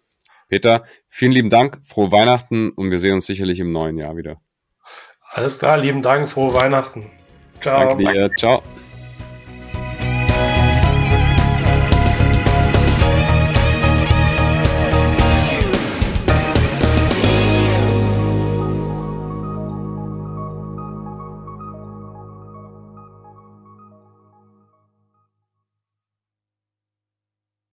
Peter, 0.50 0.84
vielen 1.08 1.32
lieben 1.32 1.48
Dank, 1.48 1.78
frohe 1.84 2.10
Weihnachten 2.12 2.70
und 2.70 2.90
wir 2.90 2.98
sehen 2.98 3.14
uns 3.14 3.24
sicherlich 3.24 3.60
im 3.60 3.72
neuen 3.72 3.96
Jahr 3.96 4.16
wieder. 4.16 4.40
Alles 5.32 5.60
klar, 5.60 5.78
lieben 5.78 6.02
Dank, 6.02 6.28
frohe 6.28 6.52
Weihnachten. 6.52 7.10
Ciao. 7.62 7.96
Danke 7.96 8.04
dir, 8.04 8.30
ciao. 8.36 8.62